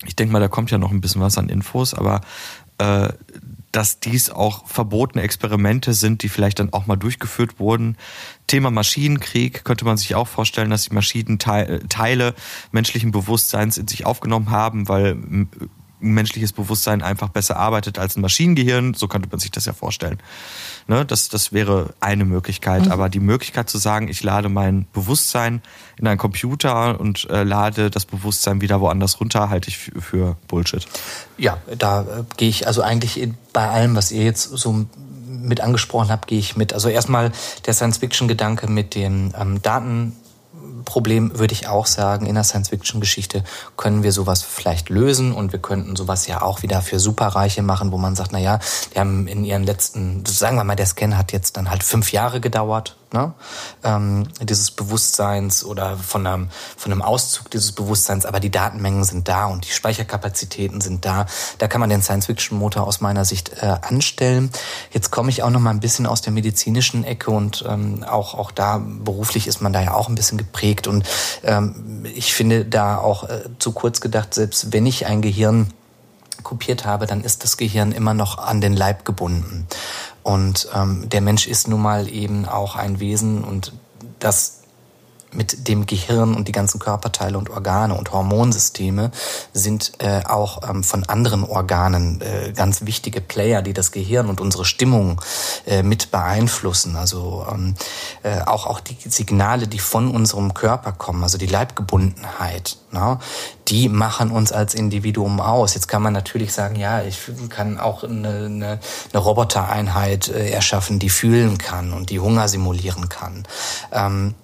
ich 0.04 0.14
denke 0.14 0.32
mal, 0.32 0.40
da 0.40 0.48
kommt 0.48 0.70
ja 0.70 0.78
noch 0.78 0.90
ein 0.90 1.00
bisschen 1.00 1.22
was 1.22 1.38
an 1.38 1.48
Infos, 1.48 1.94
aber 1.94 2.20
äh, 2.78 3.08
dass 3.76 4.00
dies 4.00 4.30
auch 4.30 4.66
verbotene 4.66 5.22
Experimente 5.22 5.92
sind, 5.92 6.22
die 6.22 6.30
vielleicht 6.30 6.60
dann 6.60 6.72
auch 6.72 6.86
mal 6.86 6.96
durchgeführt 6.96 7.60
wurden. 7.60 7.98
Thema 8.46 8.70
Maschinenkrieg 8.70 9.64
könnte 9.64 9.84
man 9.84 9.98
sich 9.98 10.14
auch 10.14 10.28
vorstellen, 10.28 10.70
dass 10.70 10.88
die 10.88 10.94
Maschinen 10.94 11.38
Teile 11.38 12.34
menschlichen 12.72 13.10
Bewusstseins 13.10 13.76
in 13.76 13.86
sich 13.86 14.06
aufgenommen 14.06 14.50
haben, 14.50 14.88
weil 14.88 15.18
menschliches 15.98 16.52
Bewusstsein 16.52 17.02
einfach 17.02 17.28
besser 17.28 17.56
arbeitet 17.56 17.98
als 17.98 18.16
ein 18.16 18.20
Maschinengehirn. 18.20 18.94
So 18.94 19.08
könnte 19.08 19.28
man 19.30 19.40
sich 19.40 19.50
das 19.50 19.64
ja 19.64 19.72
vorstellen. 19.72 20.18
Ne? 20.86 21.04
Das, 21.04 21.28
das 21.28 21.52
wäre 21.52 21.94
eine 22.00 22.24
Möglichkeit. 22.24 22.86
Mhm. 22.86 22.92
Aber 22.92 23.08
die 23.08 23.20
Möglichkeit 23.20 23.68
zu 23.70 23.78
sagen, 23.78 24.08
ich 24.08 24.22
lade 24.22 24.48
mein 24.48 24.86
Bewusstsein 24.92 25.62
in 25.98 26.06
einen 26.06 26.18
Computer 26.18 27.00
und 27.00 27.28
äh, 27.30 27.42
lade 27.42 27.90
das 27.90 28.04
Bewusstsein 28.04 28.60
wieder 28.60 28.80
woanders 28.80 29.20
runter, 29.20 29.48
halte 29.48 29.68
ich 29.68 29.78
für, 29.78 30.36
Bullshit. 30.48 30.86
Ja, 31.38 31.58
da 31.78 32.02
äh, 32.02 32.04
gehe 32.36 32.48
ich 32.48 32.66
also 32.66 32.82
eigentlich 32.82 33.28
bei 33.52 33.68
allem, 33.68 33.96
was 33.96 34.12
ihr 34.12 34.24
jetzt 34.24 34.44
so 34.44 34.86
mit 35.26 35.60
angesprochen 35.60 36.10
habt, 36.10 36.26
gehe 36.26 36.38
ich 36.38 36.56
mit. 36.56 36.72
Also 36.72 36.88
erstmal 36.88 37.32
der 37.66 37.74
Science-Fiction-Gedanke 37.74 38.68
mit 38.68 38.94
den 38.94 39.34
ähm, 39.38 39.62
Daten 39.62 40.14
Problem 40.86 41.38
würde 41.38 41.52
ich 41.52 41.68
auch 41.68 41.84
sagen, 41.84 42.24
in 42.24 42.34
der 42.34 42.44
Science-Fiction-Geschichte 42.44 43.44
können 43.76 44.02
wir 44.02 44.12
sowas 44.12 44.42
vielleicht 44.42 44.88
lösen 44.88 45.32
und 45.32 45.52
wir 45.52 45.58
könnten 45.58 45.96
sowas 45.96 46.26
ja 46.26 46.40
auch 46.40 46.62
wieder 46.62 46.80
für 46.80 46.98
Superreiche 46.98 47.60
machen, 47.60 47.92
wo 47.92 47.98
man 47.98 48.16
sagt, 48.16 48.32
na 48.32 48.38
ja, 48.38 48.58
die 48.94 48.98
haben 48.98 49.26
in 49.26 49.44
ihren 49.44 49.64
letzten, 49.64 50.24
sagen 50.24 50.56
wir 50.56 50.64
mal, 50.64 50.76
der 50.76 50.86
Scan 50.86 51.18
hat 51.18 51.32
jetzt 51.32 51.58
dann 51.58 51.68
halt 51.68 51.82
fünf 51.82 52.12
Jahre 52.12 52.40
gedauert 52.40 52.96
ne? 53.16 53.34
ähm, 53.82 54.28
dieses 54.42 54.70
Bewusstseins 54.70 55.64
oder 55.64 55.96
von 55.96 56.26
einem, 56.26 56.48
von 56.76 56.92
einem 56.92 57.02
Auszug 57.02 57.50
dieses 57.50 57.72
Bewusstseins, 57.72 58.26
aber 58.26 58.40
die 58.40 58.50
Datenmengen 58.50 59.04
sind 59.04 59.28
da 59.28 59.46
und 59.46 59.66
die 59.66 59.70
Speicherkapazitäten 59.70 60.80
sind 60.80 61.04
da. 61.04 61.26
Da 61.58 61.68
kann 61.68 61.80
man 61.80 61.90
den 61.90 62.02
Science-Fiction-Motor 62.02 62.86
aus 62.86 63.00
meiner 63.00 63.24
Sicht 63.24 63.52
äh, 63.62 63.76
anstellen. 63.80 64.50
Jetzt 64.92 65.10
komme 65.10 65.30
ich 65.30 65.42
auch 65.42 65.50
noch 65.50 65.60
mal 65.60 65.70
ein 65.70 65.80
bisschen 65.80 66.06
aus 66.06 66.20
der 66.20 66.32
medizinischen 66.32 67.04
Ecke 67.04 67.30
und 67.30 67.64
ähm, 67.66 68.04
auch, 68.04 68.34
auch 68.34 68.50
da 68.50 68.78
beruflich 68.78 69.46
ist 69.46 69.60
man 69.60 69.72
da 69.72 69.82
ja 69.82 69.94
auch 69.94 70.08
ein 70.08 70.14
bisschen 70.14 70.38
geprägt 70.38 70.86
und 70.86 71.04
ähm, 71.42 72.04
ich 72.14 72.34
finde 72.34 72.64
da 72.64 72.98
auch 72.98 73.24
äh, 73.24 73.44
zu 73.58 73.72
kurz 73.72 74.00
gedacht, 74.00 74.34
selbst 74.34 74.72
wenn 74.72 74.86
ich 74.86 75.06
ein 75.06 75.22
Gehirn 75.22 75.72
kopiert 76.42 76.84
habe, 76.84 77.06
dann 77.06 77.24
ist 77.24 77.42
das 77.42 77.56
Gehirn 77.56 77.90
immer 77.92 78.14
noch 78.14 78.38
an 78.38 78.60
den 78.60 78.74
Leib 78.74 79.04
gebunden. 79.04 79.66
Und 80.26 80.68
ähm, 80.74 81.08
der 81.08 81.20
Mensch 81.20 81.46
ist 81.46 81.68
nun 81.68 81.80
mal 81.80 82.08
eben 82.08 82.46
auch 82.46 82.74
ein 82.74 82.98
Wesen 82.98 83.44
und 83.44 83.72
das 84.18 84.55
mit 85.32 85.68
dem 85.68 85.86
Gehirn 85.86 86.34
und 86.34 86.48
die 86.48 86.52
ganzen 86.52 86.78
Körperteile 86.78 87.36
und 87.38 87.50
Organe 87.50 87.94
und 87.94 88.12
Hormonsysteme 88.12 89.10
sind 89.52 89.92
äh, 89.98 90.22
auch 90.24 90.68
ähm, 90.68 90.84
von 90.84 91.04
anderen 91.04 91.44
Organen 91.44 92.20
äh, 92.20 92.52
ganz 92.52 92.86
wichtige 92.86 93.20
Player, 93.20 93.62
die 93.62 93.72
das 93.72 93.92
Gehirn 93.92 94.28
und 94.28 94.40
unsere 94.40 94.64
Stimmung 94.64 95.20
äh, 95.66 95.82
mit 95.82 96.10
beeinflussen. 96.10 96.96
Also 96.96 97.46
ähm, 97.52 97.74
äh, 98.22 98.40
auch 98.42 98.66
auch 98.66 98.80
die 98.80 98.96
Signale, 99.08 99.66
die 99.66 99.78
von 99.78 100.10
unserem 100.10 100.54
Körper 100.54 100.92
kommen, 100.92 101.22
also 101.22 101.38
die 101.38 101.46
Leibgebundenheit, 101.46 102.78
na, 102.90 103.20
die 103.68 103.88
machen 103.88 104.30
uns 104.30 104.52
als 104.52 104.74
Individuum 104.74 105.40
aus. 105.40 105.74
Jetzt 105.74 105.88
kann 105.88 106.02
man 106.02 106.12
natürlich 106.12 106.52
sagen, 106.52 106.76
ja, 106.76 107.02
ich 107.02 107.18
kann 107.48 107.78
auch 107.78 108.04
eine, 108.04 108.46
eine, 108.46 108.80
eine 109.12 109.22
Robotereinheit 109.22 110.28
äh, 110.28 110.50
erschaffen, 110.50 110.98
die 110.98 111.10
fühlen 111.10 111.58
kann 111.58 111.92
und 111.92 112.10
die 112.10 112.20
Hunger 112.20 112.48
simulieren 112.48 113.08
kann. 113.08 113.44
Ähm, 113.92 114.34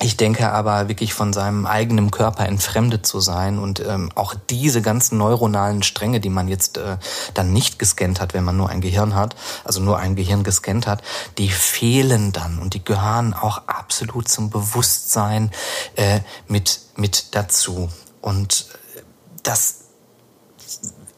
ich 0.00 0.16
denke 0.16 0.52
aber 0.52 0.88
wirklich 0.88 1.14
von 1.14 1.32
seinem 1.32 1.64
eigenen 1.64 2.10
Körper 2.10 2.46
entfremdet 2.46 3.06
zu 3.06 3.20
sein 3.20 3.58
und 3.58 3.80
ähm, 3.80 4.10
auch 4.14 4.34
diese 4.50 4.82
ganzen 4.82 5.16
neuronalen 5.16 5.82
Stränge, 5.82 6.20
die 6.20 6.28
man 6.28 6.48
jetzt 6.48 6.76
äh, 6.76 6.98
dann 7.32 7.52
nicht 7.52 7.78
gescannt 7.78 8.20
hat, 8.20 8.34
wenn 8.34 8.44
man 8.44 8.56
nur 8.56 8.68
ein 8.68 8.82
Gehirn 8.82 9.14
hat, 9.14 9.36
also 9.64 9.80
nur 9.80 9.98
ein 9.98 10.14
Gehirn 10.14 10.42
gescannt 10.42 10.86
hat, 10.86 11.02
die 11.38 11.48
fehlen 11.48 12.32
dann 12.32 12.58
und 12.58 12.74
die 12.74 12.84
gehören 12.84 13.32
auch 13.32 13.62
absolut 13.68 14.28
zum 14.28 14.50
Bewusstsein 14.50 15.50
äh, 15.96 16.20
mit 16.46 16.80
mit 16.96 17.34
dazu. 17.34 17.88
Und 18.20 18.66
das 19.42 19.84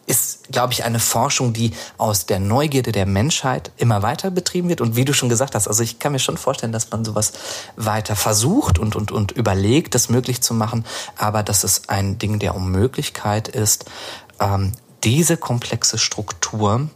ist, 0.07 0.38
glaube 0.51 0.73
ich, 0.73 0.85
eine 0.85 1.01
Forschung, 1.01 1.53
die 1.53 1.73
aus 1.97 2.27
der 2.27 2.41
Neugierde 2.41 2.93
der 2.93 3.07
Menschheit 3.07 3.71
immer 3.77 4.03
weiter 4.03 4.31
betrieben 4.31 4.69
wird. 4.69 4.81
Und 4.81 4.97
wie 4.97 5.05
du 5.05 5.13
schon 5.13 5.29
gesagt 5.29 5.55
hast, 5.55 5.69
also 5.69 5.83
ich 5.83 5.99
kann 5.99 6.13
mir 6.13 6.19
schon 6.19 6.37
vorstellen, 6.37 6.73
dass 6.73 6.91
man 6.91 7.05
sowas 7.05 7.33
weiter 7.77 8.17
versucht 8.17 8.79
und, 8.79 8.97
und, 8.97 9.13
und 9.13 9.33
überlegt, 9.33 9.95
das 9.95 10.09
möglich 10.09 10.41
zu 10.41 10.55
machen. 10.55 10.85
Aber 11.17 11.43
dass 11.43 11.65
es 11.65 11.89
ein 11.89 12.19
Ding 12.19 12.39
der 12.39 12.55
Unmöglichkeit 12.55 13.49
ist, 13.49 13.87
ähm, 14.41 14.73
diese 15.05 15.37
komplexe 15.37 15.99
Struktur 15.99 16.89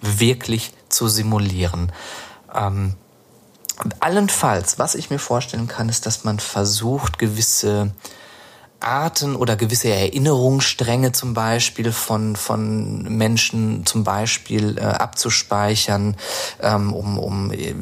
wirklich 0.00 0.72
zu 0.88 1.08
simulieren. 1.08 1.92
Ähm, 2.54 2.94
allenfalls, 4.00 4.78
was 4.78 4.94
ich 4.94 5.10
mir 5.10 5.18
vorstellen 5.18 5.68
kann, 5.68 5.88
ist, 5.88 6.06
dass 6.06 6.24
man 6.24 6.38
versucht, 6.38 7.18
gewisse 7.18 7.92
Arten 8.80 9.36
oder 9.36 9.56
gewisse 9.56 9.88
Erinnerungsstränge 9.88 11.12
zum 11.12 11.34
Beispiel 11.34 11.92
von, 11.92 12.36
von 12.36 13.02
Menschen 13.04 13.86
zum 13.86 14.04
Beispiel 14.04 14.78
äh, 14.78 14.82
abzuspeichern, 14.82 16.16
ähm, 16.60 16.92
um, 16.92 17.18
um 17.18 17.52
äh, 17.52 17.74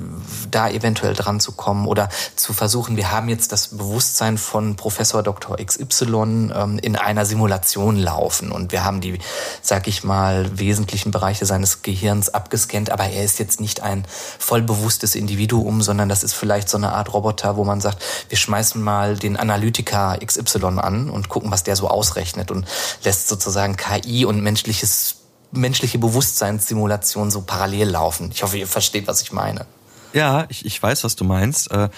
da 0.50 0.68
eventuell 0.68 1.14
dran 1.14 1.40
zu 1.40 1.52
kommen 1.52 1.86
oder 1.86 2.08
zu 2.36 2.52
versuchen, 2.52 2.96
wir 2.96 3.10
haben 3.10 3.28
jetzt 3.28 3.52
das 3.52 3.68
Bewusstsein 3.68 4.38
von 4.38 4.76
Professor 4.76 5.22
Dr. 5.22 5.56
XY 5.56 6.50
ähm, 6.54 6.78
in 6.80 6.96
einer 6.96 7.26
Simulation 7.26 7.96
laufen 7.96 8.52
und 8.52 8.70
wir 8.72 8.84
haben 8.84 9.00
die, 9.00 9.18
sag 9.62 9.88
ich 9.88 10.04
mal, 10.04 10.58
wesentlichen 10.58 11.10
Bereiche 11.10 11.44
seines 11.44 11.82
Gehirns 11.82 12.28
abgescannt, 12.28 12.90
aber 12.90 13.04
er 13.04 13.24
ist 13.24 13.38
jetzt 13.38 13.60
nicht 13.60 13.82
ein 13.82 14.06
vollbewusstes 14.38 15.16
Individuum, 15.16 15.82
sondern 15.82 16.08
das 16.08 16.22
ist 16.22 16.34
vielleicht 16.34 16.68
so 16.68 16.76
eine 16.76 16.92
Art 16.92 17.12
Roboter, 17.12 17.56
wo 17.56 17.64
man 17.64 17.80
sagt, 17.80 18.02
wir 18.28 18.38
schmeißen 18.38 18.80
mal 18.80 19.16
den 19.16 19.36
Analytiker 19.36 20.18
XY 20.24 20.83
an 20.84 21.10
und 21.10 21.28
gucken, 21.28 21.50
was 21.50 21.64
der 21.64 21.76
so 21.76 21.88
ausrechnet 21.88 22.50
und 22.50 22.66
lässt 23.02 23.28
sozusagen 23.28 23.76
KI 23.76 24.24
und 24.24 24.42
menschliches 24.42 25.16
menschliche 25.56 25.98
Bewusstseinssimulation 25.98 27.30
so 27.30 27.42
parallel 27.42 27.88
laufen. 27.88 28.30
Ich 28.32 28.42
hoffe, 28.42 28.58
ihr 28.58 28.66
versteht, 28.66 29.06
was 29.06 29.22
ich 29.22 29.32
meine. 29.32 29.66
Ja, 30.12 30.46
ich, 30.48 30.64
ich 30.64 30.82
weiß, 30.82 31.04
was 31.04 31.16
du 31.16 31.24
meinst. 31.24 31.70
Äh, 31.70 31.88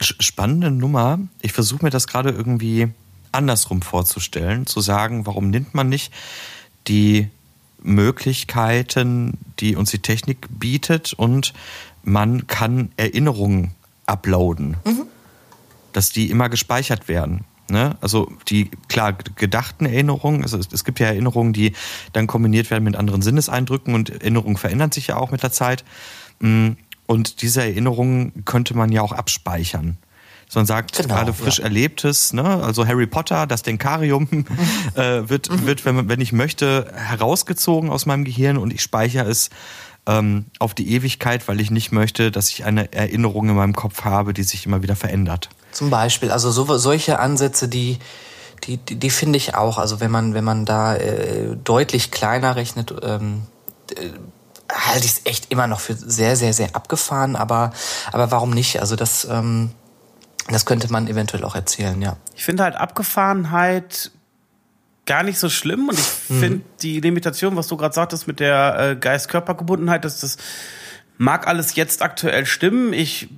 spannende 0.00 0.70
Nummer. 0.70 1.18
Ich 1.40 1.52
versuche 1.52 1.84
mir 1.84 1.90
das 1.90 2.06
gerade 2.06 2.30
irgendwie 2.30 2.88
andersrum 3.32 3.82
vorzustellen, 3.82 4.66
zu 4.66 4.80
sagen, 4.80 5.26
warum 5.26 5.50
nimmt 5.50 5.74
man 5.74 5.88
nicht 5.88 6.12
die 6.86 7.28
Möglichkeiten, 7.80 9.38
die 9.60 9.76
uns 9.76 9.90
die 9.90 10.00
Technik 10.00 10.46
bietet 10.50 11.12
und 11.12 11.52
man 12.02 12.46
kann 12.46 12.90
Erinnerungen 12.96 13.74
uploaden, 14.06 14.76
mhm. 14.84 15.06
dass 15.92 16.10
die 16.10 16.30
immer 16.30 16.48
gespeichert 16.48 17.08
werden. 17.08 17.44
Ne? 17.70 17.96
Also 18.00 18.32
die 18.48 18.70
klar 18.88 19.12
gedachten 19.12 19.84
Erinnerungen, 19.84 20.42
also 20.42 20.56
es, 20.56 20.68
es, 20.72 20.84
gibt 20.84 21.00
ja 21.00 21.08
Erinnerungen, 21.08 21.52
die 21.52 21.74
dann 22.12 22.26
kombiniert 22.26 22.70
werden 22.70 22.84
mit 22.84 22.96
anderen 22.96 23.20
Sinneseindrücken 23.20 23.94
und 23.94 24.10
Erinnerungen 24.10 24.56
verändern 24.56 24.90
sich 24.90 25.08
ja 25.08 25.16
auch 25.16 25.30
mit 25.30 25.42
der 25.42 25.52
Zeit. 25.52 25.84
Mm, 26.40 26.70
und 27.06 27.42
diese 27.42 27.62
Erinnerungen 27.62 28.44
könnte 28.44 28.76
man 28.76 28.90
ja 28.90 29.02
auch 29.02 29.12
abspeichern. 29.12 29.98
So 30.48 30.60
man 30.60 30.66
sagt, 30.66 30.96
genau, 30.96 31.08
gerade 31.08 31.34
frisch 31.34 31.58
ja. 31.58 31.64
Erlebtes, 31.64 32.32
ne? 32.32 32.42
also 32.42 32.86
Harry 32.86 33.06
Potter, 33.06 33.46
das 33.46 33.62
Denkarium, 33.62 34.28
äh, 34.94 35.28
wird, 35.28 35.50
mhm. 35.50 35.66
wird 35.66 35.84
wenn, 35.84 36.08
wenn 36.08 36.20
ich 36.22 36.32
möchte, 36.32 36.90
herausgezogen 36.94 37.90
aus 37.90 38.06
meinem 38.06 38.24
Gehirn 38.24 38.56
und 38.56 38.72
ich 38.72 38.80
speichere 38.80 39.28
es 39.28 39.50
ähm, 40.06 40.46
auf 40.58 40.72
die 40.72 40.90
Ewigkeit, 40.92 41.46
weil 41.48 41.60
ich 41.60 41.70
nicht 41.70 41.92
möchte, 41.92 42.30
dass 42.30 42.48
ich 42.48 42.64
eine 42.64 42.92
Erinnerung 42.94 43.50
in 43.50 43.56
meinem 43.56 43.74
Kopf 43.74 44.04
habe, 44.04 44.32
die 44.32 44.42
sich 44.42 44.64
immer 44.64 44.82
wieder 44.82 44.96
verändert. 44.96 45.50
Zum 45.70 45.90
Beispiel, 45.90 46.30
also 46.30 46.50
so, 46.50 46.76
solche 46.76 47.18
Ansätze, 47.18 47.68
die, 47.68 47.98
die, 48.64 48.78
die, 48.78 48.96
die 48.96 49.10
finde 49.10 49.36
ich 49.36 49.54
auch. 49.54 49.78
Also 49.78 50.00
wenn 50.00 50.10
man, 50.10 50.34
wenn 50.34 50.44
man 50.44 50.64
da 50.64 50.96
äh, 50.96 51.56
deutlich 51.56 52.10
kleiner 52.10 52.56
rechnet, 52.56 52.94
ähm, 53.02 53.42
äh, 53.96 54.10
halte 54.72 55.04
ich 55.04 55.12
es 55.12 55.20
echt 55.24 55.50
immer 55.50 55.66
noch 55.66 55.80
für 55.80 55.94
sehr, 55.94 56.36
sehr, 56.36 56.52
sehr 56.52 56.74
abgefahren. 56.74 57.36
Aber, 57.36 57.72
aber 58.12 58.30
warum 58.30 58.50
nicht? 58.50 58.80
Also 58.80 58.96
das, 58.96 59.26
ähm, 59.30 59.70
das 60.48 60.66
könnte 60.66 60.90
man 60.90 61.08
eventuell 61.08 61.44
auch 61.44 61.54
erzählen, 61.54 62.00
ja. 62.00 62.16
Ich 62.34 62.44
finde 62.44 62.64
halt 62.64 62.76
Abgefahrenheit 62.76 64.10
gar 65.06 65.22
nicht 65.22 65.38
so 65.38 65.48
schlimm 65.48 65.88
und 65.88 65.98
ich 65.98 66.06
mhm. 66.28 66.40
finde 66.40 66.64
die 66.82 67.00
Limitation, 67.00 67.56
was 67.56 67.66
du 67.66 67.76
gerade 67.76 67.94
sagtest 67.94 68.26
mit 68.26 68.40
der 68.40 68.78
äh, 68.78 68.96
Geist-Körper-Gebundenheit, 68.96 70.04
dass 70.04 70.20
das 70.20 70.36
mag 71.16 71.46
alles 71.46 71.74
jetzt 71.74 72.02
aktuell 72.02 72.46
stimmen. 72.46 72.92
Ich 72.92 73.28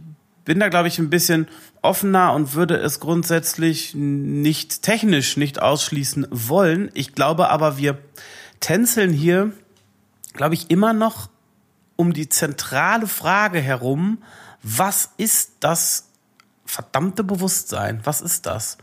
bin 0.44 0.58
da, 0.58 0.68
glaube 0.68 0.88
ich, 0.88 0.98
ein 0.98 1.10
bisschen 1.10 1.48
offener 1.82 2.32
und 2.32 2.54
würde 2.54 2.76
es 2.76 3.00
grundsätzlich 3.00 3.94
nicht 3.94 4.82
technisch 4.82 5.36
nicht 5.36 5.60
ausschließen 5.62 6.26
wollen. 6.30 6.90
Ich 6.94 7.14
glaube 7.14 7.48
aber, 7.50 7.78
wir 7.78 7.98
tänzeln 8.60 9.12
hier, 9.12 9.52
glaube 10.34 10.54
ich, 10.54 10.70
immer 10.70 10.92
noch 10.92 11.28
um 11.96 12.12
die 12.12 12.28
zentrale 12.28 13.06
Frage 13.06 13.60
herum, 13.60 14.22
was 14.62 15.10
ist 15.16 15.52
das 15.60 16.06
verdammte 16.64 17.24
Bewusstsein? 17.24 18.00
Was 18.04 18.20
ist 18.20 18.46
das? 18.46 18.78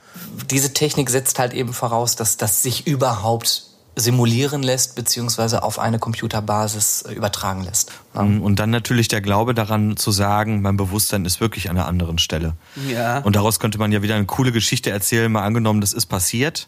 Diese 0.50 0.74
Technik 0.74 1.10
setzt 1.10 1.40
halt 1.40 1.54
eben 1.54 1.74
voraus, 1.74 2.16
dass 2.16 2.38
das 2.38 2.62
sich 2.62 2.86
überhaupt 2.86 3.67
simulieren 3.98 4.62
lässt, 4.62 4.96
beziehungsweise 4.96 5.64
auf 5.64 5.80
eine 5.80 5.98
Computerbasis 5.98 7.02
äh, 7.02 7.14
übertragen 7.14 7.64
lässt. 7.64 7.92
Ja. 8.14 8.22
Mhm. 8.22 8.42
Und 8.42 8.60
dann 8.60 8.70
natürlich 8.70 9.08
der 9.08 9.22
Glaube 9.22 9.54
daran 9.54 9.98
zu 9.98 10.12
sagen, 10.12 10.62
mein 10.62 10.78
Bewusstsein 10.78 11.26
ist 11.26 11.42
wirklich 11.42 11.70
an 11.70 11.78
einer 11.78 11.88
anderen 11.88 12.20
Stelle. 12.20 12.54
Ja. 12.88 13.20
Und 13.20 13.36
daraus 13.36 13.60
könnte 13.60 13.80
man 13.80 13.92
ja 13.92 14.02
wieder 14.04 14.16
eine 14.16 14.26
coole 14.26 14.52
Geschichte 14.52 14.92
erzählen, 14.92 15.32
mal 15.32 15.44
angenommen, 15.44 15.82
das 15.82 15.94
ist 15.94 16.06
passiert. 16.06 16.68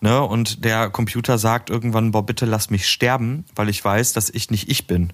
Ne? 0.00 0.22
Und 0.22 0.64
der 0.64 0.88
Computer 0.90 1.38
sagt 1.38 1.68
irgendwann, 1.70 2.12
boah, 2.12 2.24
bitte 2.24 2.46
lass 2.46 2.70
mich 2.70 2.88
sterben, 2.88 3.44
weil 3.54 3.68
ich 3.68 3.84
weiß, 3.84 4.12
dass 4.12 4.30
ich 4.30 4.50
nicht 4.50 4.70
ich 4.70 4.86
bin. 4.86 5.12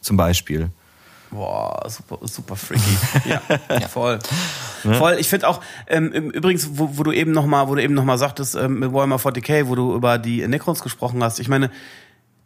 Zum 0.00 0.16
Beispiel. 0.16 0.70
Boah, 1.32 1.88
super, 1.88 2.18
super 2.26 2.56
freaky. 2.56 2.98
ja, 3.28 3.40
ja, 3.70 3.88
voll. 3.88 4.18
Ne? 4.84 4.94
Voll. 4.94 5.16
Ich 5.18 5.28
finde 5.28 5.48
auch, 5.48 5.62
ähm, 5.86 6.12
übrigens, 6.12 6.68
wo, 6.72 6.98
wo 6.98 7.02
du 7.02 7.12
eben 7.12 7.32
nochmal, 7.32 7.68
wo 7.68 7.74
du 7.74 7.82
eben 7.82 7.94
noch 7.94 8.04
mal 8.04 8.18
sagtest, 8.18 8.54
ähm, 8.54 8.80
mit 8.80 8.92
Warhammer 8.92 9.16
40k, 9.16 9.66
wo 9.66 9.74
du 9.74 9.94
über 9.94 10.18
die 10.18 10.46
Necrons 10.46 10.82
gesprochen 10.82 11.24
hast. 11.24 11.40
Ich 11.40 11.48
meine, 11.48 11.70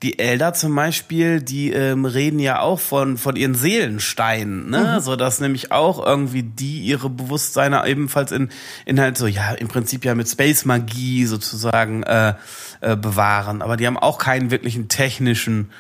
die 0.03 0.21
Elder 0.21 0.53
zum 0.53 0.75
Beispiel, 0.77 1.41
die 1.41 1.73
ähm, 1.73 2.05
reden 2.05 2.39
ja 2.39 2.61
auch 2.61 2.79
von, 2.79 3.17
von 3.17 3.35
ihren 3.35 3.55
Seelensteinen, 3.55 4.71
ne? 4.71 4.97
Mhm. 4.97 5.01
So 5.01 5.17
dass 5.17 5.41
nämlich 5.41 5.73
auch 5.73 6.05
irgendwie 6.05 6.43
die 6.43 6.81
ihre 6.81 7.11
Bewusstseine 7.11 7.85
ebenfalls 7.87 8.31
in, 8.31 8.51
in 8.85 9.01
halt 9.01 9.19
so, 9.19 9.27
ja, 9.27 9.53
im 9.53 9.69
Prinzip 9.69 10.05
ja 10.05 10.15
mit 10.15 10.29
Space-Magie 10.29 11.25
sozusagen 11.25 12.03
äh, 12.05 12.35
äh, 12.83 12.95
bewahren. 12.95 13.63
Aber 13.63 13.77
die 13.77 13.87
haben 13.87 13.97
auch 13.97 14.19
keinen 14.19 14.51
wirklichen 14.51 14.89
technischen 14.89 15.71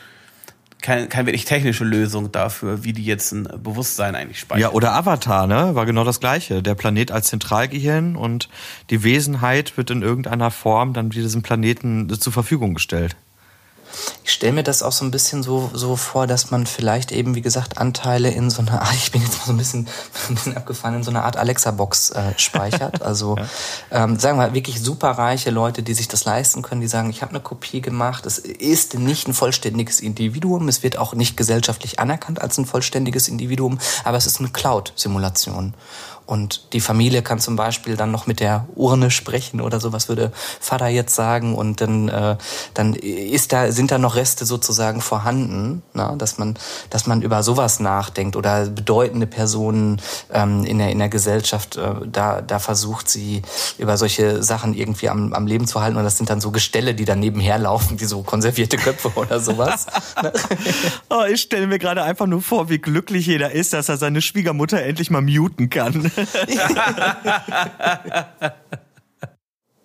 keine, 0.82 1.08
keine 1.08 1.26
wirklich 1.26 1.44
technische 1.44 1.84
Lösung 1.84 2.30
dafür, 2.30 2.84
wie 2.84 2.92
die 2.92 3.04
jetzt 3.04 3.32
ein 3.32 3.48
Bewusstsein 3.62 4.14
eigentlich 4.14 4.40
speichern. 4.40 4.60
Ja, 4.60 4.70
oder 4.70 4.94
Avatar, 4.94 5.46
ne? 5.46 5.74
War 5.74 5.86
genau 5.86 6.04
das 6.04 6.20
Gleiche. 6.20 6.62
Der 6.62 6.74
Planet 6.74 7.10
als 7.10 7.28
Zentralgehirn 7.28 8.16
und 8.16 8.48
die 8.90 9.02
Wesenheit 9.02 9.76
wird 9.76 9.90
in 9.90 10.02
irgendeiner 10.02 10.50
Form 10.50 10.92
dann 10.92 11.10
diesem 11.10 11.42
Planeten 11.42 12.08
zur 12.08 12.32
Verfügung 12.32 12.74
gestellt. 12.74 13.16
Ich 14.24 14.32
stelle 14.32 14.52
mir 14.52 14.62
das 14.62 14.82
auch 14.82 14.92
so 14.92 15.04
ein 15.04 15.10
bisschen 15.10 15.42
so, 15.42 15.70
so 15.72 15.96
vor, 15.96 16.26
dass 16.26 16.50
man 16.50 16.66
vielleicht 16.66 17.12
eben, 17.12 17.34
wie 17.34 17.42
gesagt, 17.42 17.78
Anteile 17.78 18.30
in 18.30 18.50
so 18.50 18.62
einer 18.62 18.82
Art, 18.82 18.94
ich 18.94 19.12
bin 19.12 19.22
jetzt 19.22 19.38
mal 19.38 19.46
so 19.46 19.52
ein 19.52 19.56
bisschen, 19.56 19.88
ein 20.28 20.34
bisschen 20.34 20.56
abgefahren, 20.56 20.96
in 20.96 21.02
so 21.02 21.10
einer 21.10 21.24
Art 21.24 21.36
Alexa-Box 21.36 22.10
äh, 22.10 22.32
speichert. 22.36 23.00
Also 23.06 23.36
ja. 23.36 23.46
ähm, 24.04 24.18
sagen 24.18 24.38
wir 24.38 24.52
wirklich 24.52 24.80
superreiche 24.80 25.50
Leute, 25.50 25.82
die 25.82 25.94
sich 25.94 26.08
das 26.08 26.24
leisten 26.24 26.62
können, 26.62 26.80
die 26.80 26.88
sagen, 26.88 27.08
ich 27.08 27.22
habe 27.22 27.30
eine 27.30 27.40
Kopie 27.40 27.80
gemacht, 27.80 28.26
es 28.26 28.38
ist 28.38 28.94
nicht 28.94 29.28
ein 29.28 29.34
vollständiges 29.34 30.00
Individuum, 30.00 30.66
es 30.66 30.82
wird 30.82 30.98
auch 30.98 31.14
nicht 31.14 31.36
gesellschaftlich 31.36 32.00
anerkannt 32.00 32.40
als 32.40 32.58
ein 32.58 32.66
vollständiges 32.66 33.28
Individuum, 33.28 33.78
aber 34.02 34.16
es 34.16 34.26
ist 34.26 34.40
eine 34.40 34.48
Cloud-Simulation. 34.48 35.74
Und 36.26 36.72
die 36.72 36.80
Familie 36.80 37.22
kann 37.22 37.38
zum 37.38 37.54
Beispiel 37.54 37.96
dann 37.96 38.10
noch 38.10 38.26
mit 38.26 38.40
der 38.40 38.66
Urne 38.74 39.12
sprechen 39.12 39.60
oder 39.60 39.78
so, 39.78 39.92
was 39.92 40.08
würde 40.08 40.32
Vater 40.60 40.88
jetzt 40.88 41.14
sagen? 41.14 41.54
Und 41.54 41.80
dann, 41.80 42.08
äh, 42.08 42.36
dann 42.74 42.94
ist 42.94 43.52
da, 43.52 43.70
sind 43.70 43.92
da 43.92 43.98
noch 43.98 44.16
Reste 44.16 44.44
sozusagen 44.44 45.00
vorhanden, 45.00 45.82
na? 45.94 46.16
Dass 46.16 46.38
man, 46.38 46.58
dass 46.90 47.06
man 47.06 47.22
über 47.22 47.44
sowas 47.44 47.78
nachdenkt 47.78 48.34
oder 48.34 48.66
bedeutende 48.66 49.28
Personen 49.28 50.02
ähm, 50.32 50.64
in, 50.64 50.78
der, 50.78 50.90
in 50.90 50.98
der 50.98 51.08
Gesellschaft, 51.08 51.76
äh, 51.76 51.94
da, 52.10 52.42
da 52.42 52.58
versucht 52.58 53.08
sie 53.08 53.42
über 53.78 53.96
solche 53.96 54.42
Sachen 54.42 54.74
irgendwie 54.74 55.08
am, 55.08 55.32
am 55.32 55.46
Leben 55.46 55.68
zu 55.68 55.80
halten. 55.80 55.96
Und 55.96 56.02
das 56.02 56.18
sind 56.18 56.28
dann 56.28 56.40
so 56.40 56.50
Gestelle, 56.50 56.94
die 56.94 57.04
dann 57.04 57.20
nebenher 57.20 57.58
laufen, 57.58 58.00
wie 58.00 58.04
so 58.04 58.22
konservierte 58.22 58.76
Köpfe 58.76 59.12
oder 59.14 59.40
sowas. 59.40 59.86
Oh, 61.08 61.22
ich 61.30 61.42
stelle 61.42 61.66
mir 61.66 61.78
gerade 61.78 62.02
einfach 62.02 62.26
nur 62.26 62.42
vor, 62.42 62.68
wie 62.68 62.78
glücklich 62.78 63.26
jeder 63.26 63.52
ist, 63.52 63.72
dass 63.72 63.88
er 63.88 63.96
seine 63.96 64.20
Schwiegermutter 64.20 64.82
endlich 64.82 65.10
mal 65.10 65.22
muten 65.22 65.70
kann 65.70 66.10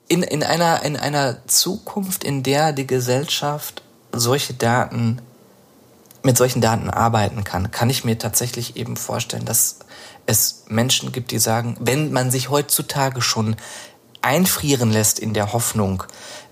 in, 0.08 0.24
in, 0.24 0.44
einer, 0.44 0.84
in 0.84 0.98
einer 0.98 1.48
Zukunft, 1.48 2.24
in 2.24 2.44
der 2.44 2.74
die 2.74 2.88
Gesellschaft 2.88 3.82
solche 4.12 4.54
Daten 4.54 5.22
mit 6.24 6.38
solchen 6.38 6.62
Daten 6.62 6.90
arbeiten 6.90 7.44
kann, 7.44 7.72
kann 7.72 7.90
ich 7.90 8.04
mir 8.04 8.18
tatsächlich 8.18 8.76
eben 8.76 8.96
vorstellen, 8.96 9.46
dass 9.46 9.80
es 10.26 10.66
Menschen 10.68 11.12
gibt, 11.12 11.32
die 11.32 11.40
sagen, 11.40 11.78
wenn 11.80 12.12
man 12.12 12.30
sich 12.30 12.50
heutzutage 12.50 13.22
schon 13.22 13.56
einfrieren 14.22 14.92
lässt 14.92 15.18
in 15.18 15.34
der 15.34 15.54
Hoffnung, 15.54 16.04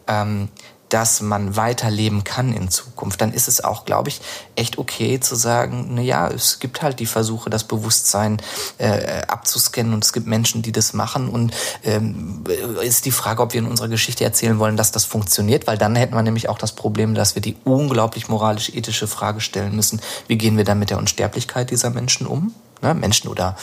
ähm, 0.07 0.49
dass 0.89 1.21
man 1.21 1.55
weiterleben 1.55 2.23
kann 2.23 2.53
in 2.53 2.69
Zukunft, 2.69 3.21
dann 3.21 3.31
ist 3.31 3.47
es 3.47 3.63
auch, 3.63 3.85
glaube 3.85 4.09
ich, 4.09 4.21
echt 4.55 4.77
okay 4.77 5.19
zu 5.19 5.35
sagen, 5.35 5.89
na 5.91 6.01
ja, 6.01 6.27
es 6.27 6.59
gibt 6.59 6.81
halt 6.81 6.99
die 6.99 7.05
Versuche, 7.05 7.49
das 7.49 7.63
Bewusstsein 7.63 8.41
äh, 8.77 9.21
abzuscannen 9.27 9.93
und 9.93 10.03
es 10.03 10.13
gibt 10.13 10.27
Menschen, 10.27 10.61
die 10.61 10.71
das 10.71 10.93
machen 10.93 11.29
und 11.29 11.53
ähm, 11.83 12.43
ist 12.81 13.05
die 13.05 13.11
Frage, 13.11 13.41
ob 13.41 13.53
wir 13.53 13.59
in 13.59 13.67
unserer 13.67 13.87
Geschichte 13.87 14.23
erzählen 14.23 14.59
wollen, 14.59 14.77
dass 14.77 14.91
das 14.91 15.05
funktioniert, 15.05 15.67
weil 15.67 15.77
dann 15.77 15.95
hätten 15.95 16.15
wir 16.15 16.23
nämlich 16.23 16.49
auch 16.49 16.57
das 16.57 16.73
Problem, 16.73 17.13
dass 17.13 17.35
wir 17.35 17.41
die 17.41 17.55
unglaublich 17.63 18.27
moralisch-ethische 18.27 19.07
Frage 19.07 19.41
stellen 19.41 19.75
müssen, 19.75 20.01
wie 20.27 20.37
gehen 20.37 20.57
wir 20.57 20.63
dann 20.63 20.79
mit 20.79 20.89
der 20.89 20.97
Unsterblichkeit 20.97 21.69
dieser 21.69 21.91
Menschen 21.91 22.25
um? 22.27 22.53
Ne? 22.81 22.93
Menschen 22.93 23.29
oder 23.29 23.55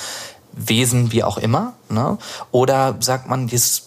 Wesen, 0.53 1.12
wie 1.12 1.22
auch 1.22 1.39
immer. 1.39 1.74
Ne? 1.89 2.18
Oder 2.51 2.97
sagt 3.01 3.29
man, 3.29 3.49
das 3.49 3.83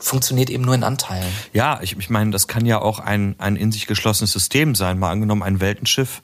funktioniert 0.00 0.50
eben 0.50 0.64
nur 0.64 0.74
in 0.74 0.82
Anteilen. 0.82 1.30
Ja, 1.52 1.80
ich, 1.82 1.96
ich 1.96 2.10
meine, 2.10 2.30
das 2.30 2.48
kann 2.48 2.66
ja 2.66 2.80
auch 2.80 2.98
ein, 2.98 3.34
ein 3.38 3.56
in 3.56 3.70
sich 3.70 3.86
geschlossenes 3.86 4.32
System 4.32 4.74
sein. 4.74 4.98
Mal 4.98 5.10
angenommen, 5.10 5.42
ein 5.42 5.60
Weltenschiff 5.60 6.22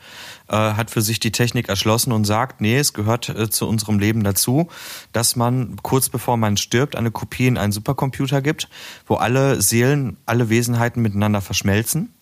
äh, 0.49 0.57
hat 0.57 0.91
für 0.91 1.03
sich 1.03 1.21
die 1.21 1.33
Technik 1.33 1.69
erschlossen 1.69 2.13
und 2.13 2.25
sagt, 2.25 2.61
nee, 2.61 2.79
es 2.79 2.93
gehört 2.93 3.29
äh, 3.29 3.51
zu 3.51 3.69
unserem 3.69 3.99
Leben 3.99 4.25
dazu, 4.25 4.69
dass 5.13 5.37
man 5.37 5.77
kurz 5.83 6.09
bevor 6.09 6.37
man 6.37 6.57
stirbt 6.57 6.97
eine 6.97 7.11
Kopie 7.11 7.47
in 7.47 7.59
einen 7.59 7.73
Supercomputer 7.73 8.43
gibt, 8.43 8.69
wo 9.07 9.15
alle 9.15 9.61
Seelen, 9.61 10.17
alle 10.27 10.49
Wesenheiten 10.49 11.03
miteinander 11.03 11.41
verschmelzen. 11.41 12.15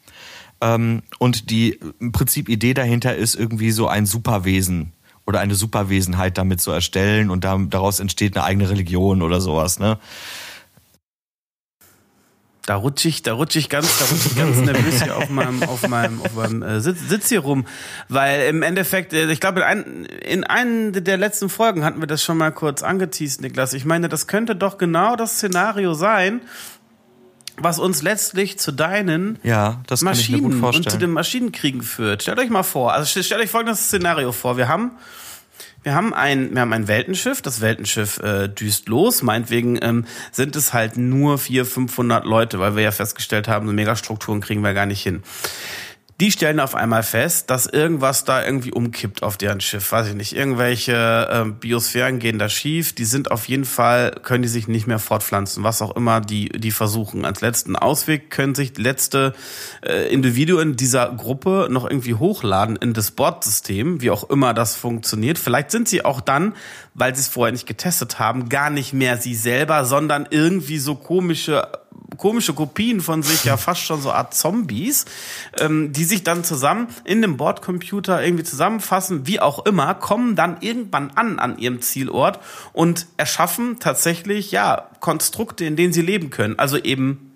Ähm, 0.61 1.03
und 1.19 1.51
die 1.51 1.79
im 2.01 2.13
Prinzip 2.13 2.49
Idee 2.49 2.75
dahinter 2.75 3.15
ist 3.15 3.35
irgendwie 3.35 3.71
so 3.71 3.89
ein 3.89 4.07
Superwesen 4.07 4.93
oder 5.27 5.41
eine 5.41 5.55
Superwesenheit 5.55 6.37
damit 6.39 6.61
zu 6.61 6.71
erstellen 6.71 7.31
und 7.31 7.45
da, 7.45 7.59
daraus 7.59 8.01
entsteht 8.01 8.37
eine 8.37 8.45
eigene 8.45 8.69
Religion 8.69 9.23
oder 9.23 9.41
sowas, 9.41 9.79
ne? 9.79 9.99
Da 12.67 12.77
rutsche 12.77 13.09
ich, 13.09 13.23
da 13.23 13.35
rutsche 13.35 13.59
ich 13.59 13.69
ganz, 13.69 13.99
da 13.99 14.07
rutsche 14.07 14.29
ich 14.29 14.37
ganz 14.37 14.57
nervös 14.65 15.03
hier 15.03 15.17
auf 15.17 15.29
meinem, 15.29 15.63
auf 15.65 15.87
meinem, 15.87 16.23
auf 16.23 16.35
meinem 16.35 16.63
äh, 16.63 16.81
Sitz, 16.81 17.01
Sitz 17.09 17.29
hier 17.29 17.41
rum, 17.41 17.67
weil 18.09 18.49
im 18.49 18.63
Endeffekt, 18.63 19.13
äh, 19.13 19.31
ich 19.31 19.41
glaube, 19.41 19.61
in, 19.61 19.67
ein, 19.67 20.05
in 20.07 20.45
einer 20.45 20.93
der 20.93 21.19
letzten 21.19 21.51
Folgen 21.51 21.85
hatten 21.85 22.01
wir 22.01 22.07
das 22.07 22.23
schon 22.23 22.39
mal 22.39 22.53
kurz 22.53 22.83
angeteased, 22.83 23.43
Niklas. 23.43 23.75
Ich 23.75 23.85
meine, 23.85 24.09
das 24.09 24.27
könnte 24.27 24.57
doch 24.57 24.79
genau 24.79 25.15
das 25.15 25.35
Szenario 25.35 25.93
sein, 25.93 26.41
was 27.59 27.79
uns 27.79 28.03
letztlich 28.03 28.59
zu 28.59 28.73
deinen 28.73 29.39
ja, 29.43 29.83
das 29.87 30.01
Maschinen 30.03 30.65
und 30.65 30.91
zu 30.91 30.97
den 30.97 31.11
Maschinenkriegen 31.11 31.83
führt. 31.83 32.23
Stellt 32.23 32.39
euch 32.39 32.51
mal 32.51 32.63
vor, 32.63 32.95
also 32.95 33.23
stellt 33.23 33.43
euch 33.43 33.51
folgendes 33.51 33.85
Szenario 33.85 34.33
vor: 34.33 34.57
Wir 34.57 34.69
haben 34.69 34.93
wir 35.85 35.95
haben 35.95 36.13
ein, 36.13 36.55
wir 36.55 36.63
haben 36.63 36.73
ein 36.73 36.89
Weltenschiff. 36.89 37.43
Das 37.43 37.61
Weltenschiff 37.61 38.19
äh, 38.19 38.49
düst 38.49 38.89
los. 38.89 39.23
Meinetwegen 39.23 39.79
ähm, 39.83 40.07
sind 40.33 40.57
es 40.57 40.73
halt 40.73 40.97
nur 40.97 41.39
vier, 41.39 41.67
500 41.67 42.25
Leute, 42.25 42.59
weil 42.59 42.75
wir 42.75 42.83
ja 42.83 42.91
festgestellt 42.91 43.49
haben, 43.49 43.67
so 43.67 43.73
Megastrukturen 43.73 44.41
kriegen 44.41 44.63
wir 44.63 44.75
gar 44.75 44.87
nicht 44.87 45.03
hin. 45.03 45.23
Die 46.21 46.31
stellen 46.31 46.61
auf 46.61 46.77
einmal 46.77 47.03
fest, 47.03 47.51
dass 47.51 47.67
irgendwas 47.67 48.25
da 48.25 48.45
irgendwie 48.45 48.71
umkippt 48.71 49.25
auf 49.25 49.37
deren 49.37 49.61
Schiff. 49.61 49.91
Weiß 49.91 50.07
ich 50.07 50.15
nicht. 50.15 50.33
Irgendwelche 50.33 51.29
äh, 51.29 51.51
Biosphären 51.51 52.21
gehen 52.21 52.39
da 52.39 52.49
schief. 52.49 52.95
Die 52.95 53.05
sind 53.05 53.33
auf 53.33 53.49
jeden 53.49 53.65
Fall, 53.65 54.13
können 54.23 54.43
die 54.43 54.49
sich 54.49 54.69
nicht 54.69 54.87
mehr 54.87 55.01
fortpflanzen. 55.01 55.65
Was 55.65 55.83
auch 55.83 55.97
immer 55.97 56.21
die, 56.21 56.51
die 56.51 56.71
versuchen. 56.71 57.25
Als 57.25 57.41
letzten 57.41 57.75
Ausweg 57.75 58.31
können 58.31 58.55
sich 58.55 58.79
letzte 58.79 59.35
äh, 59.85 60.09
Individuen 60.13 60.77
dieser 60.77 61.09
Gruppe 61.09 61.67
noch 61.69 61.85
irgendwie 61.85 62.15
hochladen 62.15 62.77
in 62.77 62.93
das 62.93 63.11
Bordsystem, 63.11 64.01
wie 64.01 64.13
auch 64.13 64.31
immer 64.31 64.55
das 64.55 64.77
funktioniert. 64.77 65.37
Vielleicht 65.37 65.73
sind 65.73 65.89
sie 65.89 66.05
auch 66.05 66.21
dann, 66.21 66.55
weil 66.95 67.15
sie 67.15 67.21
es 67.21 67.29
vorher 67.29 67.53
nicht 67.53 67.67
getestet 67.67 68.19
haben, 68.19 68.49
gar 68.49 68.71
nicht 68.71 68.93
mehr 68.93 69.19
sie 69.19 69.35
selber, 69.35 69.85
sondern 69.85 70.27
irgendwie 70.31 70.79
so 70.79 70.95
komische 70.95 71.69
komische 72.17 72.55
Kopien 72.55 73.01
von 73.01 73.23
sich, 73.23 73.45
ja 73.45 73.57
fast 73.57 73.83
schon 73.83 74.01
so 74.01 74.13
Art 74.13 74.35
Zombies, 74.35 75.05
ähm, 75.59 75.93
die 75.93 76.05
sich 76.05 76.23
dann 76.23 76.45
zusammen 76.45 76.89
in 77.05 77.23
dem 77.23 77.37
Bordcomputer 77.37 78.23
irgendwie 78.23 78.45
zusammenfassen, 78.45 79.27
wie 79.27 79.41
auch 79.41 79.67
immer, 79.67 79.95
kommen 79.95 80.37
dann 80.37 80.59
irgendwann 80.61 81.11
an 81.17 81.39
an 81.39 81.59
ihrem 81.59 81.81
Zielort 81.81 82.39
und 82.73 83.07
erschaffen 83.17 83.79
tatsächlich 83.81 84.53
ja 84.53 84.91
Konstrukte, 85.01 85.65
in 85.65 85.77
denen 85.77 85.93
sie 85.93 86.03
leben 86.03 86.31
können. 86.31 86.59
Also 86.59 86.79
eben 86.79 87.34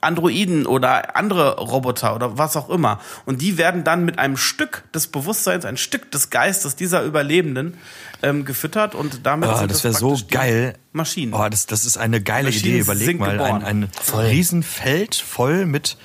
Androiden 0.00 0.66
oder 0.66 1.16
andere 1.16 1.58
Roboter 1.58 2.14
oder 2.14 2.38
was 2.38 2.56
auch 2.56 2.70
immer. 2.70 3.00
Und 3.26 3.42
die 3.42 3.58
werden 3.58 3.82
dann 3.82 4.04
mit 4.04 4.18
einem 4.18 4.36
Stück 4.36 4.84
des 4.92 5.08
Bewusstseins, 5.08 5.64
ein 5.64 5.76
Stück 5.76 6.10
des 6.12 6.30
Geistes 6.30 6.76
dieser 6.76 7.02
Überlebenden 7.02 7.76
ähm, 8.22 8.44
gefüttert 8.44 8.94
und 8.94 9.26
damit 9.26 9.50
oh, 9.50 9.66
das 9.66 9.82
wäre 9.82 9.94
so 9.94 10.18
geil. 10.30 10.74
Maschinen. 10.92 11.34
Oh, 11.34 11.48
das, 11.48 11.66
das 11.66 11.84
ist 11.84 11.98
eine 11.98 12.22
geile 12.22 12.48
Maschinen 12.48 12.74
Idee. 12.74 12.80
Überleg 12.80 13.18
mal, 13.18 13.40
ein, 13.40 13.62
ein 13.64 13.88
Riesenfeld 14.12 15.14
voll 15.14 15.66
mit 15.66 15.96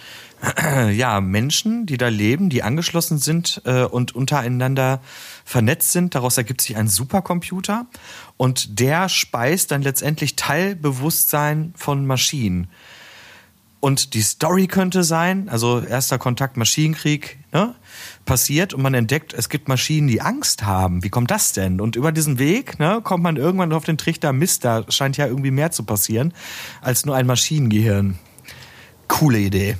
ja, 0.91 1.21
Menschen, 1.21 1.85
die 1.85 1.97
da 1.97 2.07
leben, 2.07 2.49
die 2.49 2.63
angeschlossen 2.63 3.17
sind 3.17 3.61
äh, 3.65 3.83
und 3.83 4.15
untereinander 4.15 5.01
vernetzt 5.43 5.91
sind. 5.91 6.15
Daraus 6.15 6.37
ergibt 6.37 6.61
sich 6.61 6.77
ein 6.77 6.87
Supercomputer 6.87 7.85
und 8.37 8.79
der 8.79 9.09
speist 9.09 9.71
dann 9.71 9.81
letztendlich 9.81 10.35
Teilbewusstsein 10.35 11.73
von 11.75 12.05
Maschinen. 12.05 12.67
Und 13.85 14.15
die 14.15 14.23
Story 14.23 14.65
könnte 14.65 15.03
sein, 15.03 15.47
also 15.47 15.79
erster 15.79 16.17
Kontakt 16.17 16.57
Maschinenkrieg, 16.57 17.37
ne, 17.53 17.75
passiert 18.25 18.73
und 18.73 18.81
man 18.81 18.95
entdeckt, 18.95 19.31
es 19.31 19.47
gibt 19.47 19.67
Maschinen, 19.67 20.07
die 20.07 20.21
Angst 20.21 20.63
haben. 20.63 21.03
Wie 21.03 21.11
kommt 21.11 21.29
das 21.29 21.53
denn? 21.53 21.79
Und 21.79 21.95
über 21.95 22.11
diesen 22.11 22.39
Weg 22.39 22.79
ne, 22.79 23.01
kommt 23.03 23.21
man 23.21 23.37
irgendwann 23.37 23.71
auf 23.73 23.85
den 23.85 23.99
Trichter, 23.99 24.33
Mist, 24.33 24.65
da 24.65 24.85
scheint 24.89 25.17
ja 25.17 25.27
irgendwie 25.27 25.51
mehr 25.51 25.69
zu 25.69 25.83
passieren 25.83 26.33
als 26.81 27.05
nur 27.05 27.15
ein 27.15 27.27
Maschinengehirn. 27.27 28.17
Coole 29.07 29.37
Idee. 29.37 29.77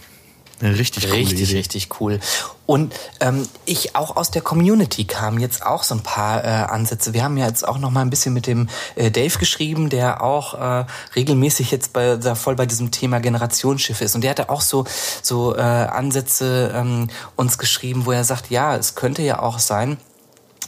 Richtig 0.62 1.06
cool. 1.06 1.12
Richtig, 1.12 1.50
Idee. 1.50 1.58
richtig 1.58 1.90
cool. 2.00 2.20
Und 2.66 2.94
ähm, 3.20 3.48
ich 3.66 3.96
auch 3.96 4.16
aus 4.16 4.32
der 4.32 4.42
Community 4.42 5.06
kamen 5.06 5.40
jetzt 5.40 5.66
auch 5.66 5.84
so 5.84 5.96
ein 5.96 6.02
paar 6.02 6.44
äh, 6.44 6.48
Ansätze. 6.48 7.14
Wir 7.14 7.24
haben 7.24 7.38
ja 7.38 7.46
jetzt 7.46 7.68
auch 7.68 7.78
noch 7.78 7.92
mal 7.92 8.02
ein 8.02 8.10
bisschen 8.10 8.34
mit 8.34 8.48
dem 8.48 8.70
äh, 8.96 9.12
Dave 9.12 9.38
geschrieben, 9.38 9.90
der 9.90 10.24
auch 10.24 10.54
äh, 10.54 10.86
regelmäßig 11.16 11.72
jetzt 11.72 11.94
bei, 11.94 12.16
da 12.16 12.36
voll 12.36 12.56
bei 12.56 12.66
diesem 12.66 12.92
Thema 12.92 13.20
Generationsschiffe 13.20 14.04
ist. 14.04 14.16
Und 14.16 14.22
der 14.22 14.32
hatte 14.32 14.50
auch 14.50 14.62
so 14.62 14.86
so 15.22 15.56
äh, 15.56 15.60
Ansätze 15.60 16.72
ähm, 16.74 17.10
uns 17.36 17.58
geschrieben, 17.58 18.06
wo 18.06 18.12
er 18.12 18.24
sagt, 18.24 18.50
ja, 18.50 18.76
es 18.76 18.96
könnte 18.96 19.22
ja 19.22 19.40
auch 19.40 19.60
sein, 19.60 19.98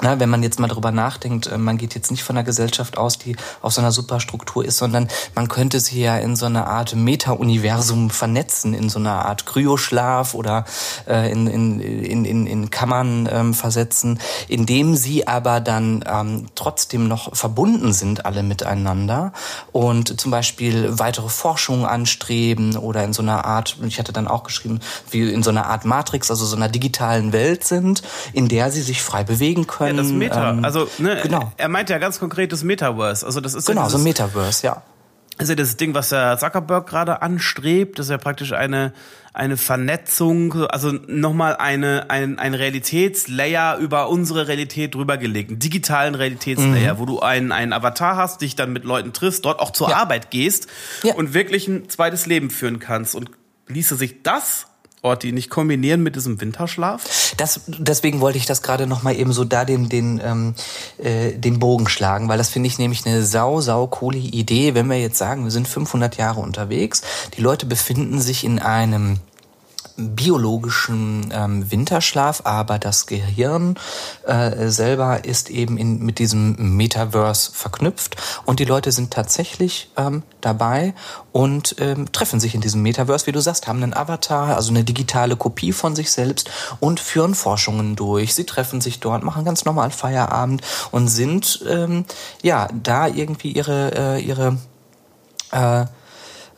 na, 0.02 0.20
wenn 0.20 0.30
man 0.30 0.44
jetzt 0.44 0.60
mal 0.60 0.68
drüber 0.68 0.92
nachdenkt, 0.92 1.48
äh, 1.48 1.58
man 1.58 1.78
geht 1.78 1.96
jetzt 1.96 2.12
nicht 2.12 2.24
von 2.24 2.38
einer 2.38 2.46
Gesellschaft 2.46 2.98
aus, 2.98 3.18
die 3.18 3.36
auf 3.62 3.74
so 3.74 3.82
einer 3.82 3.92
Superstruktur 3.92 4.64
ist, 4.64 4.78
sondern 4.78 5.08
man 5.34 5.48
könnte 5.48 5.80
sie 5.80 6.02
ja 6.02 6.18
in 6.18 6.36
so 6.36 6.46
einer 6.46 6.68
Art 6.68 6.96
Meta-Universum 6.96 8.10
vernetzen, 8.10 8.74
in 8.74 8.90
so 8.90 9.00
einer 9.00 9.26
Art 9.26 9.46
Kryoschlaf 9.46 10.34
oder 10.34 10.66
äh, 11.08 11.32
in, 11.32 11.48
in, 11.48 11.80
in, 11.80 12.26
in, 12.26 12.48
in 12.48 12.70
Kammern 12.70 13.28
ähm, 13.32 13.54
versetzen, 13.54 14.20
indem 14.48 14.96
sie 14.96 15.28
aber 15.28 15.60
dann 15.62 16.04
ähm, 16.08 16.48
trotzdem 16.54 17.08
noch 17.08 17.36
verbunden 17.36 17.94
sind, 17.94 18.26
alle 18.26 18.44
miteinander 18.44 19.34
und 19.72 20.20
zum 20.20 20.32
Beispiel 20.32 21.00
weitere 21.00 21.30
Forschung 21.30 21.86
anstreben 21.86 22.78
oder 22.78 23.04
in 23.04 23.14
so 23.14 23.22
einer 23.22 23.46
Art, 23.46 23.78
ich 23.86 23.98
hatte 24.00 24.14
dann 24.14 24.28
auch 24.28 24.44
geschrieben, 24.44 24.80
wie 25.10 25.32
in 25.32 25.44
so 25.44 25.50
einer 25.50 25.66
Art 25.66 25.86
Matrix, 25.86 26.30
also 26.30 26.46
so 26.46 26.56
einer 26.56 26.70
digitalen 26.70 27.34
Welt 27.34 27.64
sind, 27.64 28.04
in 28.34 28.48
der 28.48 28.72
sie 28.72 28.82
sich 28.82 29.02
frei 29.02 29.24
bewegen 29.24 29.66
können 29.66 29.87
können. 29.88 29.98
Ja, 29.98 30.04
das 30.04 30.12
Meta. 30.12 30.50
Ähm, 30.52 30.66
also, 30.66 30.88
ne, 31.00 31.20
genau. 31.24 31.52
er 31.58 31.68
meint 31.70 31.90
ja 31.90 31.98
ganz 31.98 32.20
konkret 32.20 32.52
das 32.52 32.64
Metaverse. 32.64 33.26
Also, 33.26 33.42
das 33.42 33.54
ist 33.54 33.66
genau, 33.68 33.82
ja 33.84 33.90
so 33.90 33.98
ein 33.98 34.06
dieses, 34.06 34.20
Metaverse, 34.20 34.66
ja. 34.68 34.84
ja 35.42 35.56
das 35.56 35.78
Ding, 35.78 35.94
was 35.94 36.10
der 36.10 36.38
Zuckerberg 36.38 36.88
gerade 36.88 37.22
anstrebt. 37.22 38.00
Das 38.00 38.08
ist 38.08 38.10
ja 38.12 38.18
praktisch 38.18 38.54
eine, 38.54 38.92
eine 39.34 39.56
Vernetzung, 39.56 40.54
also 40.66 40.92
nochmal 41.08 41.56
eine, 41.58 42.10
ein, 42.10 42.40
ein 42.40 42.56
Realitätslayer 42.56 43.78
über 43.78 44.10
unsere 44.10 44.48
Realität 44.48 44.96
drüber 44.96 45.18
gelegt. 45.18 45.52
Einen 45.52 45.60
digitalen 45.60 46.16
Realitätslayer, 46.16 46.96
Mhm. 46.96 47.00
wo 47.00 47.06
du 47.06 47.20
einen, 47.20 47.52
einen 47.52 47.74
Avatar 47.74 48.16
hast, 48.16 48.42
dich 48.42 48.56
dann 48.56 48.74
mit 48.74 48.84
Leuten 48.84 49.14
triffst, 49.14 49.46
dort 49.46 49.60
auch 49.60 49.72
zur 49.72 49.90
Ja. 49.90 49.98
Arbeit 49.98 50.32
gehst 50.32 50.68
Ja. 51.04 51.14
und 51.14 51.34
wirklich 51.34 51.68
ein 51.68 51.88
zweites 51.90 52.26
Leben 52.26 52.50
führen 52.50 52.80
kannst. 52.80 53.14
Und 53.16 53.30
ließe 53.68 53.96
sich 53.96 54.24
das, 54.24 54.68
Orti, 55.08 55.32
nicht 55.32 55.50
kombinieren 55.50 56.04
mit 56.04 56.16
diesem 56.16 56.40
Winterschlaf? 56.40 57.34
Das, 57.38 57.62
deswegen 57.68 58.22
wollte 58.22 58.38
ich 58.38 58.46
das 58.46 58.62
gerade 58.62 58.88
noch 58.88 59.04
mal 59.04 59.16
eben 59.16 59.34
so 59.34 59.44
da 59.44 59.66
den 59.66 59.90
den 59.90 60.22
ähm, 60.24 60.56
äh, 60.98 61.34
den 61.34 61.60
Bogen 61.60 61.88
schlagen, 61.88 62.30
weil 62.30 62.38
das 62.38 62.50
finde 62.50 62.68
ich 62.68 62.78
nämlich 62.78 63.06
eine 63.06 63.24
sau 63.24 63.62
sau 63.62 63.88
coole 63.88 64.18
Idee, 64.18 64.74
wenn 64.74 64.90
wir 64.90 65.00
jetzt 65.00 65.18
sagen, 65.18 65.44
wir 65.44 65.52
sind 65.52 65.68
500 65.68 66.18
Jahre 66.18 66.42
unterwegs, 66.42 67.02
die 67.36 67.42
Leute 67.42 67.66
befinden 67.66 68.20
sich 68.22 68.44
in 68.44 68.60
einem 68.60 69.20
biologischen 69.98 71.34
ähm, 71.34 71.72
Winterschlaf, 71.72 72.42
aber 72.44 72.78
das 72.78 73.08
Gehirn 73.08 73.76
äh, 74.26 74.68
selber 74.70 75.26
ist 75.26 75.50
eben 75.50 75.78
in, 75.78 76.00
mit 76.00 76.20
diesem 76.20 76.78
Metaverse 76.78 77.52
verknüpft 77.52 78.16
und 78.46 78.60
die 78.60 78.66
Leute 78.66 78.92
sind 78.92 79.12
tatsächlich 79.12 79.90
ähm, 79.98 80.22
dabei 80.40 80.94
und 81.32 81.76
ähm, 81.80 82.12
treffen 82.12 82.40
sich 82.40 82.54
in 82.54 82.62
diesem 82.62 82.84
Metaverse, 82.84 83.26
wie 83.26 83.32
du 83.32 83.42
sagst, 83.42 83.68
haben 83.68 83.82
einen 83.82 83.96
Avatar, 83.96 84.56
also 84.56 84.70
eine 84.70 84.84
digitale 84.84 85.36
Kopie 85.36 85.74
von 85.74 85.96
sich 85.96 86.12
selbst 86.12 86.52
und 86.80 87.00
führen 87.00 87.34
Forschungen 87.34 87.96
durch. 87.96 88.36
Sie 88.36 88.46
treffen 88.46 88.82
sich 88.82 89.00
dort, 89.00 89.24
machen 89.24 89.46
ganz 89.46 89.66
normal 89.66 89.90
Feierabend 89.90 90.62
und 90.92 91.08
sind 91.08 91.66
ähm, 91.68 92.06
ja 92.44 92.68
da 92.84 93.08
irgendwie 93.08 93.52
ihre 93.52 94.18
äh, 94.18 94.22
ihre 94.22 94.58
äh, 95.52 95.86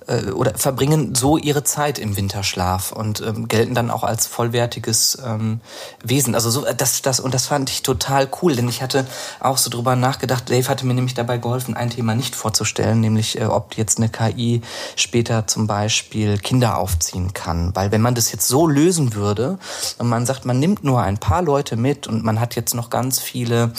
äh, 0.10 0.32
oder 0.32 0.56
verbringen 0.56 1.16
so 1.16 1.38
ihre 1.38 1.64
Zeit 1.64 2.00
im 2.00 2.18
Winterschlaf 2.18 2.92
und 2.92 3.22
ähm, 3.22 3.48
gelten 3.48 3.76
dann 3.76 3.92
auch 3.92 4.04
als 4.04 4.28
vollwertiges 4.28 5.18
ähm, 5.26 5.62
Wesen. 6.04 6.36
Also 6.36 6.50
so 6.50 6.66
das 6.76 7.02
das 7.02 7.20
und 7.20 7.34
das 7.34 7.48
fand 7.48 7.70
ich 7.70 7.84
total 7.84 8.28
cool, 8.42 8.56
denn 8.56 8.68
ich 8.68 8.82
hatte 8.82 9.06
auch 9.40 9.58
so 9.58 9.70
drüber 9.70 9.96
nachgedacht. 9.96 10.50
Dave 10.50 10.68
hatte 10.68 10.86
mir 10.86 10.94
nämlich 10.94 11.14
dabei 11.14 11.38
geholfen, 11.38 11.76
ein 11.76 11.90
Thema 11.90 12.16
nicht 12.16 12.36
vorzustellen, 12.36 13.00
nämlich 13.00 13.40
äh, 13.40 13.46
ob 13.46 13.78
jetzt 13.78 13.98
eine 13.98 14.10
KI 14.10 14.62
später 14.96 15.48
zum 15.48 15.68
Beispiel 15.68 16.38
Kinder 16.38 16.78
aufziehen 16.78 17.34
kann, 17.34 17.76
weil 17.76 17.92
wenn 17.92 18.02
man 18.02 18.16
das 18.16 18.32
jetzt 18.32 18.48
so 18.48 18.68
lösen 18.68 19.14
würde 19.14 19.60
und 19.98 20.10
man 20.10 20.26
sagt, 20.26 20.46
man 20.46 20.60
nimmt 20.60 20.84
nur 20.84 21.02
ein 21.02 21.18
paar 21.18 21.42
Leute 21.42 21.76
mit 21.76 22.08
und 22.08 22.24
man 22.24 22.40
hat 22.40 22.56
jetzt 22.56 22.74
noch 22.74 22.90
ganz 22.90 23.20
viele 23.20 23.74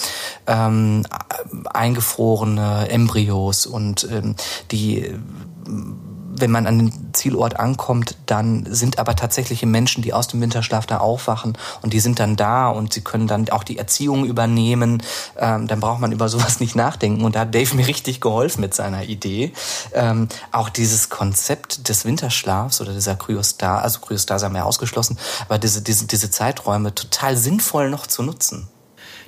ähm, 0.47 1.05
eingefrorene 1.65 2.89
Embryos 2.89 3.65
und 3.65 4.07
ähm, 4.09 4.35
die 4.71 5.13
wenn 6.41 6.51
man 6.51 6.67
an 6.67 6.79
den 6.79 7.13
Zielort 7.13 7.59
ankommt, 7.59 8.15
dann 8.25 8.65
sind 8.69 8.99
aber 8.99 9.15
tatsächliche 9.15 9.65
Menschen, 9.65 10.03
die 10.03 10.13
aus 10.13 10.27
dem 10.27 10.41
Winterschlaf 10.41 10.85
da 10.85 10.97
aufwachen 10.97 11.57
und 11.81 11.93
die 11.93 11.99
sind 11.99 12.19
dann 12.19 12.35
da 12.35 12.69
und 12.69 12.93
sie 12.93 13.01
können 13.01 13.27
dann 13.27 13.49
auch 13.49 13.63
die 13.63 13.77
Erziehung 13.77 14.25
übernehmen. 14.25 15.01
Ähm, 15.37 15.67
dann 15.67 15.79
braucht 15.79 16.01
man 16.01 16.11
über 16.11 16.27
sowas 16.29 16.59
nicht 16.59 16.75
nachdenken. 16.75 17.23
Und 17.23 17.35
da 17.35 17.41
hat 17.41 17.55
Dave 17.55 17.75
mir 17.75 17.87
richtig 17.87 18.19
geholfen 18.21 18.61
mit 18.61 18.73
seiner 18.73 19.03
Idee. 19.03 19.53
Ähm, 19.93 20.27
auch 20.51 20.69
dieses 20.69 21.09
Konzept 21.09 21.87
des 21.87 22.05
Winterschlafs 22.05 22.81
oder 22.81 22.93
dieser 22.93 23.15
Kryostar, 23.15 23.81
also 23.81 23.99
Kryostar 23.99 24.41
haben 24.41 24.55
wir 24.55 24.65
ausgeschlossen, 24.65 25.17
aber 25.47 25.59
diese, 25.59 25.81
diese, 25.81 26.07
diese 26.07 26.31
Zeiträume 26.31 26.95
total 26.95 27.37
sinnvoll 27.37 27.89
noch 27.89 28.07
zu 28.07 28.23
nutzen. 28.23 28.67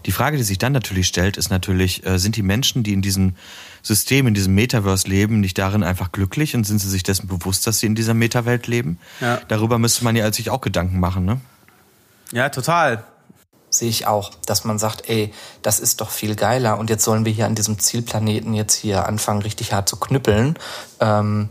Die 0.05 0.11
Frage, 0.11 0.37
die 0.37 0.43
sich 0.43 0.57
dann 0.57 0.73
natürlich 0.73 1.07
stellt, 1.07 1.37
ist 1.37 1.49
natürlich, 1.49 2.05
äh, 2.05 2.19
sind 2.19 2.35
die 2.35 2.41
Menschen, 2.41 2.83
die 2.83 2.93
in 2.93 3.01
diesem 3.01 3.35
System, 3.83 4.27
in 4.27 4.33
diesem 4.33 4.55
Metaverse 4.55 5.07
leben, 5.07 5.41
nicht 5.41 5.57
darin 5.57 5.83
einfach 5.83 6.11
glücklich 6.11 6.55
und 6.55 6.63
sind 6.63 6.79
sie 6.79 6.89
sich 6.89 7.03
dessen 7.03 7.27
bewusst, 7.27 7.67
dass 7.67 7.79
sie 7.79 7.85
in 7.85 7.95
dieser 7.95 8.13
Metawelt 8.13 8.65
leben? 8.65 8.97
Ja. 9.19 9.39
Darüber 9.49 9.77
müsste 9.77 10.03
man 10.05 10.15
ja 10.15 10.31
sich 10.31 10.49
auch 10.49 10.61
Gedanken 10.61 10.99
machen, 10.99 11.25
ne? 11.25 11.41
Ja, 12.31 12.49
total. 12.49 13.03
sehe 13.69 13.89
ich 13.89 14.07
auch, 14.07 14.31
dass 14.45 14.63
man 14.63 14.79
sagt, 14.79 15.09
ey, 15.09 15.33
das 15.61 15.79
ist 15.79 15.99
doch 16.01 16.09
viel 16.09 16.35
geiler 16.35 16.77
und 16.79 16.89
jetzt 16.89 17.03
sollen 17.03 17.25
wir 17.25 17.31
hier 17.31 17.45
an 17.45 17.55
diesem 17.55 17.77
Zielplaneten 17.79 18.53
jetzt 18.53 18.75
hier 18.75 19.05
anfangen, 19.07 19.41
richtig 19.41 19.73
hart 19.73 19.89
zu 19.89 19.97
knüppeln. 19.97 20.57
Ähm, 20.99 21.49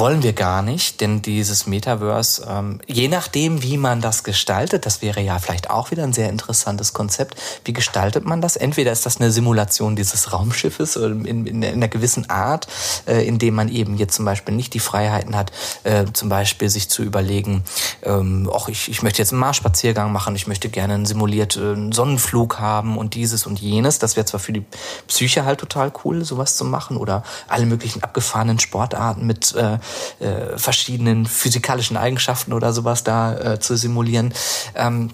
wollen 0.00 0.22
wir 0.22 0.32
gar 0.32 0.62
nicht, 0.62 1.02
denn 1.02 1.20
dieses 1.20 1.66
Metaverse, 1.66 2.46
ähm, 2.48 2.80
je 2.86 3.06
nachdem, 3.06 3.62
wie 3.62 3.76
man 3.76 4.00
das 4.00 4.24
gestaltet, 4.24 4.86
das 4.86 5.02
wäre 5.02 5.20
ja 5.20 5.38
vielleicht 5.38 5.68
auch 5.68 5.90
wieder 5.90 6.04
ein 6.04 6.14
sehr 6.14 6.30
interessantes 6.30 6.94
Konzept. 6.94 7.34
Wie 7.66 7.74
gestaltet 7.74 8.24
man 8.24 8.40
das? 8.40 8.56
Entweder 8.56 8.92
ist 8.92 9.04
das 9.04 9.18
eine 9.18 9.30
Simulation 9.30 9.96
dieses 9.96 10.32
Raumschiffes 10.32 10.96
in, 10.96 11.26
in, 11.26 11.46
in 11.46 11.64
einer 11.64 11.88
gewissen 11.88 12.30
Art, 12.30 12.66
äh, 13.06 13.26
indem 13.28 13.54
man 13.54 13.68
eben 13.68 13.98
jetzt 13.98 14.14
zum 14.14 14.24
Beispiel 14.24 14.54
nicht 14.54 14.72
die 14.72 14.80
Freiheiten 14.80 15.36
hat, 15.36 15.52
äh, 15.84 16.06
zum 16.14 16.30
Beispiel 16.30 16.70
sich 16.70 16.88
zu 16.88 17.02
überlegen, 17.02 17.62
ähm, 18.02 18.50
ach, 18.54 18.68
ich, 18.68 18.88
ich 18.88 19.02
möchte 19.02 19.20
jetzt 19.20 19.32
einen 19.32 19.40
Marsspaziergang 19.40 20.10
machen, 20.12 20.34
ich 20.34 20.46
möchte 20.46 20.70
gerne 20.70 20.94
einen 20.94 21.04
simulierten 21.04 21.92
Sonnenflug 21.92 22.58
haben 22.58 22.96
und 22.96 23.14
dieses 23.14 23.46
und 23.46 23.60
jenes. 23.60 23.98
Das 23.98 24.16
wäre 24.16 24.24
zwar 24.24 24.40
für 24.40 24.54
die 24.54 24.64
Psyche 25.08 25.44
halt 25.44 25.60
total 25.60 25.92
cool, 26.04 26.24
sowas 26.24 26.56
zu 26.56 26.64
machen 26.64 26.96
oder 26.96 27.22
alle 27.48 27.66
möglichen 27.66 28.02
abgefahrenen 28.02 28.58
Sportarten 28.60 29.26
mit 29.26 29.54
äh, 29.54 29.76
äh, 30.18 30.56
verschiedenen 30.56 31.26
physikalischen 31.26 31.96
Eigenschaften 31.96 32.52
oder 32.52 32.72
sowas 32.72 33.04
da 33.04 33.54
äh, 33.54 33.60
zu 33.60 33.76
simulieren. 33.76 34.34
Ähm, 34.74 35.10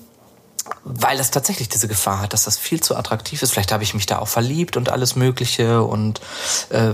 weil 0.85 1.19
es 1.19 1.31
tatsächlich 1.31 1.69
diese 1.69 1.89
Gefahr 1.89 2.21
hat, 2.21 2.33
dass 2.33 2.45
das 2.45 2.59
viel 2.59 2.81
zu 2.81 2.97
attraktiv 2.97 3.43
ist. 3.43 3.53
Vielleicht 3.53 3.73
habe 3.73 3.83
ich 3.83 3.95
mich 3.95 4.07
da 4.07 4.19
auch 4.19 4.29
verliebt 4.29 4.77
und 4.77 4.89
alles 4.89 5.17
Mögliche. 5.17 5.83
Und 5.83 6.21
äh, 6.71 6.93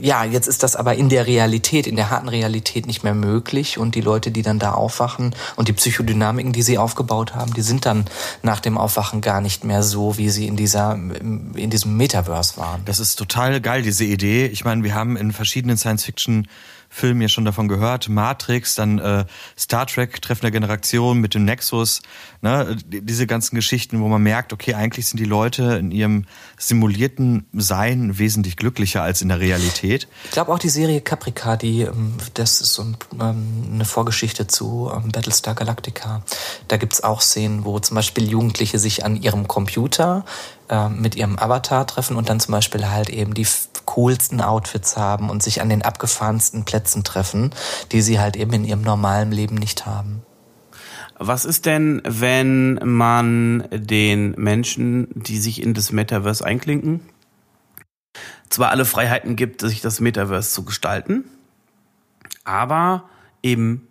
ja, 0.00 0.24
jetzt 0.24 0.46
ist 0.46 0.62
das 0.62 0.76
aber 0.76 0.94
in 0.94 1.08
der 1.08 1.26
Realität, 1.26 1.86
in 1.86 1.96
der 1.96 2.10
harten 2.10 2.28
Realität 2.28 2.86
nicht 2.86 3.02
mehr 3.02 3.14
möglich. 3.14 3.78
Und 3.78 3.94
die 3.94 4.00
Leute, 4.00 4.30
die 4.30 4.42
dann 4.42 4.58
da 4.58 4.72
aufwachen 4.72 5.34
und 5.56 5.68
die 5.68 5.72
Psychodynamiken, 5.72 6.52
die 6.52 6.62
sie 6.62 6.78
aufgebaut 6.78 7.34
haben, 7.34 7.52
die 7.54 7.62
sind 7.62 7.86
dann 7.86 8.06
nach 8.42 8.60
dem 8.60 8.78
Aufwachen 8.78 9.20
gar 9.20 9.40
nicht 9.40 9.64
mehr 9.64 9.82
so, 9.82 10.16
wie 10.16 10.30
sie 10.30 10.46
in 10.46 10.56
dieser 10.56 10.94
in 10.94 11.70
diesem 11.70 11.96
Metaverse 11.96 12.56
waren. 12.56 12.84
Das 12.84 13.00
ist 13.00 13.16
total 13.16 13.60
geil, 13.60 13.82
diese 13.82 14.04
Idee. 14.04 14.46
Ich 14.46 14.64
meine, 14.64 14.84
wir 14.84 14.94
haben 14.94 15.16
in 15.16 15.32
verschiedenen 15.32 15.76
Science-Fiction 15.76 16.46
Filmen 16.92 17.22
ja 17.22 17.28
schon 17.28 17.44
davon 17.44 17.68
gehört. 17.68 18.08
Matrix, 18.08 18.74
dann 18.74 18.98
äh, 18.98 19.24
Star 19.56 19.86
Trek, 19.86 20.20
Treffen 20.20 20.42
der 20.42 20.50
Generation 20.50 21.20
mit 21.20 21.34
dem 21.34 21.44
Nexus. 21.44 22.02
Ne? 22.42 22.76
Diese 22.84 23.28
ganzen 23.28 23.54
Geschichten, 23.54 24.00
wo 24.00 24.08
man 24.08 24.22
merkt, 24.22 24.52
okay, 24.52 24.74
eigentlich 24.74 25.06
sind 25.06 25.20
die 25.20 25.24
Leute 25.24 25.76
in 25.76 25.92
ihrem 25.92 26.26
simulierten 26.58 27.46
Sein 27.52 28.18
wesentlich 28.18 28.56
glücklicher 28.56 29.02
als 29.02 29.22
in 29.22 29.28
der 29.28 29.38
Realität. 29.38 30.08
Ich 30.24 30.32
glaube 30.32 30.52
auch 30.52 30.58
die 30.58 30.68
Serie 30.68 31.00
Caprica, 31.00 31.56
die, 31.56 31.82
ähm, 31.82 32.14
das 32.34 32.60
ist 32.60 32.74
so 32.74 32.82
ähm, 32.82 33.68
eine 33.72 33.84
Vorgeschichte 33.84 34.48
zu 34.48 34.90
ähm, 34.92 35.12
Battlestar 35.12 35.54
Galactica. 35.54 36.22
Da 36.66 36.76
gibt's 36.76 37.04
auch 37.04 37.20
Szenen, 37.20 37.64
wo 37.64 37.78
zum 37.78 37.94
Beispiel 37.94 38.28
Jugendliche 38.28 38.80
sich 38.80 39.04
an 39.04 39.14
ihrem 39.14 39.46
Computer 39.46 40.24
äh, 40.68 40.88
mit 40.88 41.14
ihrem 41.14 41.38
Avatar 41.38 41.86
treffen 41.86 42.16
und 42.16 42.28
dann 42.28 42.40
zum 42.40 42.52
Beispiel 42.52 42.88
halt 42.88 43.10
eben 43.10 43.34
die 43.34 43.46
coolsten 43.94 44.40
Outfits 44.40 44.96
haben 44.96 45.30
und 45.30 45.42
sich 45.42 45.60
an 45.60 45.68
den 45.68 45.82
abgefahrensten 45.82 46.64
Plätzen 46.64 47.02
treffen, 47.02 47.50
die 47.92 48.02
sie 48.02 48.20
halt 48.20 48.36
eben 48.36 48.52
in 48.52 48.64
ihrem 48.64 48.82
normalen 48.82 49.32
Leben 49.32 49.56
nicht 49.56 49.86
haben. 49.86 50.22
Was 51.18 51.44
ist 51.44 51.66
denn, 51.66 52.00
wenn 52.04 52.80
man 52.82 53.68
den 53.72 54.32
Menschen, 54.32 55.08
die 55.14 55.38
sich 55.38 55.62
in 55.62 55.74
das 55.74 55.92
Metaverse 55.92 56.44
einklinken, 56.44 57.00
zwar 58.48 58.70
alle 58.70 58.84
Freiheiten 58.84 59.36
gibt, 59.36 59.60
sich 59.60 59.80
das 59.80 60.00
Metaverse 60.00 60.50
zu 60.50 60.64
gestalten, 60.64 61.24
aber 62.44 63.04
eben 63.42 63.86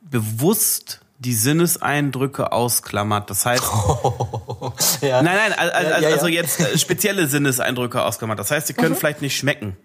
bewusst 0.00 1.00
die 1.18 1.34
Sinneseindrücke 1.34 2.52
ausklammert. 2.52 3.28
Das 3.28 3.44
heißt, 3.44 3.64
ja. 5.00 5.22
nein, 5.22 5.36
nein, 5.36 5.52
also, 5.52 5.74
Ja, 5.74 5.98
ja, 6.00 6.08
ja. 6.08 6.14
also 6.14 6.28
jetzt 6.28 6.60
äh, 6.60 6.78
spezielle 6.78 7.26
Sinneseindrücke 7.26 8.02
ausklammert. 8.02 8.38
Das 8.38 8.50
heißt, 8.50 8.68
sie 8.68 8.74
können 8.74 8.94
vielleicht 8.94 9.20
nicht 9.20 9.36
schmecken. 9.36 9.76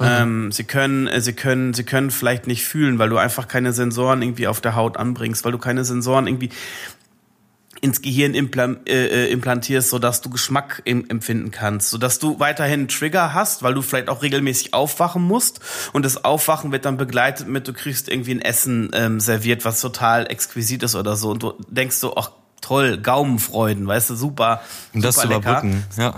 Ähm, 0.00 0.52
sie 0.52 0.64
können, 0.64 1.06
äh, 1.06 1.20
sie 1.20 1.32
können, 1.32 1.74
sie 1.74 1.84
können 1.84 2.10
vielleicht 2.10 2.46
nicht 2.46 2.64
fühlen, 2.64 2.98
weil 2.98 3.08
du 3.08 3.18
einfach 3.18 3.48
keine 3.48 3.72
Sensoren 3.72 4.20
irgendwie 4.20 4.48
auf 4.48 4.60
der 4.60 4.74
Haut 4.74 4.96
anbringst, 4.96 5.44
weil 5.44 5.52
du 5.52 5.58
keine 5.58 5.84
Sensoren 5.84 6.26
irgendwie. 6.26 6.50
Ins 7.82 8.00
Gehirn 8.00 8.34
äh, 8.34 8.78
äh, 8.86 9.30
implantierst, 9.32 9.90
sodass 9.90 10.20
du 10.20 10.30
Geschmack 10.30 10.82
empfinden 10.84 11.50
kannst, 11.50 11.90
sodass 11.90 12.20
du 12.20 12.38
weiterhin 12.38 12.80
einen 12.80 12.88
Trigger 12.88 13.34
hast, 13.34 13.64
weil 13.64 13.74
du 13.74 13.82
vielleicht 13.82 14.08
auch 14.08 14.22
regelmäßig 14.22 14.72
aufwachen 14.72 15.22
musst. 15.22 15.60
Und 15.92 16.04
das 16.04 16.24
Aufwachen 16.24 16.70
wird 16.70 16.84
dann 16.84 16.96
begleitet 16.96 17.48
mit, 17.48 17.66
du 17.66 17.72
kriegst 17.72 18.08
irgendwie 18.08 18.34
ein 18.36 18.40
Essen 18.40 18.90
ähm, 18.94 19.18
serviert, 19.18 19.64
was 19.64 19.80
total 19.80 20.30
exquisit 20.30 20.84
ist 20.84 20.94
oder 20.94 21.16
so. 21.16 21.30
Und 21.30 21.42
du 21.42 21.54
denkst 21.68 21.96
so, 21.96 22.16
ach 22.16 22.30
toll, 22.60 22.98
Gaumenfreuden, 22.98 23.84
weißt 23.86 24.10
du, 24.10 24.14
super, 24.14 24.62
Um 24.94 25.02
das 25.02 25.16
zu 25.16 25.26
überbrücken, 25.26 25.84
ja. 25.98 26.14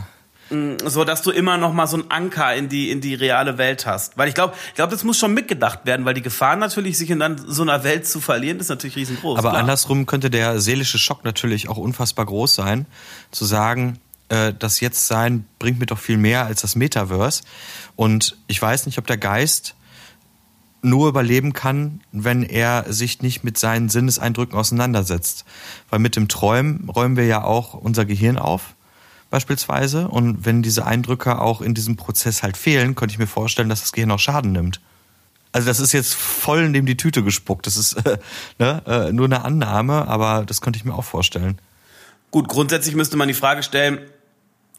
So 0.84 1.05
dass 1.05 1.22
du 1.22 1.30
immer 1.30 1.57
noch 1.57 1.72
mal 1.72 1.86
so 1.86 1.96
einen 1.96 2.11
Anker 2.11 2.55
in 2.55 2.68
die 2.68 2.90
in 2.90 3.00
die 3.00 3.14
reale 3.14 3.59
Welt 3.59 3.86
hast, 3.86 4.16
weil 4.18 4.28
ich 4.28 4.34
glaube, 4.34 4.55
ich 4.68 4.74
glaube, 4.74 4.92
das 4.92 5.05
muss 5.05 5.18
schon 5.18 5.34
mitgedacht 5.34 5.80
werden, 5.84 6.05
weil 6.05 6.14
die 6.14 6.22
Gefahr 6.22 6.57
natürlich 6.57 6.98
sich 6.98 7.11
in 7.11 7.18
dann 7.18 7.38
so 7.38 7.62
einer 7.62 7.84
Welt 7.84 8.07
zu 8.07 8.20
verlieren 8.20 8.59
ist 8.61 8.68
natürlich 8.68 8.96
riesengroß. 8.96 9.38
Aber 9.38 9.50
klar. 9.50 9.61
andersrum 9.61 10.07
könnte 10.07 10.30
der 10.30 10.61
seelische 10.61 10.98
Schock 10.98 11.24
natürlich 11.24 11.68
auch 11.68 11.76
unfassbar 11.76 12.26
groß 12.26 12.55
sein, 12.55 12.86
zu 13.30 13.44
sagen, 13.44 13.98
äh, 14.28 14.52
das 14.59 14.80
Jetzt-Sein 14.80 15.44
bringt 15.59 15.78
mir 15.78 15.86
doch 15.86 15.98
viel 15.98 16.16
mehr 16.16 16.46
als 16.46 16.62
das 16.62 16.76
Metaverse. 16.76 17.42
Und 17.96 18.36
ich 18.46 18.61
weiß 18.61 18.86
nicht, 18.86 18.98
ob 18.98 19.07
der 19.07 19.18
Geist 19.18 19.74
nur 20.82 21.09
überleben 21.09 21.55
kann, 21.55 22.00
wenn 22.12 22.42
er 22.42 22.92
sich 22.92 23.22
nicht 23.22 23.42
mit 23.42 23.57
seinen 23.59 23.88
Sinneseindrücken 23.88 24.57
auseinandersetzt. 24.57 25.44
Weil 25.88 25.98
mit 25.98 26.16
dem 26.16 26.28
Träumen 26.28 26.88
räumen 26.90 27.16
wir 27.16 27.26
ja 27.26 27.42
auch 27.42 27.74
unser 27.74 28.05
Gehirn 28.05 28.36
auf, 28.36 28.74
beispielsweise. 29.31 30.09
Und 30.09 30.45
wenn 30.45 30.62
diese 30.62 30.87
Eindrücke 30.87 31.41
auch 31.41 31.61
in 31.61 31.75
diesem 31.75 31.97
Prozess 31.97 32.43
halt 32.43 32.57
fehlen, 32.57 32.95
könnte 32.95 33.12
ich 33.12 33.18
mir 33.18 33.27
vorstellen, 33.27 33.68
dass 33.68 33.81
das 33.81 33.93
Gehirn 33.93 34.11
auch 34.11 34.18
Schaden 34.18 34.53
nimmt. 34.53 34.81
Also 35.53 35.68
das 35.68 35.79
ist 35.79 35.93
jetzt 35.93 36.14
voll 36.14 36.68
neben 36.68 36.87
die 36.87 36.97
Tüte 36.97 37.22
gespuckt. 37.22 37.66
Das 37.66 37.77
ist 37.77 37.93
äh, 38.07 38.18
ne, 38.59 38.83
äh, 38.87 39.12
nur 39.12 39.27
eine 39.27 39.45
Annahme, 39.45 40.09
aber 40.09 40.45
das 40.45 40.61
könnte 40.61 40.79
ich 40.79 40.85
mir 40.85 40.95
auch 40.95 41.05
vorstellen. 41.05 41.59
Gut, 42.33 42.49
grundsätzlich 42.49 42.97
müsste 42.97 43.16
man 43.16 43.29
die 43.29 43.35
Frage 43.35 43.62
stellen, 43.62 44.01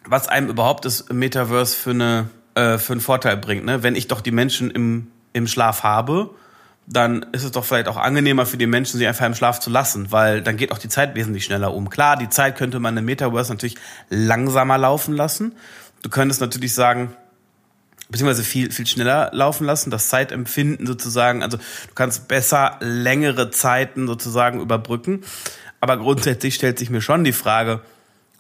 was 0.06 0.28
einem 0.28 0.50
überhaupt 0.50 0.84
das 0.84 1.08
Metaverse 1.10 1.76
für 1.76 1.92
eine 1.92 2.30
äh, 2.56 2.78
für 2.78 2.94
einen 2.94 3.02
Vorteil 3.02 3.38
bringt. 3.38 3.66
Ne? 3.66 3.84
Wenn 3.84 3.96
ich 3.96 4.08
doch 4.08 4.20
die 4.20 4.32
Menschen 4.32 4.70
im 4.70 5.08
im 5.32 5.48
Schlaf 5.48 5.84
habe, 5.84 6.32
dann 6.88 7.26
ist 7.32 7.44
es 7.44 7.52
doch 7.52 7.66
vielleicht 7.66 7.88
auch 7.88 7.98
angenehmer 7.98 8.46
für 8.46 8.58
die 8.58 8.68
Menschen, 8.68 8.98
sie 8.98 9.08
einfach 9.08 9.26
im 9.26 9.34
Schlaf 9.34 9.60
zu 9.60 9.70
lassen, 9.70 10.12
weil 10.12 10.42
dann 10.42 10.56
geht 10.58 10.72
auch 10.72 10.78
die 10.78 10.90
Zeit 10.90 11.16
wesentlich 11.16 11.46
schneller 11.46 11.74
um. 11.74 11.90
Klar, 11.90 12.16
die 12.16 12.30
Zeit 12.30 12.58
könnte 12.58 12.80
man 12.80 12.96
im 12.96 13.06
Metaverse 13.06 13.52
natürlich 13.52 13.76
langsamer 14.10 14.78
laufen 14.78 15.16
lassen. 15.16 15.54
Du 16.04 16.10
könntest 16.10 16.42
natürlich 16.42 16.74
sagen, 16.74 17.16
beziehungsweise 18.10 18.44
viel, 18.44 18.72
viel 18.72 18.86
schneller 18.86 19.32
laufen 19.34 19.66
lassen, 19.66 19.90
das 19.90 20.10
Zeitempfinden 20.10 20.86
sozusagen, 20.86 21.42
also 21.42 21.58
du 21.58 21.94
kannst 21.96 22.28
besser 22.28 22.78
längere 22.82 23.50
Zeiten 23.50 24.06
sozusagen 24.06 24.62
überbrücken. 24.62 25.24
Aber 25.82 25.98
grundsätzlich 25.98 26.56
stellt 26.56 26.80
sich 26.80 26.90
mir 26.90 27.02
schon 27.02 27.24
die 27.24 27.34
Frage, 27.34 27.82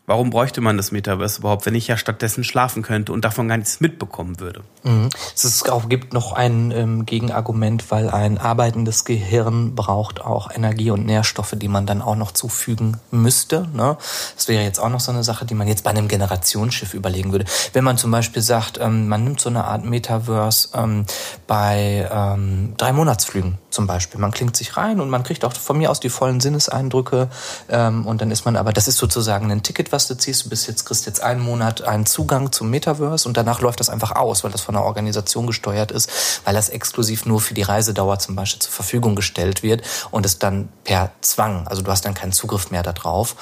warum 0.07 0.29
bräuchte 0.29 0.61
man 0.61 0.77
das 0.77 0.91
Metaverse 0.91 1.39
überhaupt, 1.39 1.65
wenn 1.65 1.75
ich 1.75 1.87
ja 1.87 1.97
stattdessen 1.97 2.43
schlafen 2.43 2.83
könnte 2.83 3.11
und 3.11 3.25
davon 3.25 3.47
gar 3.47 3.57
nichts 3.57 3.79
mitbekommen 3.79 4.39
würde? 4.39 4.61
Mhm. 4.83 5.09
Es 5.33 5.63
gibt 5.89 6.13
noch 6.13 6.33
ein 6.33 6.71
ähm, 6.71 7.05
Gegenargument, 7.05 7.91
weil 7.91 8.09
ein 8.09 8.37
arbeitendes 8.37 9.05
Gehirn 9.05 9.75
braucht 9.75 10.21
auch 10.21 10.51
Energie 10.51 10.91
und 10.91 11.05
Nährstoffe, 11.05 11.55
die 11.55 11.67
man 11.67 11.85
dann 11.85 12.01
auch 12.01 12.15
noch 12.15 12.31
zufügen 12.31 12.97
müsste. 13.11 13.67
Ne? 13.73 13.97
Das 14.35 14.47
wäre 14.47 14.63
jetzt 14.63 14.79
auch 14.79 14.89
noch 14.89 14.99
so 14.99 15.11
eine 15.11 15.23
Sache, 15.23 15.45
die 15.45 15.55
man 15.55 15.67
jetzt 15.67 15.83
bei 15.83 15.89
einem 15.89 16.07
Generationsschiff 16.07 16.93
überlegen 16.93 17.31
würde. 17.31 17.45
Wenn 17.73 17.83
man 17.83 17.97
zum 17.97 18.11
Beispiel 18.11 18.41
sagt, 18.41 18.79
ähm, 18.79 19.07
man 19.07 19.23
nimmt 19.23 19.39
so 19.39 19.49
eine 19.49 19.65
Art 19.65 19.85
Metaverse 19.85 20.69
ähm, 20.73 21.05
bei 21.47 22.09
ähm, 22.11 22.73
drei 22.77 22.93
Monatsflügen 22.93 23.57
zum 23.69 23.87
Beispiel. 23.87 24.19
Man 24.19 24.31
klingt 24.31 24.55
sich 24.55 24.77
rein 24.77 24.99
und 24.99 25.09
man 25.09 25.23
kriegt 25.23 25.43
auch 25.45 25.53
von 25.53 25.77
mir 25.77 25.91
aus 25.91 25.99
die 25.99 26.09
vollen 26.09 26.39
Sinneseindrücke 26.39 27.29
ähm, 27.69 28.05
und 28.07 28.21
dann 28.21 28.31
ist 28.31 28.45
man 28.45 28.55
aber, 28.55 28.73
das 28.73 28.87
ist 28.87 28.97
sozusagen 28.97 29.51
ein 29.51 29.63
Ticket, 29.63 29.91
was 29.95 30.07
du 30.07 30.17
ziehst. 30.17 30.45
Du 30.45 30.49
bist 30.49 30.67
jetzt, 30.67 30.85
kriegst 30.85 31.05
jetzt 31.05 31.21
einen 31.21 31.41
Monat 31.41 31.81
einen 31.81 32.05
Zugang 32.05 32.51
zum 32.51 32.69
Metaverse 32.69 33.27
und 33.27 33.37
danach 33.37 33.61
läuft 33.61 33.79
das 33.79 33.89
einfach 33.89 34.11
aus, 34.11 34.43
weil 34.43 34.51
das 34.51 34.61
von 34.61 34.75
der 34.75 34.83
Organisation 34.83 35.47
gesteuert 35.47 35.91
ist, 35.91 36.41
weil 36.43 36.53
das 36.53 36.69
exklusiv 36.69 37.25
nur 37.25 37.41
für 37.41 37.53
die 37.53 37.63
Reisedauer 37.63 38.19
zum 38.19 38.35
Beispiel 38.35 38.61
zur 38.61 38.71
Verfügung 38.71 39.15
gestellt 39.15 39.63
wird 39.63 39.81
und 40.11 40.25
es 40.25 40.37
dann 40.37 40.69
per 40.83 41.11
Zwang, 41.21 41.67
also 41.67 41.81
du 41.81 41.89
hast 41.89 42.05
dann 42.05 42.13
keinen 42.13 42.33
Zugriff 42.33 42.71
mehr 42.71 42.83
darauf. 42.83 43.35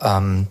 Ähm, 0.00 0.48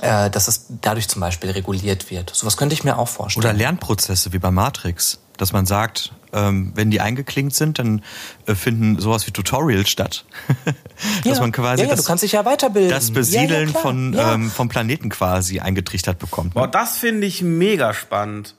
äh, 0.00 0.30
dass 0.30 0.48
es 0.48 0.66
dadurch 0.80 1.08
zum 1.08 1.20
Beispiel 1.20 1.50
reguliert 1.50 2.10
wird. 2.10 2.34
Sowas 2.34 2.56
könnte 2.56 2.72
ich 2.72 2.84
mir 2.84 2.98
auch 2.98 3.08
vorstellen. 3.08 3.44
Oder 3.44 3.52
Lernprozesse 3.52 4.32
wie 4.32 4.38
bei 4.38 4.50
Matrix, 4.50 5.18
dass 5.36 5.52
man 5.52 5.66
sagt, 5.66 6.12
ähm, 6.32 6.72
wenn 6.74 6.90
die 6.90 7.00
eingeklinkt 7.00 7.54
sind, 7.54 7.78
dann 7.78 8.02
äh, 8.46 8.54
finden 8.54 8.98
sowas 9.00 9.26
wie 9.26 9.30
Tutorials 9.32 9.88
statt. 9.90 10.24
dass 11.24 11.36
Ja. 11.36 11.40
man 11.40 11.52
quasi 11.52 11.82
Ja, 11.82 11.88
ja, 11.88 11.94
das, 11.94 12.04
du 12.04 12.06
kannst 12.08 12.22
dich 12.24 12.32
ja 12.32 12.44
weiterbilden. 12.44 12.90
das 12.90 13.10
Besiedeln 13.10 13.50
Ja, 13.50 13.58
ja, 13.60 13.70
klar. 13.70 13.82
von, 13.82 14.12
Ja. 14.12 14.34
ähm, 14.34 14.50
vom 14.50 14.68
Planeten 14.68 15.08
quasi 15.08 15.60
eingetrichtert 15.60 16.18
bekommt. 16.18 16.54
Boah, 16.54 16.66
Ne? 16.66 16.72
das 16.72 16.98
finde 16.98 17.26
ich 17.26 17.42
mega 17.42 17.92
spannend. 17.94 18.54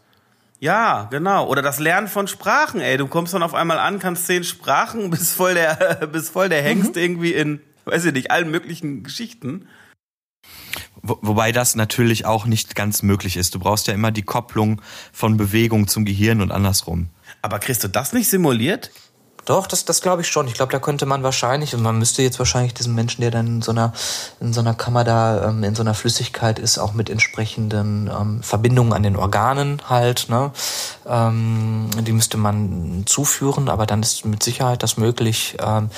Ja, 0.59 1.07
genau. 1.09 1.47
Oder 1.47 1.61
das 1.63 1.79
Lernen 1.79 2.07
von 2.07 2.27
Sprachen, 2.27 2.81
ey. 2.81 2.97
Du 2.97 3.07
kommst 3.07 3.33
dann 3.33 3.41
auf 3.41 3.55
einmal 3.55 3.79
an, 3.79 3.97
kannst 3.99 4.27
zehn 4.27 4.43
Sprachen, 4.43 5.09
bist 5.11 5.33
voll 5.35 5.53
der, 5.55 5.75
bist 6.11 6.31
voll 6.31 6.49
der 6.49 6.61
Hengst 6.61 6.97
irgendwie 6.97 7.33
in, 7.33 7.61
weiß 7.85 8.05
ich 8.05 8.13
nicht, 8.13 8.29
allen 8.31 8.51
möglichen 8.51 9.03
Geschichten. 9.03 9.67
Wo, 11.03 11.17
wobei 11.21 11.51
das 11.51 11.75
natürlich 11.75 12.25
auch 12.25 12.45
nicht 12.45 12.75
ganz 12.75 13.01
möglich 13.01 13.37
ist. 13.37 13.55
Du 13.55 13.59
brauchst 13.59 13.87
ja 13.87 13.93
immer 13.95 14.11
die 14.11 14.21
Kopplung 14.21 14.81
von 15.11 15.35
Bewegung 15.37 15.87
zum 15.87 16.05
Gehirn 16.05 16.41
und 16.41 16.51
andersrum. 16.51 17.09
Aber 17.41 17.59
kriegst 17.59 17.83
du 17.83 17.87
das 17.87 18.13
nicht 18.13 18.29
simuliert? 18.29 18.91
Doch, 19.45 19.65
das, 19.65 19.85
das 19.85 20.01
glaube 20.01 20.21
ich 20.21 20.27
schon. 20.27 20.47
Ich 20.47 20.53
glaube, 20.53 20.71
da 20.71 20.79
könnte 20.79 21.07
man 21.07 21.23
wahrscheinlich, 21.23 21.73
und 21.73 21.81
man 21.81 21.97
müsste 21.97 22.21
jetzt 22.21 22.37
wahrscheinlich 22.37 22.75
diesen 22.75 22.93
Menschen, 22.93 23.21
der 23.21 23.31
dann 23.31 23.47
in 23.47 23.61
so 23.61 23.71
einer, 23.71 23.91
in 24.39 24.53
so 24.53 24.61
einer 24.61 24.75
Kammer 24.75 25.03
da, 25.03 25.49
ähm, 25.49 25.63
in 25.63 25.73
so 25.73 25.81
einer 25.81 25.95
Flüssigkeit 25.95 26.59
ist, 26.59 26.77
auch 26.77 26.93
mit 26.93 27.09
entsprechenden 27.09 28.07
ähm, 28.07 28.43
Verbindungen 28.43 28.93
an 28.93 29.01
den 29.01 29.15
Organen 29.15 29.81
halt, 29.89 30.29
ne, 30.29 30.51
ähm, 31.07 31.89
die 32.01 32.11
müsste 32.11 32.37
man 32.37 33.03
zuführen, 33.07 33.67
aber 33.67 33.87
dann 33.87 34.03
ist 34.03 34.25
mit 34.25 34.43
Sicherheit 34.43 34.83
das 34.83 34.97
möglich, 34.97 35.57
ähm, 35.59 35.89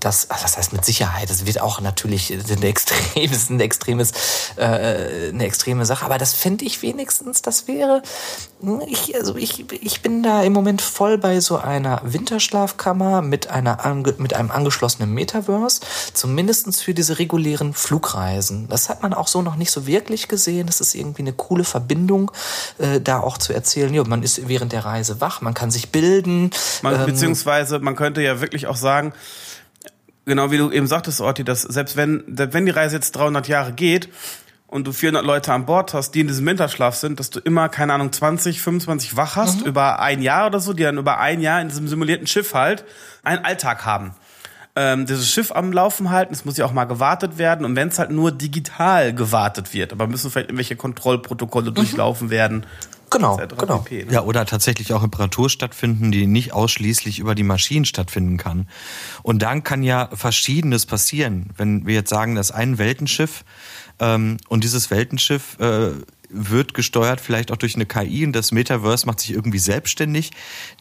das, 0.00 0.28
ach, 0.30 0.40
das 0.40 0.56
heißt 0.56 0.72
mit 0.72 0.84
Sicherheit, 0.84 1.28
das 1.28 1.44
wird 1.44 1.60
auch 1.60 1.80
natürlich 1.80 2.32
ein 2.32 2.62
extremes, 2.62 3.50
ein 3.50 3.60
extremes, 3.60 4.12
äh, 4.56 5.28
eine 5.28 5.44
extreme 5.44 5.84
Sache, 5.84 6.04
aber 6.04 6.18
das 6.18 6.32
fände 6.32 6.64
ich 6.64 6.82
wenigstens, 6.82 7.42
das 7.42 7.68
wäre, 7.68 8.02
ich, 8.88 9.14
also 9.16 9.36
ich, 9.36 9.70
ich 9.72 10.00
bin 10.00 10.22
da 10.22 10.42
im 10.42 10.52
Moment 10.52 10.80
voll 10.80 11.18
bei 11.18 11.40
so 11.40 11.58
einer 11.58 12.00
Winterschlafkammer 12.04 13.20
mit 13.20 13.48
einer, 13.50 13.78
mit 14.18 14.34
einem 14.34 14.50
angeschlossenen 14.50 15.12
Metaverse, 15.12 15.80
zumindestens 16.14 16.80
für 16.80 16.94
diese 16.94 17.18
regulären 17.18 17.74
Flugreisen. 17.74 18.68
Das 18.68 18.88
hat 18.88 19.02
man 19.02 19.12
auch 19.12 19.28
so 19.28 19.42
noch 19.42 19.56
nicht 19.56 19.70
so 19.70 19.86
wirklich 19.86 20.28
gesehen, 20.28 20.66
das 20.66 20.80
ist 20.80 20.94
irgendwie 20.94 21.22
eine 21.22 21.34
coole 21.34 21.64
Verbindung, 21.64 22.30
äh, 22.78 23.00
da 23.00 23.20
auch 23.20 23.36
zu 23.36 23.52
erzählen, 23.52 23.92
ja, 23.92 24.04
man 24.04 24.22
ist 24.22 24.48
während 24.48 24.72
der 24.72 24.86
Reise 24.86 25.20
wach, 25.20 25.42
man 25.42 25.52
kann 25.52 25.70
sich 25.70 25.90
bilden, 25.90 26.50
Man, 26.80 26.94
ähm, 26.94 27.06
beziehungsweise, 27.06 27.78
man 27.78 27.94
könnte 27.94 28.22
ja 28.22 28.40
wirklich 28.40 28.66
auch 28.66 28.76
sagen, 28.76 29.12
genau 30.26 30.50
wie 30.50 30.58
du 30.58 30.70
eben 30.70 30.86
sagtest, 30.86 31.20
Orti, 31.20 31.44
dass 31.44 31.62
selbst 31.62 31.96
wenn, 31.96 32.24
wenn 32.26 32.66
die 32.66 32.72
Reise 32.72 32.96
jetzt 32.96 33.12
300 33.12 33.48
Jahre 33.48 33.72
geht 33.72 34.08
und 34.66 34.86
du 34.86 34.92
400 34.92 35.24
Leute 35.24 35.52
an 35.52 35.64
Bord 35.64 35.94
hast, 35.94 36.12
die 36.12 36.20
in 36.20 36.28
diesem 36.28 36.44
Winterschlaf 36.44 36.96
sind, 36.96 37.20
dass 37.20 37.30
du 37.30 37.40
immer, 37.40 37.68
keine 37.68 37.94
Ahnung, 37.94 38.12
20, 38.12 38.60
25 38.60 39.16
wach 39.16 39.36
hast, 39.36 39.62
über 39.62 40.00
ein 40.00 40.20
Jahr 40.20 40.48
oder 40.48 40.60
so, 40.60 40.72
die 40.72 40.82
dann 40.82 40.98
über 40.98 41.18
ein 41.18 41.40
Jahr 41.40 41.60
in 41.60 41.68
diesem 41.68 41.88
simulierten 41.88 42.26
Schiff 42.26 42.52
halt 42.52 42.84
einen 43.22 43.44
Alltag 43.44 43.86
haben. 43.86 44.14
Ähm, 44.78 45.06
dieses 45.06 45.30
Schiff 45.30 45.52
am 45.52 45.72
Laufen 45.72 46.10
halten, 46.10 46.34
es 46.34 46.44
muss 46.44 46.58
ja 46.58 46.66
auch 46.66 46.72
mal 46.72 46.84
gewartet 46.84 47.38
werden 47.38 47.64
und 47.64 47.76
wenn 47.76 47.88
es 47.88 47.98
halt 47.98 48.10
nur 48.10 48.30
digital 48.30 49.14
gewartet 49.14 49.72
wird, 49.72 49.92
aber 49.92 50.06
müssen 50.06 50.30
vielleicht 50.30 50.48
irgendwelche 50.48 50.76
Kontrollprotokolle 50.76 51.72
durchlaufen 51.72 52.28
werden. 52.28 52.66
Genau, 53.10 53.36
genau. 53.36 53.78
pp, 53.78 54.04
ne? 54.04 54.12
Ja, 54.12 54.22
oder 54.22 54.46
tatsächlich 54.46 54.92
auch 54.92 55.02
Reparatur 55.02 55.48
stattfinden, 55.48 56.10
die 56.10 56.26
nicht 56.26 56.52
ausschließlich 56.52 57.18
über 57.18 57.34
die 57.34 57.44
Maschinen 57.44 57.84
stattfinden 57.84 58.36
kann. 58.36 58.68
Und 59.22 59.42
dann 59.42 59.62
kann 59.62 59.82
ja 59.82 60.08
Verschiedenes 60.12 60.86
passieren. 60.86 61.50
Wenn 61.56 61.86
wir 61.86 61.94
jetzt 61.94 62.10
sagen, 62.10 62.34
das 62.34 62.50
ist 62.50 62.56
ein 62.56 62.78
Weltenschiff 62.78 63.44
ähm, 64.00 64.38
und 64.48 64.64
dieses 64.64 64.90
Weltenschiff 64.90 65.58
äh, 65.60 65.90
wird 66.28 66.74
gesteuert 66.74 67.20
vielleicht 67.20 67.52
auch 67.52 67.56
durch 67.56 67.76
eine 67.76 67.86
KI 67.86 68.26
und 68.26 68.32
das 68.32 68.52
Metaverse 68.52 69.06
macht 69.06 69.20
sich 69.20 69.30
irgendwie 69.30 69.58
selbstständig. 69.58 70.32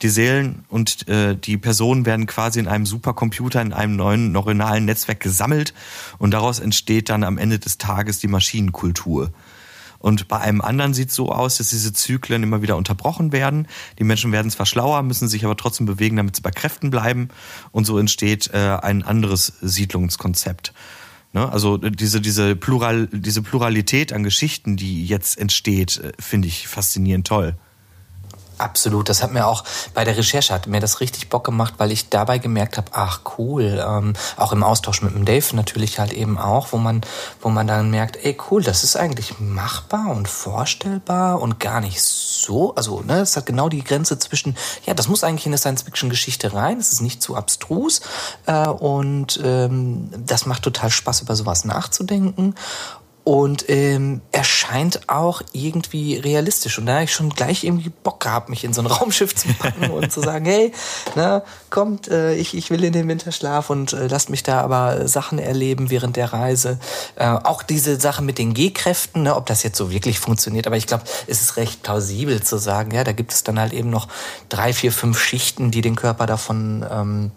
Die 0.01 0.09
Seelen 0.09 0.65
und 0.69 1.07
äh, 1.07 1.35
die 1.35 1.57
Personen 1.57 2.05
werden 2.05 2.25
quasi 2.25 2.59
in 2.59 2.67
einem 2.67 2.85
Supercomputer, 2.85 3.61
in 3.61 3.73
einem 3.73 3.95
neuen 3.95 4.31
neuronalen 4.31 4.85
Netzwerk 4.85 5.19
gesammelt 5.19 5.73
und 6.17 6.31
daraus 6.31 6.59
entsteht 6.59 7.09
dann 7.09 7.23
am 7.23 7.37
Ende 7.37 7.59
des 7.59 7.77
Tages 7.77 8.19
die 8.19 8.27
Maschinenkultur. 8.27 9.31
Und 10.05 10.27
bei 10.27 10.39
einem 10.39 10.61
anderen 10.61 10.93
sieht 10.93 11.09
es 11.09 11.15
so 11.15 11.31
aus, 11.31 11.57
dass 11.57 11.69
diese 11.71 11.91
Zyklen 11.91 12.43
immer 12.43 12.61
wieder 12.61 12.77
unterbrochen 12.77 13.31
werden. 13.31 13.67
Die 13.97 14.03
Menschen 14.03 14.31
werden 14.31 14.51
zwar 14.51 14.67
schlauer, 14.67 15.01
müssen 15.01 15.27
sich 15.27 15.43
aber 15.45 15.57
trotzdem 15.57 15.87
bewegen, 15.87 16.15
damit 16.15 16.35
sie 16.35 16.43
bei 16.43 16.51
Kräften 16.51 16.91
bleiben. 16.91 17.29
Und 17.71 17.85
so 17.85 17.97
entsteht 17.97 18.51
äh, 18.53 18.77
ein 18.83 19.01
anderes 19.01 19.53
Siedlungskonzept. 19.61 20.73
Ne? 21.33 21.51
Also 21.51 21.77
diese, 21.77 22.21
diese, 22.21 22.55
Plural, 22.55 23.07
diese 23.11 23.41
Pluralität 23.41 24.13
an 24.13 24.21
Geschichten, 24.21 24.77
die 24.77 25.07
jetzt 25.07 25.39
entsteht, 25.39 25.97
äh, 25.97 26.11
finde 26.19 26.49
ich 26.49 26.67
faszinierend 26.67 27.25
toll. 27.25 27.55
Absolut, 28.57 29.09
das 29.09 29.21
hat 29.21 29.33
mir 29.33 29.47
auch 29.47 29.63
bei 29.93 30.05
der 30.05 30.15
Recherche 30.15 30.53
hat 30.53 30.67
mir 30.67 30.79
das 30.79 31.01
richtig 31.01 31.29
Bock 31.29 31.43
gemacht, 31.43 31.73
weil 31.77 31.91
ich 31.91 32.09
dabei 32.09 32.37
gemerkt 32.37 32.77
habe, 32.77 32.87
ach 32.93 33.19
cool, 33.37 33.83
ähm, 33.85 34.13
auch 34.37 34.53
im 34.53 34.63
Austausch 34.63 35.01
mit 35.01 35.13
dem 35.13 35.25
Dave 35.25 35.55
natürlich 35.55 35.99
halt 35.99 36.13
eben 36.13 36.37
auch, 36.37 36.71
wo 36.71 36.77
man, 36.77 37.01
wo 37.41 37.49
man 37.49 37.67
dann 37.67 37.89
merkt, 37.89 38.17
ey 38.23 38.37
cool, 38.49 38.63
das 38.63 38.85
ist 38.85 38.95
eigentlich 38.95 39.39
machbar 39.39 40.07
und 40.07 40.29
vorstellbar 40.29 41.41
und 41.41 41.59
gar 41.59 41.81
nicht 41.81 42.01
so, 42.01 42.73
also 42.75 43.01
ne, 43.01 43.19
es 43.19 43.35
hat 43.35 43.45
genau 43.45 43.67
die 43.67 43.83
Grenze 43.83 44.17
zwischen, 44.19 44.55
ja, 44.85 44.93
das 44.93 45.09
muss 45.09 45.25
eigentlich 45.25 45.45
in 45.45 45.51
eine 45.51 45.57
Science-Fiction-Geschichte 45.57 46.53
rein, 46.53 46.77
es 46.77 46.93
ist 46.93 47.01
nicht 47.01 47.21
zu 47.21 47.35
abstrus 47.35 48.01
äh, 48.45 48.67
und 48.67 49.39
ähm, 49.43 50.09
das 50.17 50.45
macht 50.45 50.63
total 50.63 50.91
Spaß 50.91 51.21
über 51.21 51.35
sowas 51.35 51.65
nachzudenken 51.65 52.55
und 53.25 53.67
ähm, 53.69 54.21
erscheint 54.31 55.09
auch 55.09 55.41
irgendwie 55.51 56.15
realistisch. 56.15 56.77
Und 56.77 56.85
da 56.85 56.93
habe 56.93 57.05
ich 57.05 57.11
schon 57.11 57.31
gleich 57.31 57.63
irgendwie 57.63 57.89
Bock 57.89 58.19
gehabt, 58.19 58.49
mich 58.49 58.63
in 58.63 58.71
so 58.71 58.81
ein 58.81 58.85
Raumschiff 58.85 59.33
zu 59.33 59.47
packen 59.55 59.89
und 59.89 60.11
zu 60.11 60.21
sagen, 60.21 60.45
hey, 60.45 60.71
na, 61.15 61.41
kommt, 61.71 62.07
äh, 62.07 62.35
ich, 62.35 62.55
ich 62.55 62.69
will 62.69 62.83
in 62.83 62.93
den 62.93 63.07
Winterschlaf 63.07 63.71
und 63.71 63.93
äh, 63.93 64.05
lasst 64.05 64.29
mich 64.29 64.43
da 64.43 64.61
aber 64.61 65.07
Sachen 65.07 65.39
erleben 65.39 65.89
während 65.89 66.17
der 66.17 66.33
Reise. 66.33 66.79
Äh, 67.15 67.25
auch 67.25 67.63
diese 67.63 67.99
Sache 67.99 68.21
mit 68.21 68.37
den 68.37 68.53
G-Kräften, 68.53 69.23
ne, 69.23 69.35
ob 69.35 69.47
das 69.47 69.63
jetzt 69.63 69.79
so 69.79 69.89
wirklich 69.89 70.19
funktioniert, 70.19 70.67
aber 70.67 70.77
ich 70.77 70.85
glaube, 70.85 71.05
es 71.25 71.41
ist 71.41 71.57
recht 71.57 71.81
plausibel 71.81 72.43
zu 72.43 72.57
sagen, 72.57 72.91
ja, 72.91 73.03
da 73.03 73.11
gibt 73.11 73.33
es 73.33 73.43
dann 73.43 73.59
halt 73.59 73.73
eben 73.73 73.89
noch 73.89 74.07
drei, 74.49 74.71
vier, 74.71 74.91
fünf 74.91 75.19
Schichten, 75.19 75.71
die 75.71 75.81
den 75.81 75.95
Körper 75.95 76.27
davon 76.27 76.85
ähm, 76.87 77.31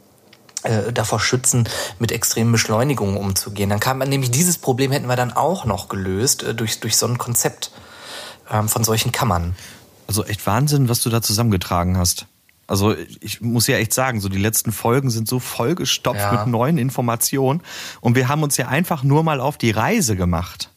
äh, 0.64 0.92
davor 0.92 1.20
schützen, 1.20 1.68
mit 1.98 2.12
extremen 2.12 2.52
Beschleunigungen 2.52 3.16
umzugehen. 3.16 3.70
Dann 3.70 3.80
kam 3.80 3.98
man 3.98 4.08
nämlich 4.08 4.30
dieses 4.30 4.58
Problem 4.58 4.92
hätten 4.92 5.06
wir 5.06 5.16
dann 5.16 5.32
auch 5.32 5.64
noch 5.64 5.88
gelöst 5.88 6.42
äh, 6.42 6.54
durch, 6.54 6.80
durch 6.80 6.96
so 6.96 7.06
ein 7.06 7.18
Konzept 7.18 7.70
ähm, 8.50 8.68
von 8.68 8.84
solchen 8.84 9.12
Kammern. 9.12 9.54
Also 10.06 10.24
echt 10.24 10.46
Wahnsinn, 10.46 10.88
was 10.88 11.02
du 11.02 11.10
da 11.10 11.22
zusammengetragen 11.22 11.98
hast. 11.98 12.26
Also 12.66 12.94
ich 13.20 13.40
muss 13.40 13.66
ja 13.66 13.78
echt 13.78 13.94
sagen, 13.94 14.20
so 14.20 14.28
die 14.28 14.38
letzten 14.38 14.72
Folgen 14.72 15.08
sind 15.08 15.26
so 15.26 15.38
vollgestopft 15.38 16.20
ja. 16.20 16.32
mit 16.32 16.48
neuen 16.48 16.76
Informationen 16.76 17.62
und 18.02 18.14
wir 18.14 18.28
haben 18.28 18.42
uns 18.42 18.58
ja 18.58 18.68
einfach 18.68 19.02
nur 19.02 19.22
mal 19.22 19.40
auf 19.40 19.56
die 19.56 19.70
Reise 19.70 20.16
gemacht. 20.16 20.70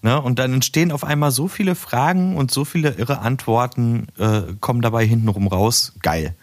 Ne? 0.00 0.20
Und 0.20 0.38
dann 0.38 0.54
entstehen 0.54 0.92
auf 0.92 1.02
einmal 1.02 1.32
so 1.32 1.48
viele 1.48 1.74
Fragen 1.74 2.36
und 2.36 2.52
so 2.52 2.64
viele 2.64 2.90
irre 2.90 3.18
Antworten 3.18 4.06
äh, 4.16 4.42
kommen 4.60 4.80
dabei 4.80 5.04
hintenrum 5.04 5.48
raus. 5.48 5.92
Geil. 6.02 6.36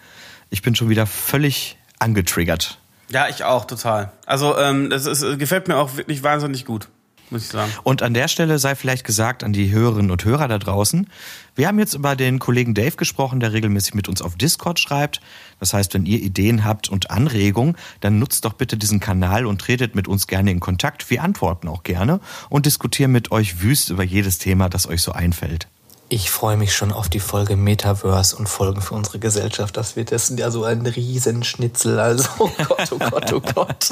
Ich 0.49 0.61
bin 0.61 0.75
schon 0.75 0.89
wieder 0.89 1.05
völlig 1.05 1.78
angetriggert. 1.99 2.77
Ja, 3.11 3.27
ich 3.27 3.43
auch, 3.43 3.65
total. 3.65 4.11
Also 4.25 4.57
ähm, 4.57 4.89
das 4.89 5.05
ist, 5.05 5.39
gefällt 5.39 5.67
mir 5.67 5.77
auch 5.77 5.97
wirklich 5.97 6.21
wahnsinnig 6.21 6.65
gut, 6.65 6.87
muss 7.31 7.43
ich 7.43 7.49
sagen. 7.49 7.71
Und 7.83 8.03
an 8.03 8.13
der 8.13 8.27
Stelle 8.27 8.59
sei 8.59 8.75
vielleicht 8.75 9.03
gesagt 9.03 9.43
an 9.43 9.51
die 9.51 9.71
Hörerinnen 9.71 10.11
und 10.11 10.23
Hörer 10.23 10.47
da 10.47 10.59
draußen, 10.59 11.09
wir 11.55 11.67
haben 11.67 11.79
jetzt 11.79 11.95
über 11.95 12.15
den 12.15 12.37
Kollegen 12.37 12.75
Dave 12.75 12.95
gesprochen, 12.95 13.39
der 13.39 13.51
regelmäßig 13.51 13.95
mit 13.95 14.07
uns 14.07 14.21
auf 14.21 14.35
Discord 14.35 14.79
schreibt. 14.79 15.21
Das 15.59 15.73
heißt, 15.73 15.93
wenn 15.95 16.05
ihr 16.05 16.21
Ideen 16.21 16.63
habt 16.63 16.87
und 16.87 17.09
Anregungen, 17.09 17.75
dann 17.99 18.19
nutzt 18.19 18.45
doch 18.45 18.53
bitte 18.53 18.77
diesen 18.77 18.99
Kanal 18.99 19.47
und 19.47 19.59
tretet 19.59 19.95
mit 19.95 20.07
uns 20.07 20.27
gerne 20.27 20.51
in 20.51 20.59
Kontakt. 20.59 21.09
Wir 21.09 21.23
antworten 21.23 21.67
auch 21.67 21.81
gerne 21.81 22.19
und 22.49 22.67
diskutieren 22.67 23.11
mit 23.11 23.31
euch 23.31 23.61
wüst 23.61 23.89
über 23.89 24.03
jedes 24.03 24.37
Thema, 24.37 24.69
das 24.69 24.87
euch 24.87 25.01
so 25.01 25.11
einfällt. 25.11 25.67
Ich 26.11 26.31
freue 26.31 26.57
mich 26.57 26.75
schon 26.75 26.91
auf 26.91 27.07
die 27.07 27.19
Folge 27.19 27.55
Metaverse 27.55 28.35
und 28.35 28.49
Folgen 28.49 28.81
für 28.81 28.95
unsere 28.95 29.19
Gesellschaft. 29.19 29.77
Das 29.77 29.95
wird 29.95 30.11
das 30.11 30.33
ja 30.35 30.49
so 30.49 30.63
ein 30.63 30.83
Riesenschnitzel. 30.83 31.99
Also, 31.99 32.27
oh 32.39 32.49
Gott, 32.67 32.91
oh 32.91 32.97
Gott, 32.97 33.33
oh 33.33 33.39
Gott. 33.39 33.89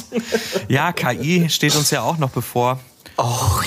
Ja, 0.67 0.91
KI 0.93 1.47
steht 1.49 1.75
uns 1.75 1.91
ja 1.91 2.01
auch 2.01 2.17
noch 2.17 2.31
bevor. 2.31 2.79
Oh. 3.17 3.61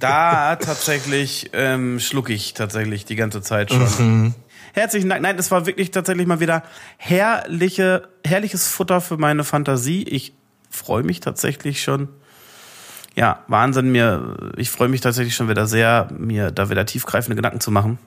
da 0.00 0.56
tatsächlich 0.56 1.48
ähm, 1.54 1.98
schluck 1.98 2.28
ich 2.28 2.52
tatsächlich 2.52 3.06
die 3.06 3.16
ganze 3.16 3.40
Zeit 3.40 3.72
schon. 3.72 3.88
Mhm. 3.98 4.34
Herzlichen 4.74 5.08
Dank. 5.08 5.22
Nein, 5.22 5.38
es 5.38 5.50
war 5.50 5.64
wirklich 5.64 5.92
tatsächlich 5.92 6.26
mal 6.26 6.40
wieder 6.40 6.62
herrliche, 6.98 8.08
herrliches 8.22 8.68
Futter 8.68 9.00
für 9.00 9.16
meine 9.16 9.44
Fantasie. 9.44 10.02
Ich 10.02 10.34
freue 10.68 11.04
mich 11.04 11.20
tatsächlich 11.20 11.82
schon 11.82 12.08
ja, 13.14 13.40
Wahnsinn. 13.48 13.92
Mir, 13.92 14.36
ich 14.56 14.70
freue 14.70 14.88
mich 14.88 15.00
tatsächlich 15.00 15.34
schon 15.34 15.48
wieder 15.48 15.66
sehr, 15.66 16.08
mir 16.16 16.50
da 16.50 16.70
wieder 16.70 16.86
tiefgreifende 16.86 17.36
Gedanken 17.36 17.60
zu 17.60 17.70
machen 17.70 17.98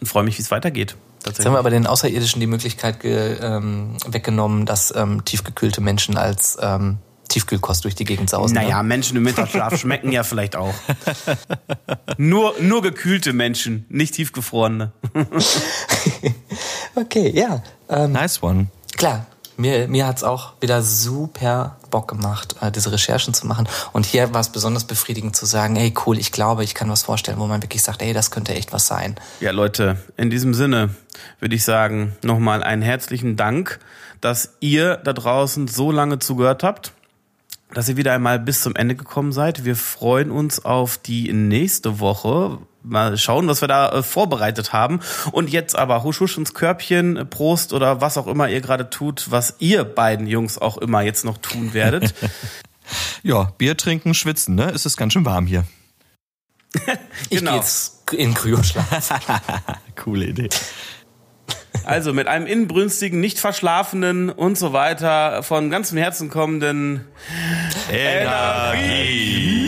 und 0.00 0.06
freue 0.06 0.24
mich, 0.24 0.38
wie 0.38 0.42
es 0.42 0.50
weitergeht. 0.50 0.96
Jetzt 1.26 1.44
haben 1.44 1.54
wir 1.54 1.58
aber 1.58 1.70
den 1.70 1.86
Außerirdischen 1.86 2.40
die 2.40 2.46
Möglichkeit 2.46 3.00
ge, 3.00 3.38
ähm, 3.40 3.96
weggenommen, 4.06 4.66
dass 4.66 4.94
ähm, 4.94 5.24
tiefgekühlte 5.24 5.80
Menschen 5.80 6.18
als 6.18 6.58
ähm, 6.60 6.98
Tiefkühlkost 7.28 7.84
durch 7.84 7.94
die 7.94 8.04
Gegend 8.04 8.28
sausen. 8.28 8.54
Naja, 8.54 8.82
ne? 8.82 8.88
Menschen 8.88 9.16
im 9.16 9.22
Mittagsschlaf 9.22 9.76
schmecken 9.80 10.12
ja 10.12 10.22
vielleicht 10.22 10.54
auch. 10.54 10.74
nur, 12.18 12.54
nur 12.60 12.82
gekühlte 12.82 13.32
Menschen, 13.32 13.86
nicht 13.88 14.14
tiefgefrorene. 14.14 14.92
okay, 16.94 17.32
ja. 17.34 17.62
Ähm, 17.88 18.12
nice 18.12 18.42
one. 18.42 18.66
Klar, 18.96 19.26
mir, 19.56 19.88
mir 19.88 20.06
hat's 20.06 20.22
auch 20.22 20.52
wieder 20.60 20.82
super 20.82 21.78
Bock 21.94 22.08
gemacht, 22.08 22.56
äh, 22.60 22.72
diese 22.72 22.90
Recherchen 22.90 23.34
zu 23.34 23.46
machen. 23.46 23.68
Und 23.92 24.04
hier 24.04 24.34
war 24.34 24.40
es 24.40 24.48
besonders 24.48 24.82
befriedigend 24.82 25.36
zu 25.36 25.46
sagen, 25.46 25.76
hey 25.76 25.94
cool, 26.04 26.18
ich 26.18 26.32
glaube, 26.32 26.64
ich 26.64 26.74
kann 26.74 26.90
was 26.90 27.04
vorstellen, 27.04 27.38
wo 27.38 27.46
man 27.46 27.62
wirklich 27.62 27.84
sagt, 27.84 28.02
ey, 28.02 28.12
das 28.12 28.32
könnte 28.32 28.52
echt 28.52 28.72
was 28.72 28.88
sein. 28.88 29.14
Ja, 29.38 29.52
Leute, 29.52 29.96
in 30.16 30.28
diesem 30.28 30.54
Sinne 30.54 30.90
würde 31.38 31.54
ich 31.54 31.62
sagen, 31.62 32.16
nochmal 32.24 32.64
einen 32.64 32.82
herzlichen 32.82 33.36
Dank, 33.36 33.78
dass 34.20 34.54
ihr 34.58 34.96
da 34.96 35.12
draußen 35.12 35.68
so 35.68 35.92
lange 35.92 36.18
zugehört 36.18 36.64
habt 36.64 36.90
dass 37.74 37.88
ihr 37.88 37.96
wieder 37.96 38.12
einmal 38.12 38.38
bis 38.38 38.62
zum 38.62 38.74
Ende 38.76 38.94
gekommen 38.94 39.32
seid. 39.32 39.64
Wir 39.64 39.76
freuen 39.76 40.30
uns 40.30 40.64
auf 40.64 40.96
die 40.96 41.32
nächste 41.32 42.00
Woche. 42.00 42.58
Mal 42.82 43.16
schauen, 43.16 43.48
was 43.48 43.60
wir 43.60 43.68
da 43.68 43.90
äh, 43.90 44.02
vorbereitet 44.02 44.72
haben. 44.72 45.00
Und 45.32 45.50
jetzt 45.50 45.76
aber 45.76 46.04
husch 46.04 46.20
husch 46.20 46.38
ins 46.38 46.54
Körbchen, 46.54 47.28
Prost 47.30 47.72
oder 47.72 48.00
was 48.00 48.16
auch 48.18 48.26
immer 48.26 48.48
ihr 48.48 48.60
gerade 48.60 48.90
tut, 48.90 49.30
was 49.30 49.56
ihr 49.58 49.84
beiden 49.84 50.26
Jungs 50.26 50.58
auch 50.58 50.78
immer 50.78 51.02
jetzt 51.02 51.24
noch 51.24 51.38
tun 51.38 51.74
werdet. 51.74 52.14
ja, 53.22 53.52
Bier 53.58 53.76
trinken, 53.76 54.14
schwitzen, 54.14 54.54
ne? 54.54 54.70
Es 54.70 54.86
ist 54.86 54.96
ganz 54.96 55.12
schön 55.12 55.24
warm 55.24 55.46
hier. 55.46 55.64
ich 57.30 57.38
genau. 57.38 57.52
gehe 57.52 57.60
jetzt 57.60 58.12
in 58.12 58.34
Kryoschlaf. 58.34 59.20
Coole 59.96 60.26
Idee. 60.26 60.48
Also 61.82 62.12
mit 62.12 62.28
einem 62.28 62.46
inbrünstigen, 62.46 63.20
nicht 63.20 63.38
verschlafenen 63.38 64.30
und 64.30 64.56
so 64.56 64.72
weiter 64.72 65.42
von 65.42 65.70
ganzem 65.70 65.98
Herzen 65.98 66.30
kommenden 66.30 67.04
Energie. 67.90 69.54
Tschüss 69.56 69.63